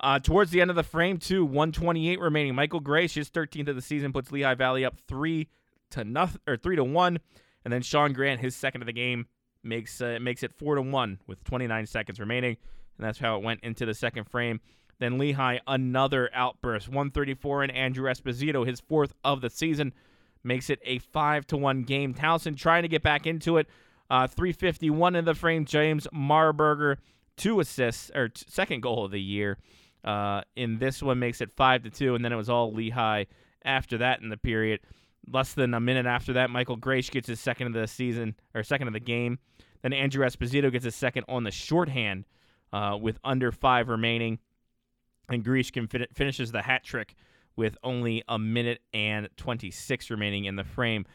Uh, 0.01 0.17
towards 0.17 0.51
the 0.51 0.61
end 0.61 0.69
of 0.69 0.75
the 0.75 0.83
frame, 0.83 1.17
too, 1.17 1.43
128 1.43 2.19
remaining. 2.19 2.55
Michael 2.55 2.79
Grace, 2.79 3.13
his 3.13 3.29
13th 3.29 3.67
of 3.67 3.75
the 3.75 3.81
season, 3.81 4.13
puts 4.13 4.31
Lehigh 4.31 4.55
Valley 4.55 4.85
up 4.85 4.97
3 5.07 5.47
to 5.91 6.03
nothing 6.03 6.41
or 6.47 6.57
3 6.57 6.77
to 6.77 6.83
1. 6.83 7.19
And 7.65 7.73
then 7.73 7.81
Sean 7.81 8.13
Grant, 8.13 8.39
his 8.39 8.55
second 8.55 8.81
of 8.81 8.85
the 8.85 8.93
game, 8.93 9.27
makes 9.61 9.99
uh, 9.99 10.17
makes 10.21 10.41
it 10.41 10.53
4 10.53 10.75
to 10.75 10.81
1 10.81 11.19
with 11.27 11.43
29 11.43 11.85
seconds 11.85 12.19
remaining. 12.19 12.55
And 12.97 13.05
that's 13.05 13.19
how 13.19 13.35
it 13.37 13.43
went 13.43 13.59
into 13.61 13.85
the 13.85 13.93
second 13.93 14.25
frame. 14.29 14.61
Then 14.99 15.17
Lehigh, 15.17 15.59
another 15.67 16.29
outburst. 16.33 16.87
134 16.87 17.63
and 17.63 17.71
Andrew 17.71 18.09
Esposito, 18.09 18.65
his 18.65 18.79
fourth 18.79 19.13
of 19.23 19.41
the 19.41 19.49
season, 19.49 19.93
makes 20.43 20.69
it 20.69 20.79
a 20.83 20.99
5 20.99 21.47
to 21.47 21.57
1 21.57 21.83
game. 21.83 22.13
Towson 22.13 22.55
trying 22.57 22.83
to 22.83 22.89
get 22.89 23.03
back 23.03 23.25
into 23.25 23.57
it. 23.57 23.67
Uh, 24.09 24.27
351 24.27 25.15
in 25.15 25.25
the 25.25 25.35
frame. 25.35 25.65
James 25.65 26.07
Marburger, 26.13 26.97
two 27.37 27.59
assists, 27.59 28.09
or 28.15 28.29
t- 28.29 28.45
second 28.47 28.81
goal 28.81 29.05
of 29.05 29.11
the 29.11 29.21
year. 29.21 29.57
Uh, 30.03 30.41
in 30.55 30.79
this 30.79 31.03
one 31.03 31.19
makes 31.19 31.41
it 31.41 31.51
5 31.51 31.83
to 31.83 31.89
2, 31.89 32.15
and 32.15 32.23
then 32.23 32.31
it 32.31 32.37
was 32.37 32.49
all 32.49 32.73
Lehigh 32.73 33.25
after 33.63 33.97
that 33.99 34.21
in 34.21 34.29
the 34.29 34.37
period. 34.37 34.79
Less 35.27 35.53
than 35.53 35.73
a 35.73 35.79
minute 35.79 36.05
after 36.05 36.33
that, 36.33 36.49
Michael 36.49 36.77
Grace 36.77 37.09
gets 37.09 37.27
his 37.27 37.39
second 37.39 37.67
of 37.67 37.73
the 37.73 37.87
season, 37.87 38.35
or 38.55 38.63
second 38.63 38.87
of 38.87 38.93
the 38.93 38.99
game. 38.99 39.37
Then 39.83 39.93
Andrew 39.93 40.25
Esposito 40.25 40.71
gets 40.71 40.85
his 40.85 40.95
second 40.95 41.25
on 41.27 41.43
the 41.43 41.51
shorthand 41.51 42.25
uh, 42.73 42.97
with 42.99 43.19
under 43.23 43.51
five 43.51 43.89
remaining. 43.89 44.39
And 45.29 45.43
Greece 45.43 45.69
fin- 45.69 46.07
finishes 46.13 46.51
the 46.51 46.61
hat 46.61 46.83
trick 46.83 47.15
with 47.55 47.77
only 47.83 48.23
a 48.27 48.39
minute 48.39 48.79
and 48.93 49.29
26 49.37 50.09
remaining 50.09 50.45
in 50.45 50.55
the 50.55 50.63
frame. 50.63 51.05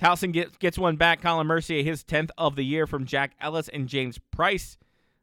Towson 0.00 0.32
gets, 0.32 0.56
gets 0.58 0.78
one 0.78 0.96
back. 0.96 1.22
Colin 1.22 1.46
Mercier, 1.46 1.82
his 1.82 2.04
10th 2.04 2.30
of 2.36 2.56
the 2.56 2.64
year 2.64 2.86
from 2.86 3.04
Jack 3.04 3.32
Ellis 3.40 3.68
and 3.68 3.88
James 3.88 4.18
Price. 4.30 4.76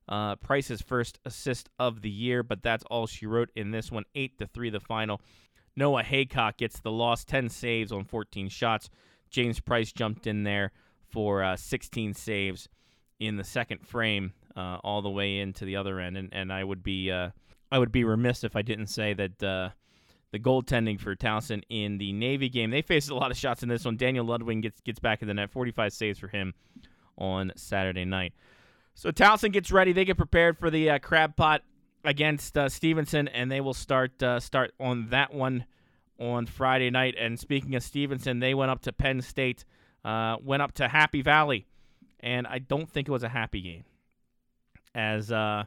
Uh, 0.08 0.36
Price's 0.38 0.82
first 0.82 1.20
assist 1.26 1.70
of 1.80 2.02
the 2.02 2.10
year, 2.10 2.44
but 2.44 2.64
that's 2.64 2.84
all 2.90 3.08
she 3.08 3.26
wrote 3.26 3.52
in 3.56 3.72
this 3.72 3.92
one. 3.92 4.04
8 4.16 4.38
to 4.40 4.48
3 4.48 4.70
the 4.70 4.80
final. 4.80 5.22
Noah 5.76 6.04
Haycock 6.04 6.58
gets 6.58 6.80
the 6.80 6.92
loss, 6.92 7.24
10 7.24 7.50
saves 7.50 7.92
on 7.92 8.04
14 8.04 8.50
shots. 8.50 8.90
James 9.30 9.60
Price 9.60 9.92
jumped 9.92 10.28
in 10.28 10.44
there 10.44 10.72
for 11.10 11.44
uh, 11.44 11.56
16 11.56 12.14
saves 12.14 12.68
in 13.20 13.38
the 13.38 13.44
second 13.44 13.86
frame, 13.88 14.34
uh, 14.56 14.78
all 14.84 15.02
the 15.02 15.10
way 15.10 15.40
into 15.40 15.64
the 15.64 15.76
other 15.76 16.00
end. 16.00 16.18
And, 16.18 16.30
and 16.34 16.52
I 16.52 16.64
would 16.64 16.84
be 16.84 17.12
uh, 17.12 17.30
I 17.72 17.80
would 17.80 17.92
be 17.92 18.04
remiss 18.04 18.44
if 18.44 18.56
I 18.56 18.62
didn't 18.62 18.88
say 18.88 19.14
that 19.14 19.44
uh, 19.44 19.70
the 20.32 20.40
goaltending 20.40 21.00
for 21.00 21.16
Towson 21.16 21.62
in 21.70 21.98
the 21.98 22.14
Navy 22.14 22.50
game. 22.50 22.72
They 22.72 22.82
faced 22.82 23.10
a 23.10 23.16
lot 23.16 23.32
of 23.32 23.38
shots 23.38 23.64
in 23.64 23.70
this 23.70 23.86
one. 23.86 23.98
Daniel 23.98 24.26
Ludwig 24.26 24.62
gets 24.62 24.82
gets 24.82 25.00
back 25.00 25.22
in 25.22 25.28
the 25.28 25.34
net, 25.34 25.52
45 25.52 25.94
saves 25.94 26.20
for 26.20 26.28
him 26.28 26.54
on 27.18 27.52
Saturday 27.56 28.06
night. 28.06 28.34
So 28.96 29.12
Towson 29.12 29.52
gets 29.52 29.72
ready. 29.72 29.94
They 29.94 30.06
get 30.06 30.18
prepared 30.18 30.58
for 30.58 30.70
the 30.70 30.92
uh, 30.92 31.00
crab 31.00 31.36
pot 31.36 31.62
against 32.04 32.58
uh, 32.58 32.70
Stevenson, 32.70 33.28
and 33.28 33.52
they 33.52 33.62
will 33.62 33.74
start 33.74 34.22
uh, 34.24 34.40
start 34.40 34.74
on 34.80 35.10
that 35.10 35.34
one 35.34 35.66
on 36.20 36.46
Friday 36.46 36.90
night. 36.90 37.16
And 37.20 37.40
speaking 37.40 37.76
of 37.76 37.84
Stevenson, 37.84 38.40
they 38.40 38.54
went 38.54 38.72
up 38.72 38.82
to 38.84 38.94
Penn 38.94 39.22
State, 39.22 39.66
uh, 40.06 40.38
went 40.42 40.62
up 40.62 40.74
to 40.74 40.88
Happy 40.88 41.22
Valley, 41.22 41.68
and 42.20 42.48
I 42.48 42.60
don't 42.60 42.90
think 42.90 43.08
it 43.08 43.12
was 43.12 43.24
a 43.24 43.30
happy 43.30 43.62
game, 43.62 43.84
as 44.94 45.32
uh, 45.32 45.64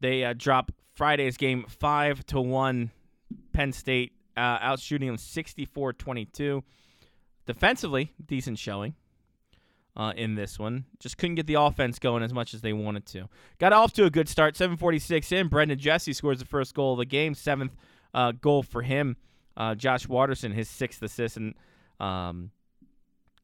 they 0.00 0.24
uh, 0.24 0.34
drop 0.36 0.72
Friday's 0.94 1.36
game 1.36 1.64
five 1.68 2.24
to 2.26 2.40
one. 2.40 2.90
Penn 3.52 3.72
State 3.72 4.12
uh, 4.36 4.58
out 4.60 4.80
shooting 4.80 5.08
them 5.08 5.16
64-22. 5.16 6.62
Defensively, 7.46 8.12
decent 8.24 8.58
showing 8.58 8.94
uh, 9.96 10.12
in 10.16 10.34
this 10.34 10.58
one. 10.58 10.84
Just 10.98 11.18
couldn't 11.18 11.34
get 11.36 11.46
the 11.46 11.54
offense 11.54 11.98
going 11.98 12.22
as 12.22 12.32
much 12.32 12.54
as 12.54 12.60
they 12.60 12.72
wanted 12.72 13.06
to. 13.06 13.28
Got 13.58 13.72
off 13.72 13.92
to 13.94 14.04
a 14.04 14.10
good 14.10 14.28
start, 14.28 14.54
7:46 14.54 15.32
in. 15.32 15.48
Brendan 15.48 15.78
Jesse 15.78 16.12
scores 16.12 16.38
the 16.38 16.44
first 16.44 16.74
goal 16.74 16.92
of 16.92 16.98
the 16.98 17.04
game, 17.04 17.34
seventh 17.34 17.76
uh, 18.14 18.32
goal 18.32 18.62
for 18.62 18.82
him. 18.82 19.16
Uh, 19.56 19.74
Josh 19.74 20.08
Watterson, 20.08 20.52
his 20.52 20.68
sixth 20.68 21.02
assist 21.02 21.36
in, 21.36 21.54
um, 22.00 22.50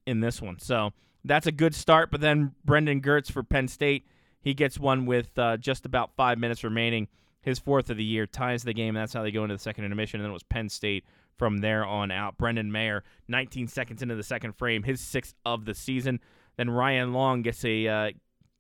in 0.07 0.21
this 0.21 0.41
one. 0.41 0.59
So 0.59 0.93
that's 1.25 1.47
a 1.47 1.53
good 1.53 1.75
start. 1.75 2.11
But 2.11 2.21
then 2.21 2.55
Brendan 2.65 3.03
Gertz 3.03 3.31
for 3.31 3.43
Penn 3.43 3.69
State, 3.69 4.07
he 4.41 4.55
gets 4.55 4.79
one 4.79 5.05
with 5.05 5.37
uh, 5.39 5.59
just 5.59 5.85
about 5.85 6.15
five 6.17 6.39
minutes 6.39 6.65
remaining. 6.65 7.09
His 7.43 7.59
fourth 7.59 7.89
of 7.91 7.97
the 7.97 8.05
year 8.05 8.27
ties 8.27 8.63
the 8.63 8.75
game. 8.75 8.95
That's 8.95 9.13
how 9.13 9.23
they 9.23 9.31
go 9.31 9.45
into 9.45 9.55
the 9.55 9.61
second 9.61 9.85
intermission. 9.85 10.21
And 10.21 10.25
then 10.25 10.31
it 10.31 10.35
was 10.35 10.43
Penn 10.43 10.69
State 10.69 11.05
from 11.39 11.59
there 11.59 11.87
on 11.87 12.11
out. 12.11 12.37
Brendan 12.37 12.71
Mayer, 12.71 13.05
19 13.29 13.69
seconds 13.69 14.03
into 14.03 14.17
the 14.17 14.23
second 14.23 14.53
frame, 14.53 14.83
his 14.83 15.01
sixth 15.01 15.35
of 15.47 15.65
the 15.65 15.75
season. 15.75 16.21
Then 16.57 16.69
Ryan 16.69 17.13
Long 17.13 17.43
gets 17.43 17.65
a 17.65 17.87
uh, 17.87 18.11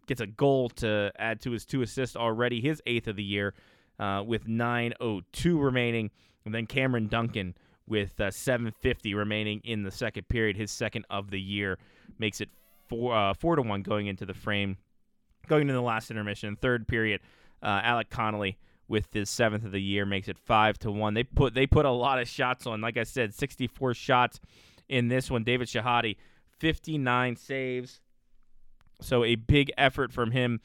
gets 0.07 0.20
a 0.20 0.26
goal 0.26 0.70
to 0.70 1.12
add 1.18 1.41
to 1.43 1.51
his 1.51 1.66
two 1.66 1.83
assists 1.83 2.16
already, 2.16 2.61
his 2.61 2.81
eighth 2.87 3.09
of 3.09 3.16
the 3.16 3.24
year, 3.24 3.55
uh, 3.99 4.22
with 4.24 4.47
9:02 4.47 5.61
remaining. 5.61 6.11
And 6.45 6.55
then 6.55 6.66
Cameron 6.66 7.09
Duncan 7.09 7.55
with 7.87 8.20
uh, 8.20 8.29
7:50 8.31 9.14
remaining 9.14 9.61
in 9.64 9.83
the 9.83 9.91
second 9.91 10.29
period, 10.29 10.57
his 10.57 10.70
second 10.70 11.05
of 11.11 11.31
the 11.31 11.41
year, 11.41 11.79
makes 12.18 12.41
it 12.41 12.49
four 12.89 13.14
uh, 13.14 13.35
four 13.35 13.57
to 13.57 13.62
one 13.62 13.83
going 13.83 14.07
into 14.07 14.24
the 14.24 14.35
frame, 14.35 14.76
going 15.49 15.62
into 15.62 15.74
the 15.74 15.83
last 15.83 16.11
intermission. 16.11 16.57
Third 16.57 16.87
period, 16.87 17.20
uh, 17.62 17.81
Alec 17.83 18.11
Connolly 18.11 18.57
with 18.89 19.12
his 19.12 19.28
seventh 19.28 19.64
of 19.64 19.72
the 19.72 19.80
year 19.80 20.07
makes 20.07 20.28
it 20.28 20.39
five 20.39 20.78
to 20.80 20.91
one. 20.91 21.14
They 21.14 21.24
put 21.24 21.55
they 21.55 21.66
put 21.66 21.84
a 21.84 21.91
lot 21.91 22.18
of 22.18 22.28
shots 22.28 22.66
on. 22.66 22.80
Like 22.80 22.97
I 22.97 23.05
said, 23.05 23.34
64 23.34 23.95
shots 23.95 24.41
in 24.89 25.09
this 25.09 25.30
one. 25.30 25.45
David 25.45 25.68
Shahadi, 25.68 26.16
59 26.59 27.36
saves. 27.36 28.01
So 29.01 29.24
a 29.24 29.36
big 29.36 29.70
effort 29.78 30.12
from 30.12 30.32
him 30.32 30.61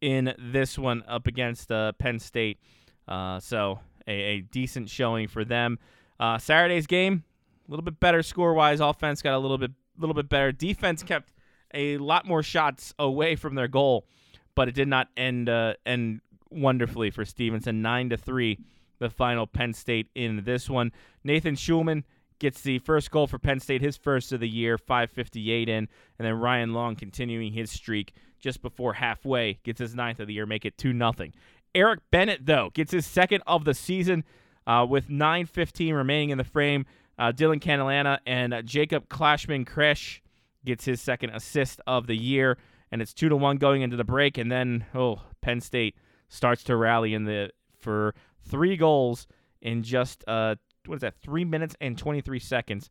in 0.00 0.34
this 0.38 0.78
one 0.78 1.02
up 1.08 1.26
against 1.26 1.72
uh, 1.72 1.92
Penn 1.92 2.18
State. 2.18 2.58
Uh, 3.06 3.40
so 3.40 3.80
a, 4.06 4.12
a, 4.12 4.40
decent 4.40 4.90
showing 4.90 5.28
for 5.28 5.44
them. 5.44 5.78
Uh, 6.20 6.36
Saturday's 6.36 6.86
game, 6.86 7.24
a 7.66 7.70
little 7.70 7.84
bit 7.84 7.98
better 7.98 8.22
score 8.22 8.52
wise. 8.52 8.80
Offense 8.80 9.22
got 9.22 9.34
a 9.34 9.38
little 9.38 9.56
bit 9.56 9.70
little 9.98 10.14
bit 10.14 10.28
better. 10.28 10.52
Defense 10.52 11.02
kept 11.02 11.32
a 11.74 11.96
lot 11.98 12.26
more 12.26 12.42
shots 12.42 12.94
away 12.98 13.36
from 13.36 13.54
their 13.54 13.68
goal, 13.68 14.06
but 14.54 14.68
it 14.68 14.74
did 14.74 14.88
not 14.88 15.08
end 15.16 15.48
uh, 15.48 15.74
end 15.86 16.20
wonderfully 16.50 17.10
for 17.10 17.24
Stevenson. 17.24 17.82
Nine 17.82 18.10
to 18.10 18.16
three, 18.16 18.58
the 18.98 19.10
final 19.10 19.46
Penn 19.46 19.72
State 19.72 20.08
in 20.14 20.44
this 20.44 20.68
one. 20.68 20.92
Nathan 21.24 21.54
Schulman 21.54 22.04
gets 22.38 22.60
the 22.62 22.78
first 22.78 23.10
goal 23.10 23.26
for 23.26 23.38
Penn 23.38 23.60
State, 23.60 23.82
his 23.82 23.96
first 23.96 24.32
of 24.32 24.40
the 24.40 24.48
year, 24.48 24.78
558 24.78 25.68
in, 25.68 25.76
and 25.76 25.88
then 26.26 26.34
Ryan 26.34 26.72
Long 26.72 26.96
continuing 26.96 27.52
his 27.52 27.70
streak 27.70 28.14
just 28.38 28.62
before 28.62 28.94
halfway, 28.94 29.58
gets 29.64 29.80
his 29.80 29.94
ninth 29.94 30.20
of 30.20 30.28
the 30.28 30.34
year, 30.34 30.46
make 30.46 30.64
it 30.64 30.78
2 30.78 30.92
nothing. 30.92 31.34
Eric 31.74 32.00
Bennett, 32.10 32.46
though, 32.46 32.70
gets 32.72 32.92
his 32.92 33.06
second 33.06 33.42
of 33.46 33.64
the 33.64 33.74
season 33.74 34.24
uh, 34.66 34.86
with 34.88 35.08
9.15 35.08 35.94
remaining 35.94 36.30
in 36.30 36.38
the 36.38 36.44
frame. 36.44 36.86
Uh, 37.18 37.32
Dylan 37.32 37.60
Canalana 37.60 38.18
and 38.26 38.54
uh, 38.54 38.62
Jacob 38.62 39.08
Clashman 39.08 39.66
Kresh 39.66 40.20
gets 40.64 40.84
his 40.84 41.00
second 41.00 41.30
assist 41.30 41.80
of 41.86 42.06
the 42.06 42.16
year, 42.16 42.58
and 42.92 43.02
it's 43.02 43.12
2 43.12 43.28
to 43.28 43.36
1 43.36 43.56
going 43.56 43.82
into 43.82 43.96
the 43.96 44.04
break, 44.04 44.38
and 44.38 44.50
then, 44.50 44.86
oh, 44.94 45.22
Penn 45.40 45.60
State 45.60 45.96
starts 46.28 46.62
to 46.64 46.76
rally 46.76 47.14
in 47.14 47.24
the 47.24 47.50
for 47.78 48.14
three 48.48 48.76
goals 48.76 49.26
in 49.60 49.82
just 49.82 50.24
uh, 50.26 50.56
what 50.86 50.96
is 50.96 51.00
that? 51.02 51.14
Three 51.22 51.44
minutes 51.44 51.76
and 51.80 51.96
23 51.96 52.38
seconds 52.38 52.90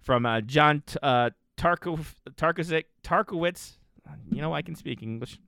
from 0.00 0.26
uh, 0.26 0.40
John 0.40 0.82
T- 0.86 0.98
uh, 1.02 1.30
Tarkowitz. 1.56 2.14
Tarkowitz. 2.36 3.78
You 4.30 4.40
know, 4.40 4.54
I 4.54 4.62
can 4.62 4.74
speak 4.74 5.02
English. 5.02 5.38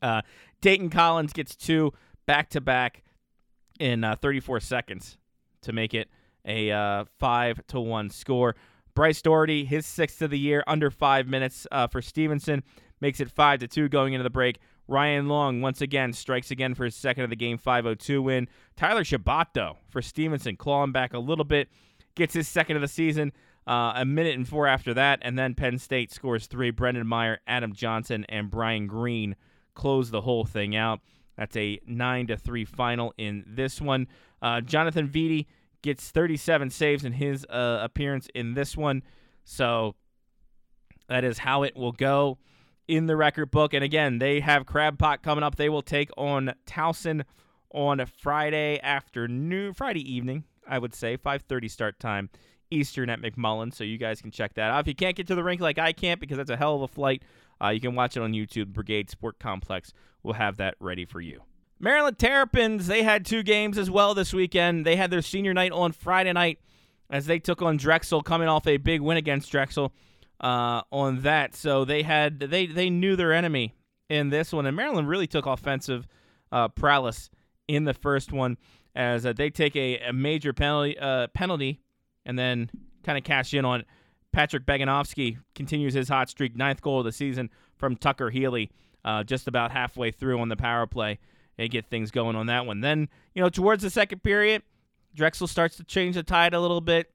Uh, 0.00 0.22
Dayton 0.60 0.90
Collins 0.90 1.32
gets 1.32 1.54
two 1.54 1.92
back 2.26 2.48
to 2.50 2.60
back 2.60 3.02
in 3.78 4.04
uh, 4.04 4.16
34 4.16 4.60
seconds 4.60 5.18
to 5.62 5.72
make 5.72 5.94
it 5.94 6.08
a 6.44 6.70
uh, 6.70 7.04
five 7.18 7.64
to 7.68 7.80
one 7.80 8.10
score. 8.10 8.56
Bryce 8.94 9.22
Doherty, 9.22 9.64
his 9.64 9.86
sixth 9.86 10.20
of 10.22 10.30
the 10.30 10.38
year, 10.38 10.62
under 10.66 10.90
five 10.90 11.26
minutes 11.26 11.66
uh, 11.72 11.86
for 11.86 12.02
Stevenson, 12.02 12.62
makes 13.00 13.20
it 13.20 13.30
five 13.30 13.60
to 13.60 13.68
two 13.68 13.88
going 13.88 14.12
into 14.12 14.24
the 14.24 14.30
break. 14.30 14.58
Ryan 14.88 15.28
Long 15.28 15.60
once 15.60 15.80
again 15.80 16.12
strikes 16.12 16.50
again 16.50 16.74
for 16.74 16.84
his 16.84 16.94
second 16.94 17.24
of 17.24 17.30
the 17.30 17.36
game 17.36 17.58
502 17.58 18.22
win. 18.22 18.48
Tyler 18.76 19.04
Chabot, 19.04 19.48
though, 19.54 19.78
for 19.88 20.02
Stevenson, 20.02 20.56
clawing 20.56 20.92
back 20.92 21.14
a 21.14 21.18
little 21.18 21.44
bit, 21.44 21.68
gets 22.14 22.34
his 22.34 22.48
second 22.48 22.76
of 22.76 22.82
the 22.82 22.88
season. 22.88 23.32
Uh, 23.66 23.92
a 23.94 24.04
minute 24.04 24.34
and 24.34 24.48
four 24.48 24.66
after 24.66 24.92
that, 24.92 25.20
and 25.22 25.38
then 25.38 25.54
Penn 25.54 25.78
State 25.78 26.12
scores 26.12 26.48
three. 26.48 26.70
Brendan 26.70 27.06
Meyer, 27.06 27.38
Adam 27.46 27.72
Johnson, 27.72 28.26
and 28.28 28.50
Brian 28.50 28.88
Green 28.88 29.36
close 29.74 30.10
the 30.10 30.22
whole 30.22 30.44
thing 30.44 30.74
out. 30.74 31.00
That's 31.36 31.56
a 31.56 31.80
nine 31.86 32.26
to 32.26 32.36
three 32.36 32.64
final 32.64 33.14
in 33.16 33.44
this 33.46 33.80
one. 33.80 34.08
Uh, 34.42 34.60
Jonathan 34.60 35.08
Vitti 35.08 35.46
gets 35.80 36.10
37 36.10 36.70
saves 36.70 37.04
in 37.04 37.12
his 37.12 37.44
uh, 37.46 37.78
appearance 37.82 38.28
in 38.34 38.54
this 38.54 38.76
one, 38.76 39.02
so 39.44 39.94
that 41.08 41.22
is 41.22 41.38
how 41.38 41.62
it 41.62 41.76
will 41.76 41.92
go 41.92 42.38
in 42.88 43.06
the 43.06 43.16
record 43.16 43.50
book. 43.50 43.74
And 43.74 43.84
again, 43.84 44.18
they 44.18 44.40
have 44.40 44.66
Crab 44.66 44.98
Pot 44.98 45.22
coming 45.22 45.44
up. 45.44 45.56
They 45.56 45.68
will 45.68 45.82
take 45.82 46.10
on 46.16 46.54
Towson 46.66 47.24
on 47.70 48.00
a 48.00 48.06
Friday 48.06 48.78
afternoon, 48.82 49.74
Friday 49.74 50.12
evening, 50.12 50.44
I 50.66 50.78
would 50.78 50.94
say, 50.94 51.16
5:30 51.16 51.68
start 51.68 51.98
time 51.98 52.30
Eastern 52.70 53.10
at 53.10 53.20
McMullen. 53.20 53.72
So 53.72 53.84
you 53.84 53.98
guys 53.98 54.20
can 54.20 54.30
check 54.30 54.54
that 54.54 54.70
out. 54.70 54.80
If 54.80 54.88
you 54.88 54.94
can't 54.94 55.16
get 55.16 55.26
to 55.28 55.34
the 55.34 55.44
rink 55.44 55.60
like 55.60 55.78
I 55.78 55.92
can't 55.92 56.20
because 56.20 56.36
that's 56.36 56.50
a 56.50 56.56
hell 56.56 56.76
of 56.76 56.82
a 56.82 56.88
flight, 56.88 57.22
uh, 57.62 57.68
you 57.68 57.80
can 57.80 57.94
watch 57.94 58.16
it 58.16 58.22
on 58.22 58.32
YouTube. 58.32 58.72
Brigade 58.72 59.10
Sport 59.10 59.38
Complex 59.38 59.92
will 60.22 60.34
have 60.34 60.56
that 60.56 60.74
ready 60.80 61.04
for 61.04 61.20
you. 61.20 61.42
Maryland 61.78 62.18
Terrapins, 62.18 62.86
they 62.86 63.02
had 63.02 63.26
two 63.26 63.42
games 63.42 63.76
as 63.76 63.90
well 63.90 64.14
this 64.14 64.32
weekend. 64.32 64.86
They 64.86 64.96
had 64.96 65.10
their 65.10 65.22
senior 65.22 65.52
night 65.52 65.72
on 65.72 65.92
Friday 65.92 66.32
night 66.32 66.60
as 67.10 67.26
they 67.26 67.38
took 67.38 67.60
on 67.60 67.76
Drexel, 67.76 68.22
coming 68.22 68.48
off 68.48 68.66
a 68.66 68.76
big 68.76 69.00
win 69.00 69.16
against 69.16 69.50
Drexel 69.50 69.92
uh, 70.42 70.82
on 70.90 71.22
that. 71.22 71.54
So 71.54 71.84
they 71.84 72.02
had 72.02 72.40
they 72.40 72.66
they 72.66 72.90
knew 72.90 73.16
their 73.16 73.32
enemy 73.32 73.74
in 74.08 74.30
this 74.30 74.52
one, 74.52 74.66
and 74.66 74.76
Maryland 74.76 75.08
really 75.08 75.26
took 75.26 75.46
offensive 75.46 76.06
uh, 76.50 76.68
prowess 76.68 77.30
in 77.68 77.84
the 77.84 77.94
first 77.94 78.32
one 78.32 78.58
as 78.94 79.24
uh, 79.24 79.32
they 79.32 79.50
take 79.50 79.74
a, 79.76 79.98
a 80.00 80.12
major 80.12 80.52
penalty 80.52 80.98
uh, 80.98 81.28
penalty 81.28 81.80
and 82.26 82.38
then 82.38 82.70
kind 83.04 83.16
of 83.16 83.24
cash 83.24 83.54
in 83.54 83.64
on 83.64 83.80
it. 83.80 83.86
Patrick 84.32 84.64
Beganovsky 84.64 85.38
continues 85.54 85.92
his 85.92 86.08
hot 86.08 86.30
streak, 86.30 86.56
ninth 86.56 86.80
goal 86.80 87.00
of 87.00 87.04
the 87.04 87.12
season 87.12 87.50
from 87.76 87.96
Tucker 87.96 88.30
Healy, 88.30 88.70
uh, 89.04 89.22
just 89.24 89.46
about 89.46 89.70
halfway 89.70 90.10
through 90.10 90.40
on 90.40 90.48
the 90.48 90.56
power 90.56 90.86
play 90.86 91.18
and 91.58 91.70
get 91.70 91.86
things 91.86 92.10
going 92.10 92.34
on 92.34 92.46
that 92.46 92.66
one. 92.66 92.80
Then 92.80 93.08
you 93.34 93.42
know 93.42 93.48
towards 93.48 93.82
the 93.82 93.90
second 93.90 94.22
period, 94.22 94.62
Drexel 95.14 95.46
starts 95.46 95.76
to 95.76 95.84
change 95.84 96.16
the 96.16 96.22
tide 96.22 96.54
a 96.54 96.60
little 96.60 96.80
bit. 96.80 97.11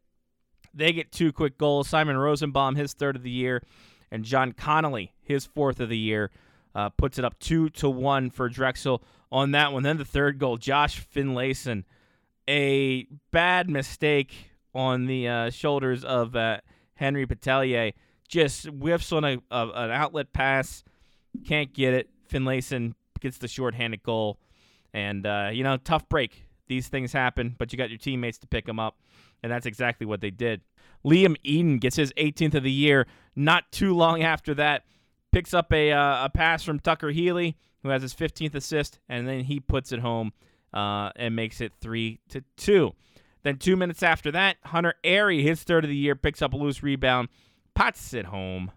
They 0.77 0.93
get 0.93 1.11
two 1.11 1.33
quick 1.33 1.57
goals. 1.57 1.87
Simon 1.87 2.17
Rosenbaum, 2.17 2.75
his 2.75 2.93
third 2.93 3.15
of 3.15 3.23
the 3.23 3.31
year, 3.31 3.63
and 4.11 4.23
John 4.23 4.51
Connolly, 4.51 5.13
his 5.21 5.45
fourth 5.45 5.79
of 5.79 5.89
the 5.89 5.97
year, 5.97 6.29
uh, 6.75 6.89
puts 6.89 7.17
it 7.17 7.25
up 7.25 7.39
two 7.39 7.69
to 7.71 7.89
one 7.89 8.29
for 8.29 8.47
Drexel 8.47 9.03
on 9.31 9.51
that 9.51 9.73
one. 9.73 9.83
Then 9.83 9.97
the 9.97 10.05
third 10.05 10.37
goal, 10.37 10.57
Josh 10.57 10.99
Finlayson, 10.99 11.83
a 12.47 13.07
bad 13.31 13.69
mistake 13.69 14.51
on 14.75 15.07
the 15.07 15.27
uh, 15.27 15.49
shoulders 15.49 16.03
of 16.03 16.35
uh, 16.35 16.59
Henry 16.93 17.25
Petelier, 17.25 17.93
just 18.27 18.67
whiffs 18.67 19.11
on 19.11 19.23
a, 19.23 19.37
a, 19.49 19.67
an 19.73 19.91
outlet 19.91 20.31
pass, 20.31 20.83
can't 21.45 21.73
get 21.73 21.93
it. 21.93 22.09
Finlayson 22.29 22.93
gets 23.19 23.39
the 23.39 23.47
shorthanded 23.47 24.03
goal, 24.03 24.37
and 24.93 25.25
uh, 25.25 25.49
you 25.51 25.63
know, 25.63 25.77
tough 25.77 26.07
break. 26.07 26.43
These 26.67 26.89
things 26.89 27.13
happen, 27.13 27.55
but 27.57 27.71
you 27.71 27.77
got 27.77 27.89
your 27.89 27.97
teammates 27.97 28.37
to 28.39 28.47
pick 28.47 28.65
them 28.65 28.77
up 28.77 28.97
and 29.43 29.51
that's 29.51 29.65
exactly 29.65 30.05
what 30.05 30.21
they 30.21 30.31
did. 30.31 30.61
Liam 31.05 31.35
Eden 31.43 31.77
gets 31.77 31.95
his 31.95 32.11
18th 32.13 32.55
of 32.55 32.63
the 32.63 32.71
year. 32.71 33.07
Not 33.35 33.71
too 33.71 33.93
long 33.93 34.23
after 34.23 34.53
that, 34.55 34.83
picks 35.31 35.53
up 35.53 35.71
a 35.71 35.91
uh, 35.91 36.25
a 36.25 36.29
pass 36.29 36.63
from 36.63 36.79
Tucker 36.79 37.09
Healy, 37.09 37.55
who 37.83 37.89
has 37.89 38.01
his 38.01 38.13
15th 38.13 38.55
assist, 38.55 38.99
and 39.07 39.27
then 39.27 39.41
he 39.41 39.59
puts 39.59 39.91
it 39.91 39.99
home 39.99 40.33
uh, 40.73 41.11
and 41.15 41.35
makes 41.35 41.61
it 41.61 41.73
three 41.79 42.19
to 42.29 42.43
two. 42.55 42.93
Then 43.43 43.57
two 43.57 43.75
minutes 43.75 44.03
after 44.03 44.31
that, 44.31 44.57
Hunter 44.65 44.95
Airy, 45.03 45.43
his 45.43 45.63
third 45.63 45.83
of 45.83 45.89
the 45.89 45.95
year, 45.95 46.15
picks 46.15 46.41
up 46.41 46.53
a 46.53 46.57
loose 46.57 46.83
rebound, 46.83 47.29
pots 47.75 48.13
it 48.13 48.25
home, 48.25 48.71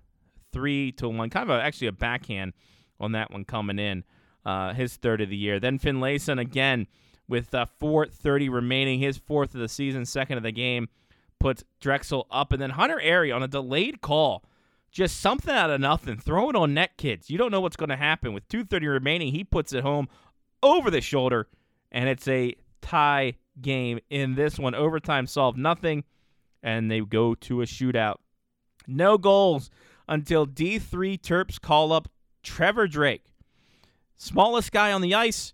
three 0.52 0.92
to 0.92 1.08
one. 1.08 1.30
Kind 1.30 1.50
of 1.50 1.56
a, 1.58 1.62
actually 1.62 1.88
a 1.88 1.92
backhand 1.92 2.52
on 3.00 3.12
that 3.12 3.30
one 3.30 3.44
coming 3.44 3.78
in. 3.78 4.04
Uh, 4.44 4.72
his 4.72 4.96
third 4.96 5.20
of 5.20 5.28
the 5.28 5.36
year. 5.36 5.60
Then 5.60 5.78
Finlayson 5.78 6.38
again 6.38 6.86
with 7.30 7.54
uh, 7.54 7.64
4.30 7.80 8.50
remaining, 8.50 8.98
his 8.98 9.16
fourth 9.16 9.54
of 9.54 9.60
the 9.60 9.68
season, 9.68 10.04
second 10.04 10.36
of 10.36 10.42
the 10.42 10.50
game, 10.50 10.88
puts 11.38 11.64
Drexel 11.80 12.26
up. 12.30 12.52
And 12.52 12.60
then 12.60 12.70
Hunter 12.70 13.00
Airy 13.00 13.30
on 13.30 13.42
a 13.42 13.48
delayed 13.48 14.00
call, 14.00 14.44
just 14.90 15.20
something 15.20 15.54
out 15.54 15.70
of 15.70 15.80
nothing, 15.80 16.18
throw 16.18 16.50
it 16.50 16.56
on 16.56 16.74
net 16.74 16.96
kids. 16.98 17.30
You 17.30 17.38
don't 17.38 17.52
know 17.52 17.60
what's 17.60 17.76
going 17.76 17.90
to 17.90 17.96
happen. 17.96 18.32
With 18.32 18.48
2.30 18.48 18.92
remaining, 18.92 19.32
he 19.32 19.44
puts 19.44 19.72
it 19.72 19.84
home 19.84 20.08
over 20.60 20.90
the 20.90 21.00
shoulder, 21.00 21.46
and 21.92 22.08
it's 22.08 22.26
a 22.26 22.56
tie 22.82 23.34
game 23.62 24.00
in 24.10 24.34
this 24.34 24.58
one. 24.58 24.74
Overtime 24.74 25.28
solved 25.28 25.56
nothing, 25.56 26.02
and 26.64 26.90
they 26.90 27.00
go 27.00 27.36
to 27.36 27.62
a 27.62 27.64
shootout. 27.64 28.16
No 28.88 29.16
goals 29.18 29.70
until 30.08 30.46
D3 30.48 31.20
Terps 31.20 31.60
call 31.60 31.92
up 31.92 32.08
Trevor 32.42 32.88
Drake. 32.88 33.26
Smallest 34.16 34.72
guy 34.72 34.92
on 34.92 35.00
the 35.00 35.14
ice, 35.14 35.52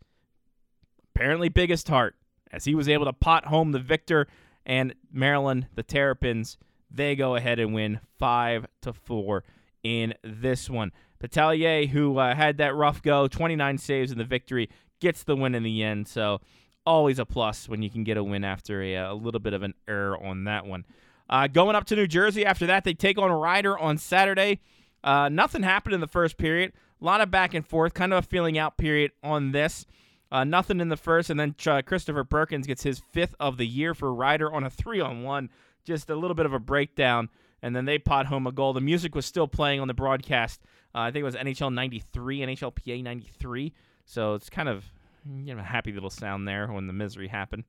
apparently 1.17 1.49
biggest 1.49 1.89
heart, 1.89 2.15
as 2.53 2.67
he 2.67 2.75
was 2.75 2.89
able 2.89 3.07
to 3.07 3.13
pot 3.13 3.47
home 3.47 3.73
the 3.73 3.79
victor 3.79 4.27
and 4.67 4.95
Maryland, 5.11 5.67
the 5.75 5.83
Terrapins, 5.83 6.59
they 6.91 7.17
go 7.17 7.37
ahead 7.37 7.59
and 7.59 7.73
win 7.75 8.01
five 8.19 8.67
to 8.83 8.93
four 8.93 9.43
in 9.83 10.13
this 10.23 10.69
one. 10.69 10.93
Petelier, 11.19 11.87
who 11.87 12.19
uh, 12.19 12.35
had 12.35 12.59
that 12.59 12.75
rough 12.75 13.03
go, 13.03 13.27
29 13.29 13.79
saves 13.79 14.13
in 14.13 14.19
the 14.19 14.25
victory, 14.25 14.69
gets 15.01 15.23
the 15.23 15.35
win 15.35 15.55
in 15.55 15.63
the 15.63 15.83
end. 15.83 16.07
So 16.07 16.41
always 16.85 17.19
a 17.19 17.25
plus 17.25 17.69
when 17.69 17.83
you 17.83 17.89
can 17.89 18.05
get 18.05 18.19
a 18.19 18.25
win 18.25 18.45
after 18.45 18.83
a, 18.83 18.95
a 18.97 19.15
little 19.15 19.41
bit 19.41 19.55
of 19.55 19.63
an 19.63 19.75
error 19.89 20.23
on 20.23 20.45
that 20.45 20.67
one. 20.67 20.85
Uh, 21.31 21.47
going 21.47 21.75
up 21.75 21.87
to 21.87 21.97
New 21.97 22.07
Jersey 22.07 22.45
after 22.45 22.67
that, 22.67 22.85
they 22.85 22.95
take 22.95 23.19
on 23.19 23.33
Rider 23.33 23.77
on 23.79 23.97
Saturday. 23.97 24.61
Uh, 25.03 25.29
nothing 25.29 25.63
happened 25.63 25.95
in 25.95 26.01
the 26.01 26.07
first 26.07 26.37
period. 26.37 26.73
A 27.01 27.05
lot 27.05 27.21
of 27.21 27.31
back 27.31 27.55
and 27.55 27.67
forth, 27.67 27.95
kind 27.95 28.13
of 28.13 28.25
a 28.25 28.27
feeling 28.27 28.59
out 28.59 28.77
period 28.77 29.13
on 29.23 29.53
this. 29.53 29.87
Uh, 30.31 30.45
nothing 30.45 30.81
in 30.81 30.89
the 30.89 30.97
first, 30.97 31.31
and 31.31 31.39
then 31.39 31.55
Christopher 31.85 32.25
Perkins 32.25 32.67
gets 32.67 32.83
his 32.83 33.01
fifth 33.13 33.35
of 33.39 33.59
the 33.59 33.67
year 33.67 33.95
for 33.95 34.13
Rider 34.13 34.53
on 34.53 34.65
a 34.65 34.71
three 34.71 35.01
on 35.01 35.23
one. 35.23 35.51
Just 35.85 36.11
a 36.11 36.17
little 36.17 36.35
bit 36.35 36.47
of 36.47 36.53
a 36.53 36.59
breakdown, 36.59 37.29
and 37.63 37.77
then 37.77 37.85
they 37.85 37.99
pot 37.99 38.27
home 38.27 38.47
a 38.47 38.53
goal. 38.53 38.73
The 38.73 38.81
music 38.81 39.15
was 39.15 39.25
still 39.25 39.47
playing 39.47 39.79
on 39.81 39.87
the 39.87 39.95
broadcast. 39.95 40.61
Uh, 40.95 41.01
I 41.01 41.11
think 41.13 41.23
it 41.23 41.25
was 41.25 41.37
NHL 41.37 41.73
93, 41.73 42.41
NHLPA 42.41 43.05
93. 43.05 43.73
So 44.05 44.35
it's 44.35 44.51
kind 44.51 44.69
of 44.69 44.85
You 45.25 45.55
know, 45.55 45.61
a 45.61 45.65
happy 45.65 45.93
little 45.93 46.11
sound 46.11 46.49
there 46.49 46.67
when 46.69 46.87
the 46.87 46.93
misery 46.93 47.29
happened. 47.29 47.65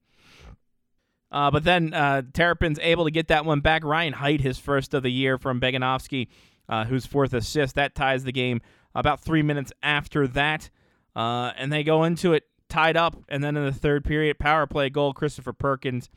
Uh, 1.32 1.52
but 1.52 1.64
then 1.64 1.94
uh, 1.94 2.22
Terrapin's 2.34 2.80
able 2.82 3.04
to 3.06 3.12
get 3.12 3.28
that 3.28 3.46
one 3.46 3.60
back. 3.60 3.84
Ryan 3.84 4.14
Height, 4.14 4.42
his 4.42 4.58
first 4.58 4.94
of 4.94 5.04
the 5.04 5.12
year 5.12 5.38
from 5.38 5.60
Beganovsky, 5.60 6.28
uh, 6.70 6.86
whose 6.86 7.06
fourth 7.06 7.34
assist. 7.34 7.76
That 7.76 7.96
ties 7.96 8.24
the 8.24 8.32
game 8.32 8.62
about 8.96 9.20
three 9.22 9.42
minutes 9.42 9.74
after 9.84 10.28
that. 10.30 10.70
Uh, 11.18 11.52
and 11.58 11.74
they 11.74 11.84
go 11.84 12.04
into 12.04 12.34
it 12.34 12.44
tied 12.70 12.96
up. 12.96 13.18
And 13.28 13.44
then 13.44 13.58
in 13.58 13.66
the 13.66 13.74
third 13.74 14.06
period, 14.06 14.38
power 14.38 14.68
play 14.68 14.90
goal, 14.90 15.14
Christopher 15.14 15.52
Perkins 15.52 16.10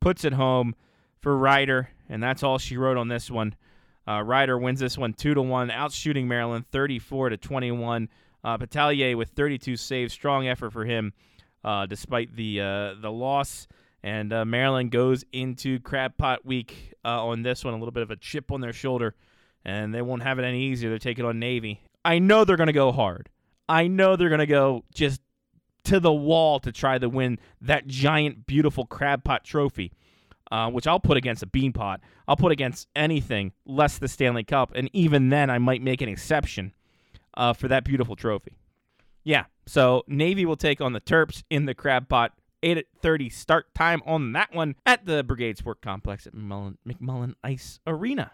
puts 0.00 0.24
it 0.24 0.32
home 0.32 0.74
for 1.20 1.36
Rider. 1.36 1.90
And 2.08 2.22
that's 2.22 2.42
all 2.42 2.56
she 2.56 2.78
wrote 2.78 2.96
on 2.96 3.08
this 3.08 3.30
one. 3.30 3.54
Uh, 4.08 4.22
Rider 4.22 4.56
wins 4.56 4.80
this 4.80 4.96
one 4.96 5.12
2 5.12 5.34
to 5.34 5.42
1, 5.42 5.68
outshooting 5.68 6.24
Maryland 6.26 6.64
34 6.72 7.30
to 7.30 7.36
21. 7.36 8.08
Uh, 8.42 8.56
with 8.60 9.30
32 9.30 9.76
saves. 9.76 10.12
Strong 10.12 10.46
effort 10.46 10.72
for 10.72 10.84
him 10.84 11.12
uh, 11.64 11.84
despite 11.84 12.34
the, 12.34 12.60
uh, 12.60 12.94
the 13.00 13.10
loss. 13.10 13.66
And 14.02 14.32
uh, 14.32 14.44
Maryland 14.44 14.92
goes 14.92 15.24
into 15.32 15.80
Crab 15.80 16.16
Pot 16.16 16.46
Week 16.46 16.94
uh, 17.04 17.26
on 17.26 17.42
this 17.42 17.64
one, 17.64 17.74
a 17.74 17.76
little 17.76 17.92
bit 17.92 18.04
of 18.04 18.10
a 18.12 18.16
chip 18.16 18.52
on 18.52 18.60
their 18.60 18.72
shoulder, 18.72 19.16
and 19.64 19.92
they 19.92 20.00
won't 20.00 20.22
have 20.22 20.38
it 20.38 20.44
any 20.44 20.62
easier. 20.62 20.90
They're 20.90 21.00
taking 21.00 21.24
on 21.24 21.40
Navy. 21.40 21.82
I 22.04 22.20
know 22.20 22.44
they're 22.44 22.56
going 22.56 22.68
to 22.68 22.72
go 22.72 22.92
hard. 22.92 23.28
I 23.68 23.88
know 23.88 24.16
they're 24.16 24.28
going 24.28 24.38
to 24.38 24.46
go 24.46 24.84
just 24.94 25.20
to 25.84 26.00
the 26.00 26.12
wall 26.12 26.60
to 26.60 26.72
try 26.72 26.98
to 26.98 27.08
win 27.08 27.38
that 27.60 27.86
giant, 27.86 28.46
beautiful 28.46 28.86
Crab 28.86 29.24
Pot 29.24 29.44
trophy, 29.44 29.92
uh, 30.50 30.70
which 30.70 30.86
I'll 30.86 31.00
put 31.00 31.16
against 31.16 31.42
a 31.42 31.46
bean 31.46 31.72
pot. 31.72 32.00
I'll 32.26 32.36
put 32.36 32.52
against 32.52 32.88
anything 32.96 33.52
less 33.64 33.98
the 33.98 34.08
Stanley 34.08 34.44
Cup, 34.44 34.72
and 34.74 34.90
even 34.92 35.28
then, 35.28 35.48
I 35.50 35.58
might 35.58 35.82
make 35.82 36.00
an 36.00 36.08
exception 36.08 36.74
uh, 37.34 37.52
for 37.52 37.68
that 37.68 37.84
beautiful 37.84 38.16
trophy. 38.16 38.56
Yeah, 39.22 39.44
so 39.66 40.04
Navy 40.06 40.44
will 40.44 40.56
take 40.56 40.80
on 40.80 40.92
the 40.92 41.00
Terps 41.00 41.42
in 41.50 41.66
the 41.66 41.74
Crab 41.74 42.08
Pot 42.08 42.32
8 42.62 42.78
at 42.78 42.86
30 43.00 43.28
start 43.30 43.74
time 43.74 44.02
on 44.06 44.32
that 44.32 44.54
one 44.54 44.74
at 44.84 45.06
the 45.06 45.22
Brigade 45.22 45.58
Sport 45.58 45.80
Complex 45.82 46.26
at 46.26 46.34
McMullen, 46.34 46.76
McMullen 46.86 47.34
Ice 47.44 47.78
Arena. 47.86 48.32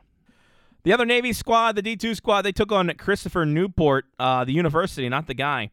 The 0.85 0.93
other 0.93 1.07
Navy 1.07 1.33
squad, 1.33 1.77
the 1.77 1.83
D2 1.83 2.17
squad, 2.17 2.43
they 2.43 2.53
took 2.53 2.73
on 2.73 2.91
Christopher 2.99 3.47
Newport, 3.47 4.07
uh, 4.19 4.45
the 4.45 4.53
university, 4.53 5.09
not 5.09 5.27
the 5.27 5.35
guy. 5.35 5.71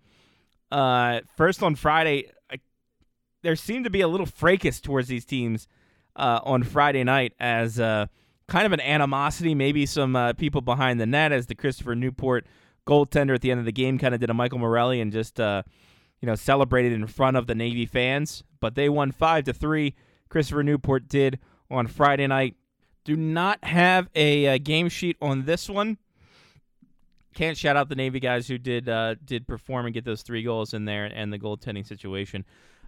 Uh, 0.71 1.21
first 1.35 1.63
on 1.63 1.75
Friday, 1.75 2.31
I, 2.51 2.59
there 3.41 3.55
seemed 3.55 3.85
to 3.85 3.89
be 3.89 4.01
a 4.01 4.07
little 4.07 4.27
fracas 4.27 4.79
towards 4.79 5.07
these 5.07 5.25
teams 5.25 5.67
uh, 6.15 6.41
on 6.43 6.61
Friday 6.61 7.03
night 7.03 7.33
as 7.39 7.79
uh, 7.79 8.05
kind 8.47 8.67
of 8.67 8.71
an 8.71 8.81
animosity, 8.81 9.55
maybe 9.55 9.87
some 9.87 10.15
uh, 10.15 10.33
people 10.33 10.61
behind 10.61 10.99
the 10.99 11.07
net 11.07 11.31
as 11.31 11.47
the 11.47 11.55
Christopher 11.55 11.95
Newport 11.95 12.45
goaltender 12.85 13.33
at 13.33 13.41
the 13.41 13.49
end 13.49 13.59
of 13.59 13.65
the 13.65 13.71
game 13.71 13.97
kind 13.97 14.13
of 14.13 14.19
did 14.19 14.29
a 14.29 14.33
Michael 14.33 14.59
Morelli 14.59 15.01
and 15.01 15.11
just 15.11 15.39
uh, 15.39 15.63
you 16.21 16.27
know, 16.27 16.35
celebrated 16.35 16.91
in 16.93 17.07
front 17.07 17.37
of 17.37 17.47
the 17.47 17.55
Navy 17.55 17.85
fans, 17.85 18.43
but 18.59 18.75
they 18.75 18.89
won 18.89 19.11
5 19.11 19.45
to 19.45 19.53
3. 19.53 19.95
Christopher 20.27 20.63
Newport 20.63 21.07
did 21.07 21.39
on 21.71 21.87
Friday 21.87 22.27
night. 22.27 22.55
Do 23.05 23.15
not 23.15 23.63
have 23.63 24.09
a, 24.15 24.45
a, 24.45 24.55
uh, 24.55 24.57
game 24.57 24.89
sheet 24.89 25.17
on 25.21 25.45
this 25.45 25.69
one. 25.69 25.97
Can't 27.33 27.57
shout 27.57 27.75
out 27.75 27.89
the 27.89 27.95
Navy 27.95 28.19
guys 28.19 28.47
who 28.47 28.57
did 28.57 28.89
uh, 28.89 29.15
did 29.23 29.47
perform 29.47 29.85
and 29.85 29.93
get 29.93 30.03
those 30.03 30.21
three 30.21 30.43
goals 30.43 30.73
in 30.73 30.85
there 30.85 31.05
and 31.05 31.31
the 31.31 31.39
goaltending 31.39 31.87
situation. 31.87 32.43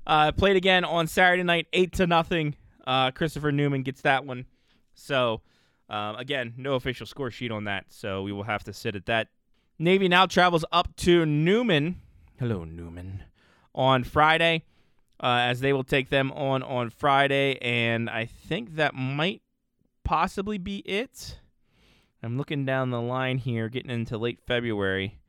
Uh, 0.06 0.32
played 0.32 0.58
again 0.58 0.84
on 0.84 1.08
Saturday 1.08 1.44
night, 1.44 1.68
eight 1.74 1.94
to 1.94 2.08
nothing. 2.08 2.56
Uh, 2.86 3.12
Christopher 3.12 3.52
Neumann 3.52 3.84
gets 3.84 4.02
that 4.02 4.26
one. 4.26 4.46
So 4.94 5.42
uh, 5.90 6.16
again, 6.18 6.54
no 6.58 6.74
official 6.74 7.06
score 7.06 7.32
sheet 7.32 7.52
on 7.52 7.66
that, 7.66 7.86
so 7.90 8.24
we 8.24 8.32
will 8.32 8.44
have 8.44 8.64
to 8.66 8.74
sit 8.74 8.96
at 8.96 9.06
that. 9.06 9.30
Navy 9.80 10.08
now 10.08 10.26
travels 10.26 10.66
up 10.72 10.96
to 10.98 11.26
Newman 11.26 12.02
Hello, 12.42 12.64
Newman. 12.64 13.24
On 13.76 14.04
Friday, 14.04 14.64
uh, 15.20 15.42
as 15.42 15.60
they 15.60 15.74
will 15.74 15.84
take 15.84 16.10
them 16.10 16.32
on 16.32 16.64
on 16.64 16.90
Friday, 16.90 17.60
and 17.62 18.10
I 18.10 18.26
think 18.26 18.78
that 18.78 18.96
might 18.96 19.44
possibly 20.04 20.58
be 20.58 20.80
it. 20.80 21.40
I'm 22.24 22.38
looking 22.38 22.66
down 22.66 22.92
the 22.92 23.02
line 23.02 23.38
here, 23.38 23.70
getting 23.70 23.92
into 23.92 24.18
late 24.18 24.40
February, 24.46 25.20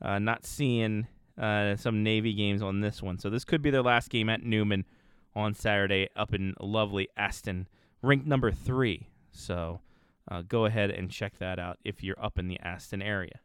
uh, 0.00 0.18
not 0.18 0.46
seeing 0.46 1.06
uh, 1.38 1.76
some 1.76 2.02
Navy 2.02 2.32
games 2.32 2.62
on 2.62 2.80
this 2.80 3.02
one. 3.02 3.18
So 3.18 3.28
this 3.28 3.44
could 3.44 3.62
be 3.62 3.70
their 3.70 3.82
last 3.82 4.10
game 4.10 4.28
at 4.28 4.42
Neumann 4.42 4.84
on 5.34 5.54
Saturday 5.54 6.08
up 6.16 6.34
in 6.34 6.54
lovely 6.60 7.08
Aston, 7.16 7.68
ranked 8.02 8.26
number 8.26 8.50
three. 8.50 9.08
So 9.32 9.80
uh, 10.30 10.42
go 10.42 10.64
ahead 10.64 10.90
and 10.90 11.10
check 11.10 11.38
that 11.38 11.58
out 11.58 11.78
if 11.84 12.02
you're 12.02 12.22
up 12.22 12.38
in 12.38 12.48
the 12.48 12.58
Aston 12.60 13.02
area. 13.02 13.40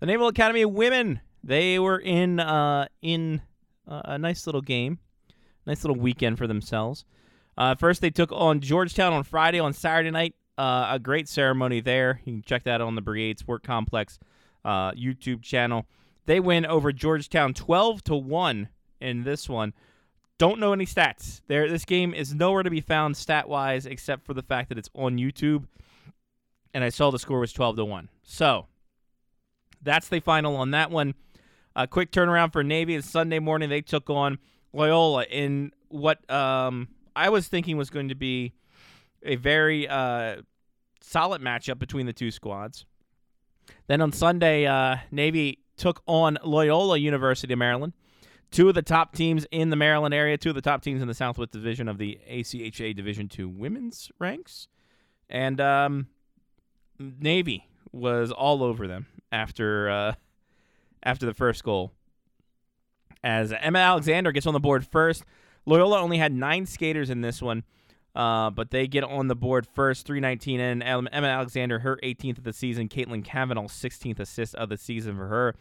The 0.00 0.06
Naval 0.06 0.28
Academy 0.28 0.64
women 0.64 1.20
they 1.42 1.78
were 1.78 1.98
in 1.98 2.40
uh, 2.40 2.86
in 3.02 3.42
uh, 3.86 4.02
a 4.04 4.18
nice 4.18 4.46
little 4.46 4.62
game, 4.62 4.98
nice 5.66 5.84
little 5.84 6.00
weekend 6.00 6.38
for 6.38 6.46
themselves. 6.46 7.04
Uh, 7.56 7.74
first, 7.74 8.00
they 8.00 8.10
took 8.10 8.32
on 8.32 8.60
Georgetown 8.60 9.12
on 9.12 9.22
Friday. 9.22 9.60
On 9.60 9.72
Saturday 9.72 10.10
night, 10.10 10.34
uh, 10.58 10.88
a 10.90 10.98
great 10.98 11.28
ceremony 11.28 11.80
there. 11.80 12.20
You 12.24 12.34
can 12.34 12.42
check 12.42 12.64
that 12.64 12.80
out 12.80 12.86
on 12.86 12.94
the 12.94 13.02
Brigade 13.02 13.38
Sport 13.38 13.62
Complex 13.62 14.18
uh, 14.64 14.92
YouTube 14.92 15.42
channel. 15.42 15.86
They 16.26 16.40
win 16.40 16.64
over 16.66 16.92
Georgetown 16.92 17.54
12 17.54 18.04
to 18.04 18.14
one 18.14 18.68
in 19.00 19.24
this 19.24 19.48
one. 19.48 19.74
Don't 20.38 20.58
know 20.58 20.72
any 20.72 20.86
stats. 20.86 21.42
There, 21.46 21.68
this 21.68 21.84
game 21.84 22.12
is 22.12 22.34
nowhere 22.34 22.62
to 22.62 22.70
be 22.70 22.80
found 22.80 23.16
stat 23.16 23.48
wise, 23.48 23.86
except 23.86 24.26
for 24.26 24.34
the 24.34 24.42
fact 24.42 24.68
that 24.70 24.78
it's 24.78 24.90
on 24.94 25.16
YouTube. 25.16 25.66
And 26.72 26.82
I 26.82 26.88
saw 26.88 27.10
the 27.10 27.18
score 27.18 27.38
was 27.38 27.52
12 27.52 27.76
to 27.76 27.84
one. 27.84 28.08
So 28.24 28.66
that's 29.82 30.08
the 30.08 30.20
final 30.20 30.56
on 30.56 30.72
that 30.72 30.90
one. 30.90 31.14
A 31.76 31.86
quick 31.86 32.10
turnaround 32.10 32.52
for 32.52 32.64
Navy. 32.64 32.94
And 32.94 33.04
Sunday 33.04 33.38
morning, 33.38 33.68
they 33.68 33.80
took 33.80 34.10
on 34.10 34.38
Loyola 34.72 35.24
in 35.24 35.72
what 35.88 36.28
um, 36.30 36.88
I 37.16 37.28
was 37.28 37.48
thinking 37.48 37.76
was 37.76 37.90
going 37.90 38.08
to 38.08 38.14
be 38.14 38.52
a 39.22 39.36
very 39.36 39.88
uh, 39.88 40.42
solid 41.00 41.40
matchup 41.40 41.78
between 41.78 42.06
the 42.06 42.12
two 42.12 42.30
squads. 42.30 42.84
Then 43.86 44.00
on 44.00 44.12
Sunday, 44.12 44.66
uh, 44.66 44.96
Navy 45.10 45.60
took 45.76 46.02
on 46.06 46.38
Loyola 46.44 46.98
University 46.98 47.52
of 47.52 47.58
Maryland, 47.58 47.92
two 48.50 48.68
of 48.68 48.74
the 48.74 48.82
top 48.82 49.14
teams 49.14 49.46
in 49.50 49.70
the 49.70 49.76
Maryland 49.76 50.14
area, 50.14 50.36
two 50.36 50.50
of 50.50 50.54
the 50.54 50.62
top 50.62 50.82
teams 50.82 51.02
in 51.02 51.08
the 51.08 51.14
Southwest 51.14 51.52
Division 51.52 51.88
of 51.88 51.98
the 51.98 52.18
ACHA 52.30 52.94
Division 52.94 53.28
Two 53.28 53.48
women's 53.48 54.10
ranks, 54.18 54.68
and 55.28 55.60
um, 55.60 56.08
Navy 56.98 57.68
was 57.92 58.30
all 58.30 58.62
over 58.62 58.86
them 58.86 59.06
after 59.32 59.88
uh, 59.88 60.14
after 61.02 61.26
the 61.26 61.34
first 61.34 61.64
goal. 61.64 61.92
As 63.22 63.52
Emma 63.52 63.78
Alexander 63.78 64.32
gets 64.32 64.46
on 64.46 64.52
the 64.52 64.60
board 64.60 64.86
first, 64.86 65.24
Loyola 65.66 66.00
only 66.00 66.18
had 66.18 66.32
nine 66.32 66.66
skaters 66.66 67.10
in 67.10 67.20
this 67.20 67.40
one, 67.40 67.64
uh, 68.14 68.50
but 68.50 68.70
they 68.70 68.86
get 68.86 69.04
on 69.04 69.28
the 69.28 69.34
board 69.34 69.66
first, 69.66 70.06
319 70.06 70.60
and 70.60 70.82
Emma 70.82 71.26
Alexander, 71.26 71.80
her 71.80 71.98
18th 72.02 72.38
of 72.38 72.44
the 72.44 72.52
season. 72.52 72.88
Caitlin 72.88 73.24
Cavanaugh, 73.24 73.66
16th 73.66 74.20
assist 74.20 74.54
of 74.56 74.68
the 74.68 74.76
season 74.76 75.16
for 75.16 75.26
her. 75.26 75.54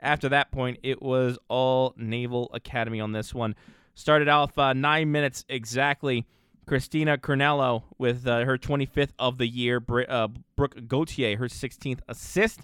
After 0.00 0.28
that 0.30 0.50
point, 0.50 0.78
it 0.82 1.00
was 1.00 1.38
all 1.48 1.94
Naval 1.96 2.50
Academy 2.52 3.00
on 3.00 3.12
this 3.12 3.32
one. 3.32 3.54
Started 3.94 4.28
off 4.28 4.58
uh, 4.58 4.72
nine 4.72 5.12
minutes 5.12 5.44
exactly. 5.48 6.26
Christina 6.66 7.18
Cornello 7.18 7.82
with 7.98 8.26
uh, 8.26 8.44
her 8.44 8.56
25th 8.56 9.12
of 9.18 9.38
the 9.38 9.46
year. 9.46 9.80
Br- 9.80 10.02
uh, 10.08 10.28
Brooke 10.56 10.88
Gauthier, 10.88 11.36
her 11.36 11.48
16th 11.48 12.00
assist. 12.08 12.60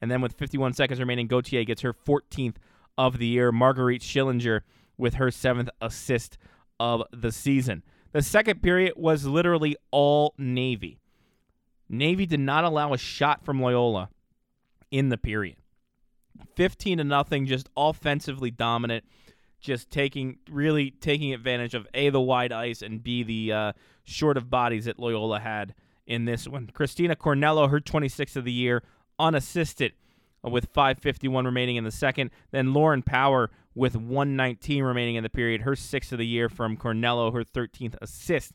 And 0.00 0.10
then 0.10 0.20
with 0.20 0.34
51 0.34 0.74
seconds 0.74 1.00
remaining, 1.00 1.26
Gauthier 1.26 1.64
gets 1.64 1.82
her 1.82 1.94
14th 1.94 2.56
of 2.98 3.18
the 3.18 3.26
year. 3.26 3.52
Marguerite 3.52 4.02
Schillinger 4.02 4.60
with 4.98 5.14
her 5.14 5.30
seventh 5.30 5.70
assist 5.80 6.38
of 6.78 7.02
the 7.12 7.32
season. 7.32 7.82
The 8.12 8.22
second 8.22 8.62
period 8.62 8.94
was 8.96 9.26
literally 9.26 9.76
all 9.90 10.34
Navy. 10.38 10.98
Navy 11.88 12.26
did 12.26 12.40
not 12.40 12.64
allow 12.64 12.92
a 12.92 12.98
shot 12.98 13.44
from 13.44 13.60
Loyola 13.60 14.08
in 14.90 15.08
the 15.08 15.18
period. 15.18 15.56
15 16.54 16.98
to 16.98 17.04
nothing, 17.04 17.46
just 17.46 17.68
offensively 17.76 18.50
dominant, 18.50 19.04
just 19.60 19.90
taking 19.90 20.38
really 20.50 20.90
taking 20.90 21.32
advantage 21.32 21.74
of 21.74 21.86
A, 21.94 22.10
the 22.10 22.20
wide 22.20 22.52
ice, 22.52 22.82
and 22.82 23.02
B, 23.02 23.22
the 23.22 23.52
uh, 23.52 23.72
short 24.04 24.36
of 24.36 24.50
bodies 24.50 24.84
that 24.84 24.98
Loyola 24.98 25.40
had 25.40 25.74
in 26.06 26.24
this 26.24 26.46
one. 26.46 26.70
Christina 26.72 27.16
Cornello, 27.16 27.70
her 27.70 27.80
26th 27.80 28.36
of 28.36 28.44
the 28.44 28.52
year, 28.52 28.82
unassisted 29.18 29.92
with 30.42 30.68
551 30.72 31.44
remaining 31.44 31.76
in 31.76 31.84
the 31.84 31.90
second. 31.90 32.30
Then 32.50 32.72
Lauren 32.72 33.02
Power 33.02 33.50
with 33.76 33.94
119 33.94 34.82
remaining 34.82 35.14
in 35.16 35.22
the 35.22 35.28
period. 35.28 35.60
Her 35.60 35.76
sixth 35.76 36.10
of 36.10 36.18
the 36.18 36.26
year 36.26 36.48
from 36.48 36.78
Cornello, 36.78 37.32
her 37.32 37.44
13th 37.44 37.94
assist 38.00 38.52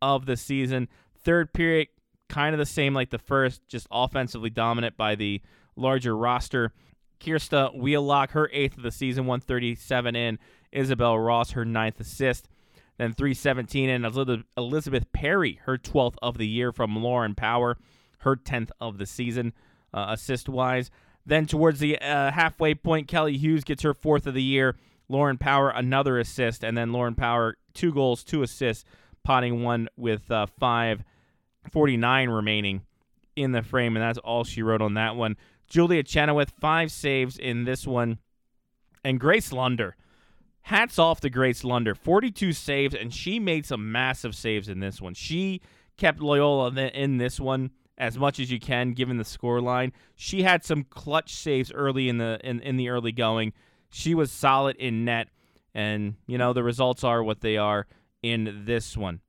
of 0.00 0.26
the 0.26 0.36
season. 0.36 0.88
Third 1.18 1.52
period, 1.52 1.88
kind 2.28 2.54
of 2.54 2.60
the 2.60 2.64
same 2.64 2.94
like 2.94 3.10
the 3.10 3.18
first, 3.18 3.66
just 3.66 3.88
offensively 3.90 4.50
dominant 4.50 4.96
by 4.96 5.16
the 5.16 5.42
larger 5.74 6.16
roster. 6.16 6.72
Kirsta 7.18 7.76
Wheelock, 7.76 8.30
her 8.30 8.48
eighth 8.52 8.76
of 8.76 8.84
the 8.84 8.92
season, 8.92 9.26
137 9.26 10.14
in. 10.14 10.38
Isabel 10.70 11.18
Ross, 11.18 11.50
her 11.52 11.64
ninth 11.64 11.98
assist. 11.98 12.48
Then 12.96 13.12
317 13.12 13.88
in. 13.88 14.44
Elizabeth 14.56 15.12
Perry, 15.12 15.60
her 15.64 15.76
12th 15.76 16.16
of 16.22 16.38
the 16.38 16.46
year 16.46 16.70
from 16.70 16.94
Lauren 16.94 17.34
Power, 17.34 17.76
her 18.18 18.36
10th 18.36 18.70
of 18.80 18.98
the 18.98 19.06
season 19.06 19.52
uh, 19.92 20.06
assist 20.10 20.48
wise. 20.48 20.92
Then 21.26 21.46
towards 21.46 21.80
the 21.80 21.98
uh, 21.98 22.30
halfway 22.30 22.74
point, 22.74 23.08
Kelly 23.08 23.36
Hughes 23.36 23.64
gets 23.64 23.82
her 23.82 23.94
fourth 23.94 24.26
of 24.26 24.34
the 24.34 24.42
year 24.42 24.76
Lauren 25.08 25.38
Power 25.38 25.70
another 25.70 26.18
assist, 26.18 26.64
and 26.64 26.76
then 26.76 26.92
Lauren 26.92 27.14
Power 27.14 27.56
two 27.72 27.92
goals, 27.92 28.24
two 28.24 28.42
assists, 28.42 28.84
potting 29.22 29.62
one 29.62 29.88
with 29.96 30.30
uh, 30.30 30.46
five 30.58 31.04
forty 31.70 31.96
nine 31.96 32.30
remaining 32.30 32.82
in 33.36 33.52
the 33.52 33.62
frame, 33.62 33.96
and 33.96 34.02
that's 34.02 34.18
all 34.18 34.44
she 34.44 34.62
wrote 34.62 34.82
on 34.82 34.94
that 34.94 35.16
one. 35.16 35.36
Julia 35.68 36.02
Chenoweth 36.02 36.52
five 36.60 36.90
saves 36.90 37.38
in 37.38 37.64
this 37.64 37.86
one, 37.86 38.18
and 39.04 39.20
Grace 39.20 39.52
Lunder. 39.52 39.96
Hats 40.68 40.98
off 40.98 41.20
to 41.20 41.28
Grace 41.28 41.62
Lunder, 41.62 41.94
42 41.94 42.54
saves, 42.54 42.94
and 42.94 43.12
she 43.12 43.38
made 43.38 43.66
some 43.66 43.92
massive 43.92 44.34
saves 44.34 44.66
in 44.66 44.80
this 44.80 44.98
one. 44.98 45.12
She 45.12 45.60
kept 45.98 46.20
Loyola 46.20 46.70
in 46.74 47.18
this 47.18 47.38
one 47.38 47.70
as 47.98 48.18
much 48.18 48.40
as 48.40 48.50
you 48.50 48.58
can, 48.58 48.92
given 48.92 49.16
the 49.16 49.24
score 49.24 49.60
line. 49.60 49.92
She 50.14 50.42
had 50.42 50.64
some 50.64 50.84
clutch 50.84 51.34
saves 51.34 51.72
early 51.72 52.08
in 52.08 52.18
the 52.18 52.38
in, 52.42 52.60
in 52.60 52.76
the 52.76 52.88
early 52.88 53.12
going. 53.12 53.52
She 53.90 54.14
was 54.14 54.32
solid 54.32 54.76
in 54.76 55.04
net, 55.04 55.28
and 55.74 56.16
you 56.26 56.38
know 56.38 56.52
the 56.52 56.62
results 56.62 57.04
are 57.04 57.22
what 57.22 57.40
they 57.40 57.56
are 57.56 57.86
in 58.22 58.62
this 58.64 58.96
one. 58.96 59.20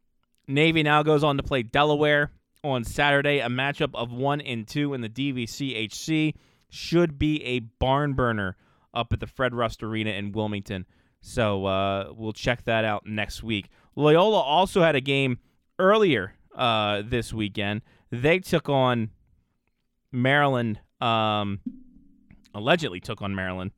Navy 0.48 0.84
now 0.84 1.04
goes 1.04 1.24
on 1.24 1.38
to 1.38 1.44
play 1.44 1.64
Delaware 1.64 2.32
on 2.64 2.84
Saturday, 2.84 3.40
a 3.40 3.48
matchup 3.48 3.92
of 3.94 4.12
one 4.12 4.42
and 4.42 4.68
two 4.68 4.94
in 4.94 5.02
the 5.02 5.10
DVCHC. 5.10 6.34
Should 6.70 7.18
be 7.18 7.44
a 7.44 7.60
barn 7.60 8.14
burner 8.14 8.58
up 8.94 9.14
at 9.14 9.20
the 9.20 9.28
Fred 9.28 9.54
Rust 9.54 9.84
Arena 9.84 10.12
in 10.12 10.32
Wilmington. 10.32 10.86
So 11.22 11.66
uh, 11.66 12.12
we'll 12.16 12.34
check 12.34 12.64
that 12.64 12.86
out 12.86 13.06
next 13.06 13.44
week. 13.44 13.70
Loyola 13.96 14.40
also 14.40 14.82
had 14.82 14.96
a 14.96 15.02
game 15.02 15.40
earlier 15.80 16.34
uh, 16.56 17.02
this 17.06 17.34
weekend. 17.34 17.82
They 18.22 18.40
took 18.40 18.70
on 18.70 19.10
Maryland. 20.12 20.80
Um, 21.02 21.60
allegedly 22.54 23.00
took 23.00 23.22
on 23.22 23.36
Maryland 23.36 23.72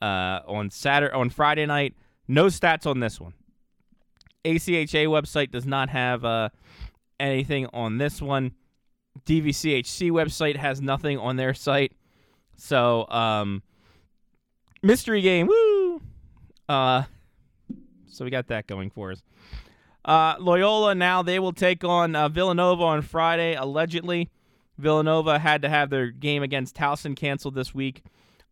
uh, 0.00 0.40
on 0.46 0.70
Saturday 0.70 1.12
on 1.12 1.30
Friday 1.30 1.66
night. 1.66 1.94
No 2.26 2.46
stats 2.46 2.86
on 2.86 3.00
this 3.00 3.20
one. 3.20 3.34
ACHA 4.44 5.06
website 5.06 5.50
does 5.50 5.66
not 5.66 5.88
have 5.90 6.24
uh, 6.24 6.48
anything 7.18 7.66
on 7.72 7.98
this 7.98 8.22
one. 8.22 8.52
DVCHC 9.26 10.10
website 10.10 10.56
has 10.56 10.80
nothing 10.80 11.18
on 11.18 11.36
their 11.36 11.52
site. 11.52 11.92
So, 12.56 13.08
um, 13.08 13.62
mystery 14.82 15.20
game, 15.22 15.48
woo! 15.48 16.00
Uh, 16.68 17.02
so 18.06 18.24
we 18.24 18.30
got 18.30 18.48
that 18.48 18.66
going 18.66 18.90
for 18.90 19.12
us. 19.12 19.22
Uh, 20.04 20.36
Loyola 20.38 20.94
now 20.94 21.22
they 21.22 21.38
will 21.38 21.52
take 21.52 21.84
on 21.84 22.16
uh, 22.16 22.28
Villanova 22.28 22.82
on 22.82 23.02
Friday. 23.02 23.54
Allegedly, 23.54 24.30
Villanova 24.78 25.38
had 25.38 25.62
to 25.62 25.68
have 25.68 25.90
their 25.90 26.10
game 26.10 26.42
against 26.42 26.76
Towson 26.76 27.16
canceled 27.16 27.54
this 27.54 27.74
week. 27.74 28.02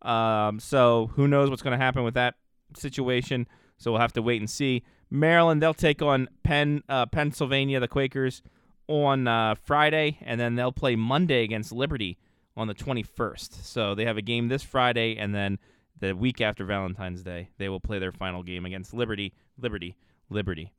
Um, 0.01 0.59
so 0.59 1.11
who 1.15 1.27
knows 1.27 1.49
what's 1.49 1.61
going 1.61 1.77
to 1.77 1.83
happen 1.83 2.03
with 2.03 2.13
that 2.13 2.35
situation? 2.75 3.47
So 3.77 3.91
we'll 3.91 4.01
have 4.01 4.13
to 4.13 4.21
wait 4.21 4.41
and 4.41 4.49
see. 4.49 4.83
Maryland 5.09 5.61
they'll 5.61 5.73
take 5.73 6.01
on 6.01 6.27
Penn 6.43 6.83
uh, 6.89 7.05
Pennsylvania 7.05 7.79
the 7.79 7.87
Quakers 7.87 8.41
on 8.87 9.27
uh, 9.27 9.55
Friday, 9.55 10.17
and 10.21 10.39
then 10.39 10.55
they'll 10.55 10.71
play 10.71 10.95
Monday 10.95 11.43
against 11.43 11.71
Liberty 11.71 12.17
on 12.55 12.67
the 12.67 12.73
21st. 12.73 13.63
So 13.63 13.95
they 13.95 14.05
have 14.05 14.17
a 14.17 14.21
game 14.21 14.47
this 14.47 14.63
Friday, 14.63 15.17
and 15.17 15.33
then 15.33 15.59
the 15.99 16.13
week 16.15 16.41
after 16.41 16.65
Valentine's 16.65 17.23
Day 17.23 17.49
they 17.57 17.69
will 17.69 17.79
play 17.79 17.99
their 17.99 18.11
final 18.11 18.43
game 18.43 18.65
against 18.65 18.93
Liberty. 18.93 19.33
Liberty. 19.57 19.95
Liberty. 20.29 20.73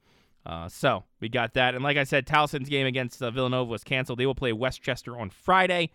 Uh, 0.46 0.68
so 0.68 1.04
we 1.20 1.28
got 1.28 1.54
that, 1.54 1.74
and 1.74 1.84
like 1.84 1.96
I 1.96 2.04
said, 2.04 2.26
Towson's 2.26 2.68
game 2.68 2.86
against 2.86 3.22
uh, 3.22 3.30
Villanova 3.30 3.70
was 3.70 3.84
canceled. 3.84 4.18
They 4.18 4.26
will 4.26 4.34
play 4.34 4.52
West 4.52 4.82
Chester 4.82 5.18
on 5.18 5.30
Friday, 5.30 5.90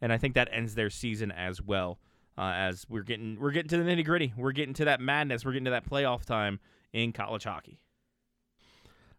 and 0.00 0.12
I 0.12 0.18
think 0.18 0.34
that 0.34 0.48
ends 0.52 0.74
their 0.74 0.90
season 0.90 1.32
as 1.32 1.60
well. 1.60 1.98
Uh, 2.36 2.52
as 2.54 2.86
we're 2.88 3.02
getting 3.02 3.40
we're 3.40 3.50
getting 3.50 3.68
to 3.68 3.76
the 3.76 3.82
nitty 3.82 4.04
gritty, 4.04 4.32
we're 4.36 4.52
getting 4.52 4.74
to 4.74 4.84
that 4.84 5.00
madness, 5.00 5.44
we're 5.44 5.52
getting 5.52 5.64
to 5.64 5.72
that 5.72 5.88
playoff 5.88 6.24
time 6.24 6.60
in 6.92 7.12
college 7.12 7.44
hockey. 7.44 7.80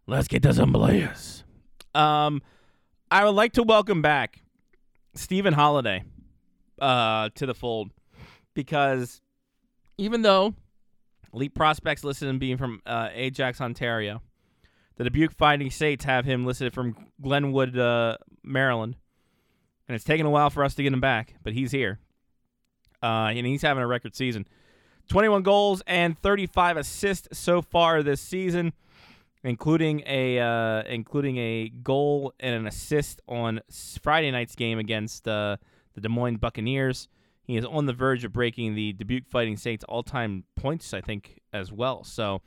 Let's 0.06 0.28
get 0.28 0.42
to 0.44 0.54
some 0.54 0.72
players. 0.72 1.44
Um, 1.94 2.40
I 3.10 3.24
would 3.24 3.34
like 3.34 3.52
to 3.54 3.62
welcome 3.62 4.00
back 4.00 4.42
Stephen 5.14 5.52
Holiday 5.52 6.04
uh, 6.80 7.28
to 7.34 7.46
the 7.46 7.54
fold 7.54 7.90
because 8.54 9.20
even 9.98 10.22
though 10.22 10.54
elite 11.34 11.54
prospects 11.54 12.04
listed 12.04 12.28
him 12.28 12.38
being 12.38 12.56
from 12.56 12.80
uh, 12.86 13.10
Ajax, 13.12 13.60
Ontario, 13.60 14.22
the 15.00 15.04
Dubuque 15.04 15.32
Fighting 15.32 15.70
Saints 15.70 16.04
have 16.04 16.26
him 16.26 16.44
listed 16.44 16.74
from 16.74 16.94
Glenwood, 17.22 17.78
uh, 17.78 18.18
Maryland, 18.42 18.96
and 19.88 19.94
it's 19.94 20.04
taken 20.04 20.26
a 20.26 20.30
while 20.30 20.50
for 20.50 20.62
us 20.62 20.74
to 20.74 20.82
get 20.82 20.92
him 20.92 21.00
back, 21.00 21.36
but 21.42 21.54
he's 21.54 21.72
here, 21.72 21.98
uh, 23.02 23.32
and 23.32 23.46
he's 23.46 23.62
having 23.62 23.82
a 23.82 23.86
record 23.86 24.14
season. 24.14 24.46
21 25.08 25.42
goals 25.42 25.82
and 25.86 26.18
35 26.18 26.76
assists 26.76 27.38
so 27.38 27.62
far 27.62 28.02
this 28.02 28.20
season, 28.20 28.74
including 29.42 30.02
a 30.04 30.38
uh, 30.38 30.82
including 30.82 31.38
a 31.38 31.70
goal 31.82 32.34
and 32.38 32.54
an 32.54 32.66
assist 32.66 33.22
on 33.26 33.62
Friday 34.02 34.30
night's 34.30 34.54
game 34.54 34.78
against 34.78 35.26
uh, 35.26 35.56
the 35.94 36.02
Des 36.02 36.10
Moines 36.10 36.36
Buccaneers. 36.36 37.08
He 37.44 37.56
is 37.56 37.64
on 37.64 37.86
the 37.86 37.94
verge 37.94 38.22
of 38.24 38.34
breaking 38.34 38.74
the 38.74 38.92
Dubuque 38.92 39.26
Fighting 39.26 39.56
Saints 39.56 39.82
all-time 39.88 40.44
points, 40.56 40.92
I 40.92 41.00
think, 41.00 41.40
as 41.54 41.72
well. 41.72 42.04
So 42.04 42.42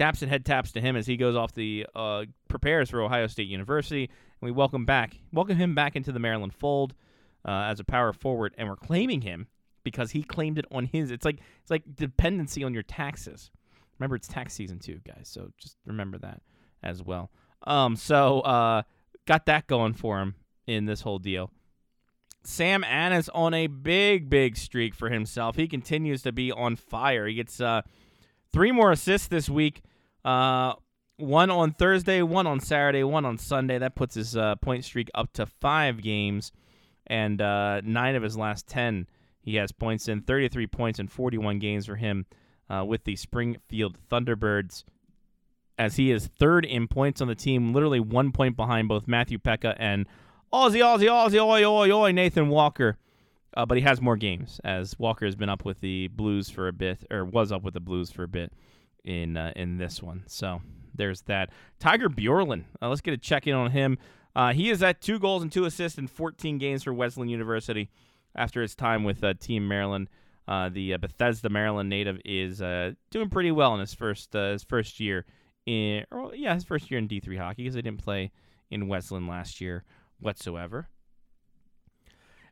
And 0.00 0.30
head 0.30 0.44
taps 0.44 0.72
to 0.72 0.80
him 0.80 0.96
as 0.96 1.06
he 1.06 1.16
goes 1.16 1.36
off 1.36 1.52
the 1.52 1.86
uh, 1.94 2.24
prepares 2.48 2.90
for 2.90 3.02
Ohio 3.02 3.26
State 3.26 3.48
University, 3.48 4.04
and 4.04 4.46
we 4.46 4.50
welcome 4.50 4.84
back, 4.84 5.18
welcome 5.32 5.56
him 5.56 5.74
back 5.74 5.96
into 5.96 6.12
the 6.12 6.18
Maryland 6.18 6.54
fold 6.54 6.94
uh, 7.44 7.66
as 7.68 7.80
a 7.80 7.84
power 7.84 8.12
forward, 8.12 8.54
and 8.58 8.68
we're 8.68 8.76
claiming 8.76 9.22
him 9.22 9.46
because 9.84 10.10
he 10.10 10.22
claimed 10.22 10.58
it 10.58 10.66
on 10.70 10.86
his. 10.86 11.10
It's 11.10 11.24
like 11.24 11.38
it's 11.60 11.70
like 11.70 11.82
dependency 11.94 12.64
on 12.64 12.74
your 12.74 12.82
taxes. 12.82 13.50
Remember, 13.98 14.16
it's 14.16 14.28
tax 14.28 14.54
season 14.54 14.78
too, 14.78 15.00
guys. 15.06 15.28
So 15.32 15.50
just 15.58 15.76
remember 15.86 16.18
that 16.18 16.42
as 16.82 17.02
well. 17.02 17.30
Um, 17.66 17.96
so 17.96 18.40
uh, 18.40 18.82
got 19.26 19.46
that 19.46 19.66
going 19.66 19.94
for 19.94 20.20
him 20.20 20.34
in 20.66 20.86
this 20.86 21.00
whole 21.00 21.18
deal. 21.18 21.50
Sam 22.44 22.84
Anas 22.84 23.28
on 23.30 23.54
a 23.54 23.66
big, 23.66 24.30
big 24.30 24.56
streak 24.56 24.94
for 24.94 25.10
himself. 25.10 25.56
He 25.56 25.66
continues 25.66 26.22
to 26.22 26.32
be 26.32 26.52
on 26.52 26.76
fire. 26.76 27.26
He 27.26 27.34
gets 27.34 27.60
uh, 27.60 27.82
Three 28.56 28.72
more 28.72 28.90
assists 28.90 29.28
this 29.28 29.50
week. 29.50 29.82
Uh, 30.24 30.72
one 31.18 31.50
on 31.50 31.72
Thursday, 31.72 32.22
one 32.22 32.46
on 32.46 32.58
Saturday, 32.58 33.04
one 33.04 33.26
on 33.26 33.36
Sunday. 33.36 33.76
That 33.76 33.94
puts 33.94 34.14
his 34.14 34.34
uh, 34.34 34.54
point 34.56 34.82
streak 34.82 35.10
up 35.14 35.30
to 35.34 35.44
five 35.44 36.00
games, 36.00 36.52
and 37.06 37.42
uh, 37.42 37.82
nine 37.84 38.14
of 38.14 38.22
his 38.22 38.34
last 38.34 38.66
ten 38.66 39.08
he 39.42 39.56
has 39.56 39.72
points 39.72 40.08
in. 40.08 40.22
Thirty-three 40.22 40.68
points 40.68 40.98
in 40.98 41.06
forty-one 41.06 41.58
games 41.58 41.84
for 41.84 41.96
him 41.96 42.24
uh, 42.70 42.82
with 42.86 43.04
the 43.04 43.14
Springfield 43.16 43.98
Thunderbirds, 44.10 44.84
as 45.78 45.96
he 45.96 46.10
is 46.10 46.26
third 46.26 46.64
in 46.64 46.88
points 46.88 47.20
on 47.20 47.28
the 47.28 47.34
team, 47.34 47.74
literally 47.74 48.00
one 48.00 48.32
point 48.32 48.56
behind 48.56 48.88
both 48.88 49.06
Matthew 49.06 49.36
Peca 49.36 49.76
and 49.78 50.06
Aussie, 50.50 50.80
Aussie, 50.80 51.10
Aussie, 51.10 51.44
oi, 51.44 51.62
oi, 51.62 51.90
oi, 51.90 52.10
Nathan 52.10 52.48
Walker. 52.48 52.96
Uh, 53.56 53.64
but 53.64 53.78
he 53.78 53.82
has 53.82 54.00
more 54.02 54.16
games 54.16 54.60
as 54.64 54.98
Walker 54.98 55.24
has 55.24 55.34
been 55.34 55.48
up 55.48 55.64
with 55.64 55.80
the 55.80 56.08
Blues 56.08 56.50
for 56.50 56.68
a 56.68 56.72
bit, 56.72 57.04
or 57.10 57.24
was 57.24 57.50
up 57.50 57.62
with 57.62 57.74
the 57.74 57.80
Blues 57.80 58.10
for 58.10 58.22
a 58.22 58.28
bit 58.28 58.52
in 59.04 59.36
uh, 59.36 59.52
in 59.56 59.78
this 59.78 60.02
one. 60.02 60.24
So 60.26 60.60
there's 60.94 61.22
that. 61.22 61.50
Tiger 61.78 62.08
Bjorlin. 62.08 62.64
Uh, 62.82 62.90
let's 62.90 63.00
get 63.00 63.14
a 63.14 63.18
check 63.18 63.46
in 63.46 63.54
on 63.54 63.70
him. 63.70 63.98
Uh, 64.34 64.52
he 64.52 64.68
is 64.68 64.82
at 64.82 65.00
two 65.00 65.18
goals 65.18 65.42
and 65.42 65.50
two 65.50 65.64
assists 65.64 65.98
in 65.98 66.06
14 66.06 66.58
games 66.58 66.84
for 66.84 66.92
Wesleyan 66.92 67.30
University 67.30 67.88
after 68.34 68.60
his 68.60 68.74
time 68.74 69.02
with 69.02 69.24
uh, 69.24 69.32
Team 69.32 69.66
Maryland. 69.66 70.10
Uh, 70.46 70.68
the 70.68 70.96
Bethesda, 70.98 71.48
Maryland 71.48 71.88
native 71.88 72.20
is 72.24 72.58
doing 73.10 73.30
pretty 73.30 73.50
well 73.50 73.72
in 73.74 73.80
his 73.80 73.94
first 73.94 74.34
his 74.34 74.62
first 74.62 75.00
year 75.00 75.24
in, 75.64 76.04
or, 76.12 76.34
yeah, 76.34 76.54
his 76.54 76.64
first 76.64 76.90
year 76.90 76.98
in 76.98 77.08
D3 77.08 77.38
hockey 77.38 77.62
because 77.62 77.74
they 77.74 77.82
didn't 77.82 78.04
play 78.04 78.30
in 78.70 78.86
Wesleyan 78.86 79.26
last 79.26 79.60
year 79.60 79.84
whatsoever. 80.20 80.88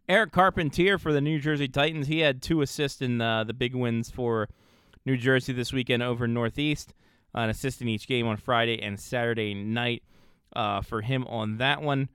Eric 0.06 0.32
Carpentier 0.32 0.98
for 0.98 1.14
the 1.14 1.20
New 1.20 1.38
Jersey 1.38 1.66
Titans. 1.66 2.08
He 2.08 2.20
had 2.20 2.42
two 2.42 2.60
assists 2.60 3.00
in 3.00 3.20
uh, 3.20 3.44
the 3.44 3.54
big 3.54 3.74
wins 3.74 4.10
for 4.10 4.50
New 5.06 5.16
Jersey 5.16 5.54
this 5.54 5.72
weekend 5.72 6.02
over 6.02 6.28
Northeast. 6.28 6.92
Uh, 7.34 7.40
an 7.40 7.50
assist 7.50 7.80
in 7.80 7.88
each 7.88 8.06
game 8.06 8.26
on 8.26 8.36
Friday 8.36 8.80
and 8.82 9.00
Saturday 9.00 9.54
night 9.54 10.02
uh, 10.54 10.82
for 10.82 11.00
him 11.00 11.26
on 11.26 11.56
that 11.56 11.80
one. 11.80 12.10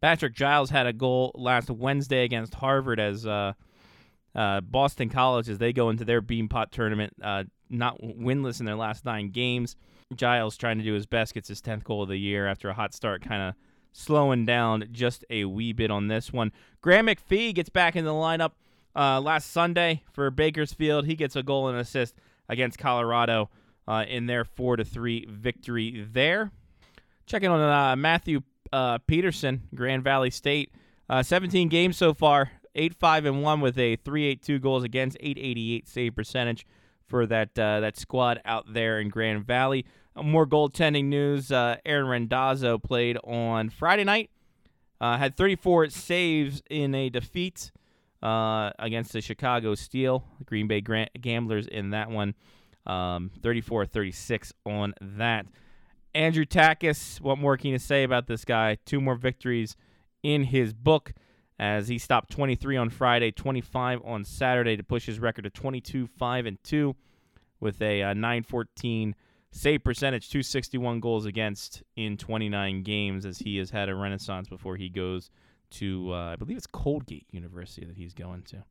Patrick 0.00 0.34
Giles 0.34 0.70
had 0.70 0.86
a 0.86 0.92
goal 0.92 1.32
last 1.34 1.68
Wednesday 1.68 2.24
against 2.24 2.54
Harvard 2.54 3.00
as 3.00 3.26
uh, 3.26 3.52
Boston 4.62 5.10
College 5.10 5.48
as 5.48 5.58
they 5.58 5.72
go 5.72 5.90
into 5.90 6.04
their 6.04 6.22
Beanpot 6.22 6.70
tournament, 6.70 7.12
not 7.68 8.00
winless 8.00 8.60
in 8.60 8.66
their 8.66 8.76
last 8.76 9.04
nine 9.04 9.30
games. 9.30 9.76
Giles 10.14 10.56
trying 10.56 10.78
to 10.78 10.84
do 10.84 10.94
his 10.94 11.06
best, 11.06 11.34
gets 11.34 11.48
his 11.48 11.60
10th 11.60 11.84
goal 11.84 12.04
of 12.04 12.08
the 12.08 12.16
year 12.16 12.46
after 12.46 12.70
a 12.70 12.74
hot 12.74 12.94
start, 12.94 13.20
kind 13.20 13.42
of 13.42 13.54
slowing 13.92 14.46
down 14.46 14.88
just 14.92 15.24
a 15.30 15.44
wee 15.44 15.72
bit 15.72 15.90
on 15.90 16.08
this 16.08 16.32
one. 16.32 16.52
Graham 16.80 17.06
McPhee 17.06 17.54
gets 17.54 17.68
back 17.68 17.96
in 17.96 18.04
the 18.04 18.12
lineup 18.12 18.52
uh, 18.96 19.20
last 19.20 19.50
Sunday 19.50 20.02
for 20.12 20.30
Bakersfield. 20.30 21.06
He 21.06 21.14
gets 21.14 21.36
a 21.36 21.42
goal 21.42 21.68
and 21.68 21.78
assist 21.78 22.14
against 22.48 22.78
Colorado 22.78 23.50
uh, 23.86 24.04
in 24.08 24.26
their 24.26 24.44
four 24.44 24.76
to 24.76 24.84
three 24.84 25.26
victory 25.28 26.06
there. 26.10 26.50
Checking 27.26 27.48
on 27.48 27.60
uh, 27.60 27.96
Matthew 27.96 28.42
uh, 28.72 28.98
Peterson, 28.98 29.62
Grand 29.74 30.04
Valley 30.04 30.30
State. 30.30 30.72
Uh, 31.08 31.22
17 31.22 31.68
games 31.68 31.96
so 31.96 32.14
far, 32.14 32.52
8 32.76 32.94
5 32.94 33.24
and 33.26 33.42
1 33.42 33.60
with 33.60 33.78
a 33.78 33.96
382 33.96 34.58
goals 34.60 34.84
against, 34.84 35.16
888 35.20 35.88
save 35.88 36.14
percentage. 36.14 36.66
For 37.10 37.26
that 37.26 37.58
uh, 37.58 37.80
that 37.80 37.98
squad 37.98 38.40
out 38.44 38.72
there 38.72 39.00
in 39.00 39.08
Grand 39.08 39.44
Valley. 39.44 39.84
More 40.16 40.46
goaltending 40.46 41.06
news: 41.06 41.52
uh, 41.52 41.76
Aaron 41.84 42.06
Randazzo 42.06 42.78
played 42.78 43.18
on 43.24 43.68
Friday 43.68 44.04
night. 44.04 44.30
Uh, 45.00 45.16
had 45.16 45.36
34 45.36 45.88
saves 45.90 46.62
in 46.68 46.94
a 46.94 47.08
defeat 47.08 47.72
uh, 48.22 48.70
against 48.78 49.12
the 49.12 49.20
Chicago 49.20 49.74
Steel, 49.74 50.24
Green 50.44 50.68
Bay 50.68 50.82
Gamblers 51.20 51.66
in 51.66 51.90
that 51.90 52.10
one. 52.10 52.34
Um, 52.86 53.30
34 53.42 53.86
36 53.86 54.52
on 54.64 54.94
that. 55.00 55.46
Andrew 56.14 56.44
Takis, 56.44 57.20
what 57.20 57.38
more 57.38 57.56
can 57.56 57.70
you 57.70 57.78
say 57.78 58.02
about 58.02 58.26
this 58.26 58.44
guy? 58.44 58.78
Two 58.84 59.00
more 59.00 59.14
victories 59.14 59.76
in 60.22 60.44
his 60.44 60.72
book 60.72 61.12
as 61.60 61.88
he 61.88 61.98
stopped 61.98 62.30
23 62.30 62.78
on 62.78 62.88
Friday, 62.88 63.30
25 63.30 64.00
on 64.02 64.24
Saturday 64.24 64.78
to 64.78 64.82
push 64.82 65.04
his 65.04 65.20
record 65.20 65.42
to 65.42 65.50
22 65.50 66.06
5 66.06 66.46
and 66.46 66.58
2 66.64 66.96
with 67.60 67.82
a 67.82 68.02
uh, 68.02 68.14
914 68.14 69.14
save 69.52 69.84
percentage, 69.84 70.30
261 70.30 71.00
goals 71.00 71.26
against 71.26 71.82
in 71.96 72.16
29 72.16 72.82
games 72.82 73.26
as 73.26 73.38
he 73.38 73.58
has 73.58 73.70
had 73.70 73.90
a 73.90 73.94
renaissance 73.94 74.48
before 74.48 74.76
he 74.76 74.88
goes 74.88 75.28
to, 75.72 76.10
uh, 76.14 76.32
I 76.32 76.36
believe 76.36 76.56
it's 76.56 76.66
Colgate 76.66 77.26
University 77.30 77.84
that 77.84 77.96
he's 77.96 78.14
going 78.14 78.42
to. 78.44 78.64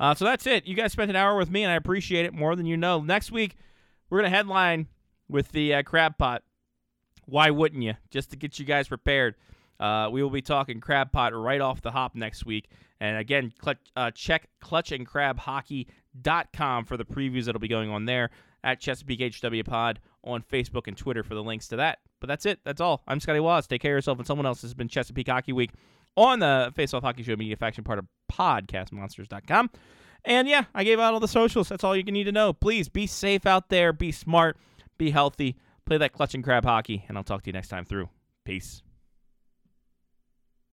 Uh, 0.00 0.14
so 0.14 0.24
that's 0.24 0.46
it. 0.46 0.66
You 0.66 0.74
guys 0.74 0.92
spent 0.92 1.10
an 1.10 1.16
hour 1.16 1.36
with 1.36 1.50
me, 1.50 1.62
and 1.62 1.70
I 1.70 1.76
appreciate 1.76 2.24
it 2.24 2.32
more 2.32 2.56
than 2.56 2.64
you 2.64 2.78
know. 2.78 3.00
Next 3.00 3.32
week, 3.32 3.56
we're 4.08 4.20
going 4.20 4.30
to 4.30 4.36
headline 4.36 4.88
with 5.28 5.52
the 5.52 5.74
uh, 5.74 5.82
crab 5.82 6.16
pot. 6.16 6.42
Why 7.26 7.50
wouldn't 7.50 7.82
you? 7.82 7.94
Just 8.10 8.30
to 8.30 8.36
get 8.36 8.58
you 8.58 8.64
guys 8.64 8.88
prepared. 8.88 9.34
Uh, 9.84 10.08
we 10.08 10.22
will 10.22 10.30
be 10.30 10.40
talking 10.40 10.80
crab 10.80 11.12
pot 11.12 11.34
right 11.34 11.60
off 11.60 11.82
the 11.82 11.90
hop 11.90 12.14
next 12.14 12.46
week. 12.46 12.70
And 13.00 13.18
again, 13.18 13.52
clutch, 13.58 13.76
uh, 13.96 14.12
check 14.12 14.48
clutchandcrabhockey.com 14.62 16.84
for 16.86 16.96
the 16.96 17.04
previews 17.04 17.44
that'll 17.44 17.60
be 17.60 17.68
going 17.68 17.90
on 17.90 18.06
there 18.06 18.30
at 18.62 18.80
Chesapeake 18.80 19.20
HW 19.20 19.62
Pod 19.62 20.00
on 20.24 20.42
Facebook 20.42 20.86
and 20.86 20.96
Twitter 20.96 21.22
for 21.22 21.34
the 21.34 21.42
links 21.42 21.68
to 21.68 21.76
that. 21.76 21.98
But 22.20 22.28
that's 22.28 22.46
it. 22.46 22.60
That's 22.64 22.80
all. 22.80 23.02
I'm 23.06 23.20
Scotty 23.20 23.40
Waz. 23.40 23.66
Take 23.66 23.82
care 23.82 23.92
of 23.92 23.98
yourself 23.98 24.16
and 24.16 24.26
someone 24.26 24.46
else. 24.46 24.62
This 24.62 24.70
has 24.70 24.74
been 24.74 24.88
Chesapeake 24.88 25.28
Hockey 25.28 25.52
Week 25.52 25.70
on 26.16 26.38
the 26.38 26.72
Face 26.74 26.94
Off 26.94 27.02
Hockey 27.02 27.22
Show 27.22 27.36
Media 27.36 27.56
Faction 27.56 27.84
part 27.84 27.98
of 27.98 28.06
PodcastMonsters.com. 28.32 29.68
And 30.24 30.48
yeah, 30.48 30.64
I 30.74 30.84
gave 30.84 30.98
out 30.98 31.12
all 31.12 31.20
the 31.20 31.28
socials. 31.28 31.68
That's 31.68 31.84
all 31.84 31.94
you 31.94 32.04
need 32.04 32.24
to 32.24 32.32
know. 32.32 32.54
Please 32.54 32.88
be 32.88 33.06
safe 33.06 33.44
out 33.44 33.68
there. 33.68 33.92
Be 33.92 34.12
smart. 34.12 34.56
Be 34.96 35.10
healthy. 35.10 35.58
Play 35.84 35.98
that 35.98 36.14
clutch 36.14 36.34
and 36.34 36.42
crab 36.42 36.64
hockey. 36.64 37.04
And 37.06 37.18
I'll 37.18 37.24
talk 37.24 37.42
to 37.42 37.48
you 37.48 37.52
next 37.52 37.68
time 37.68 37.84
through. 37.84 38.08
Peace. 38.46 38.82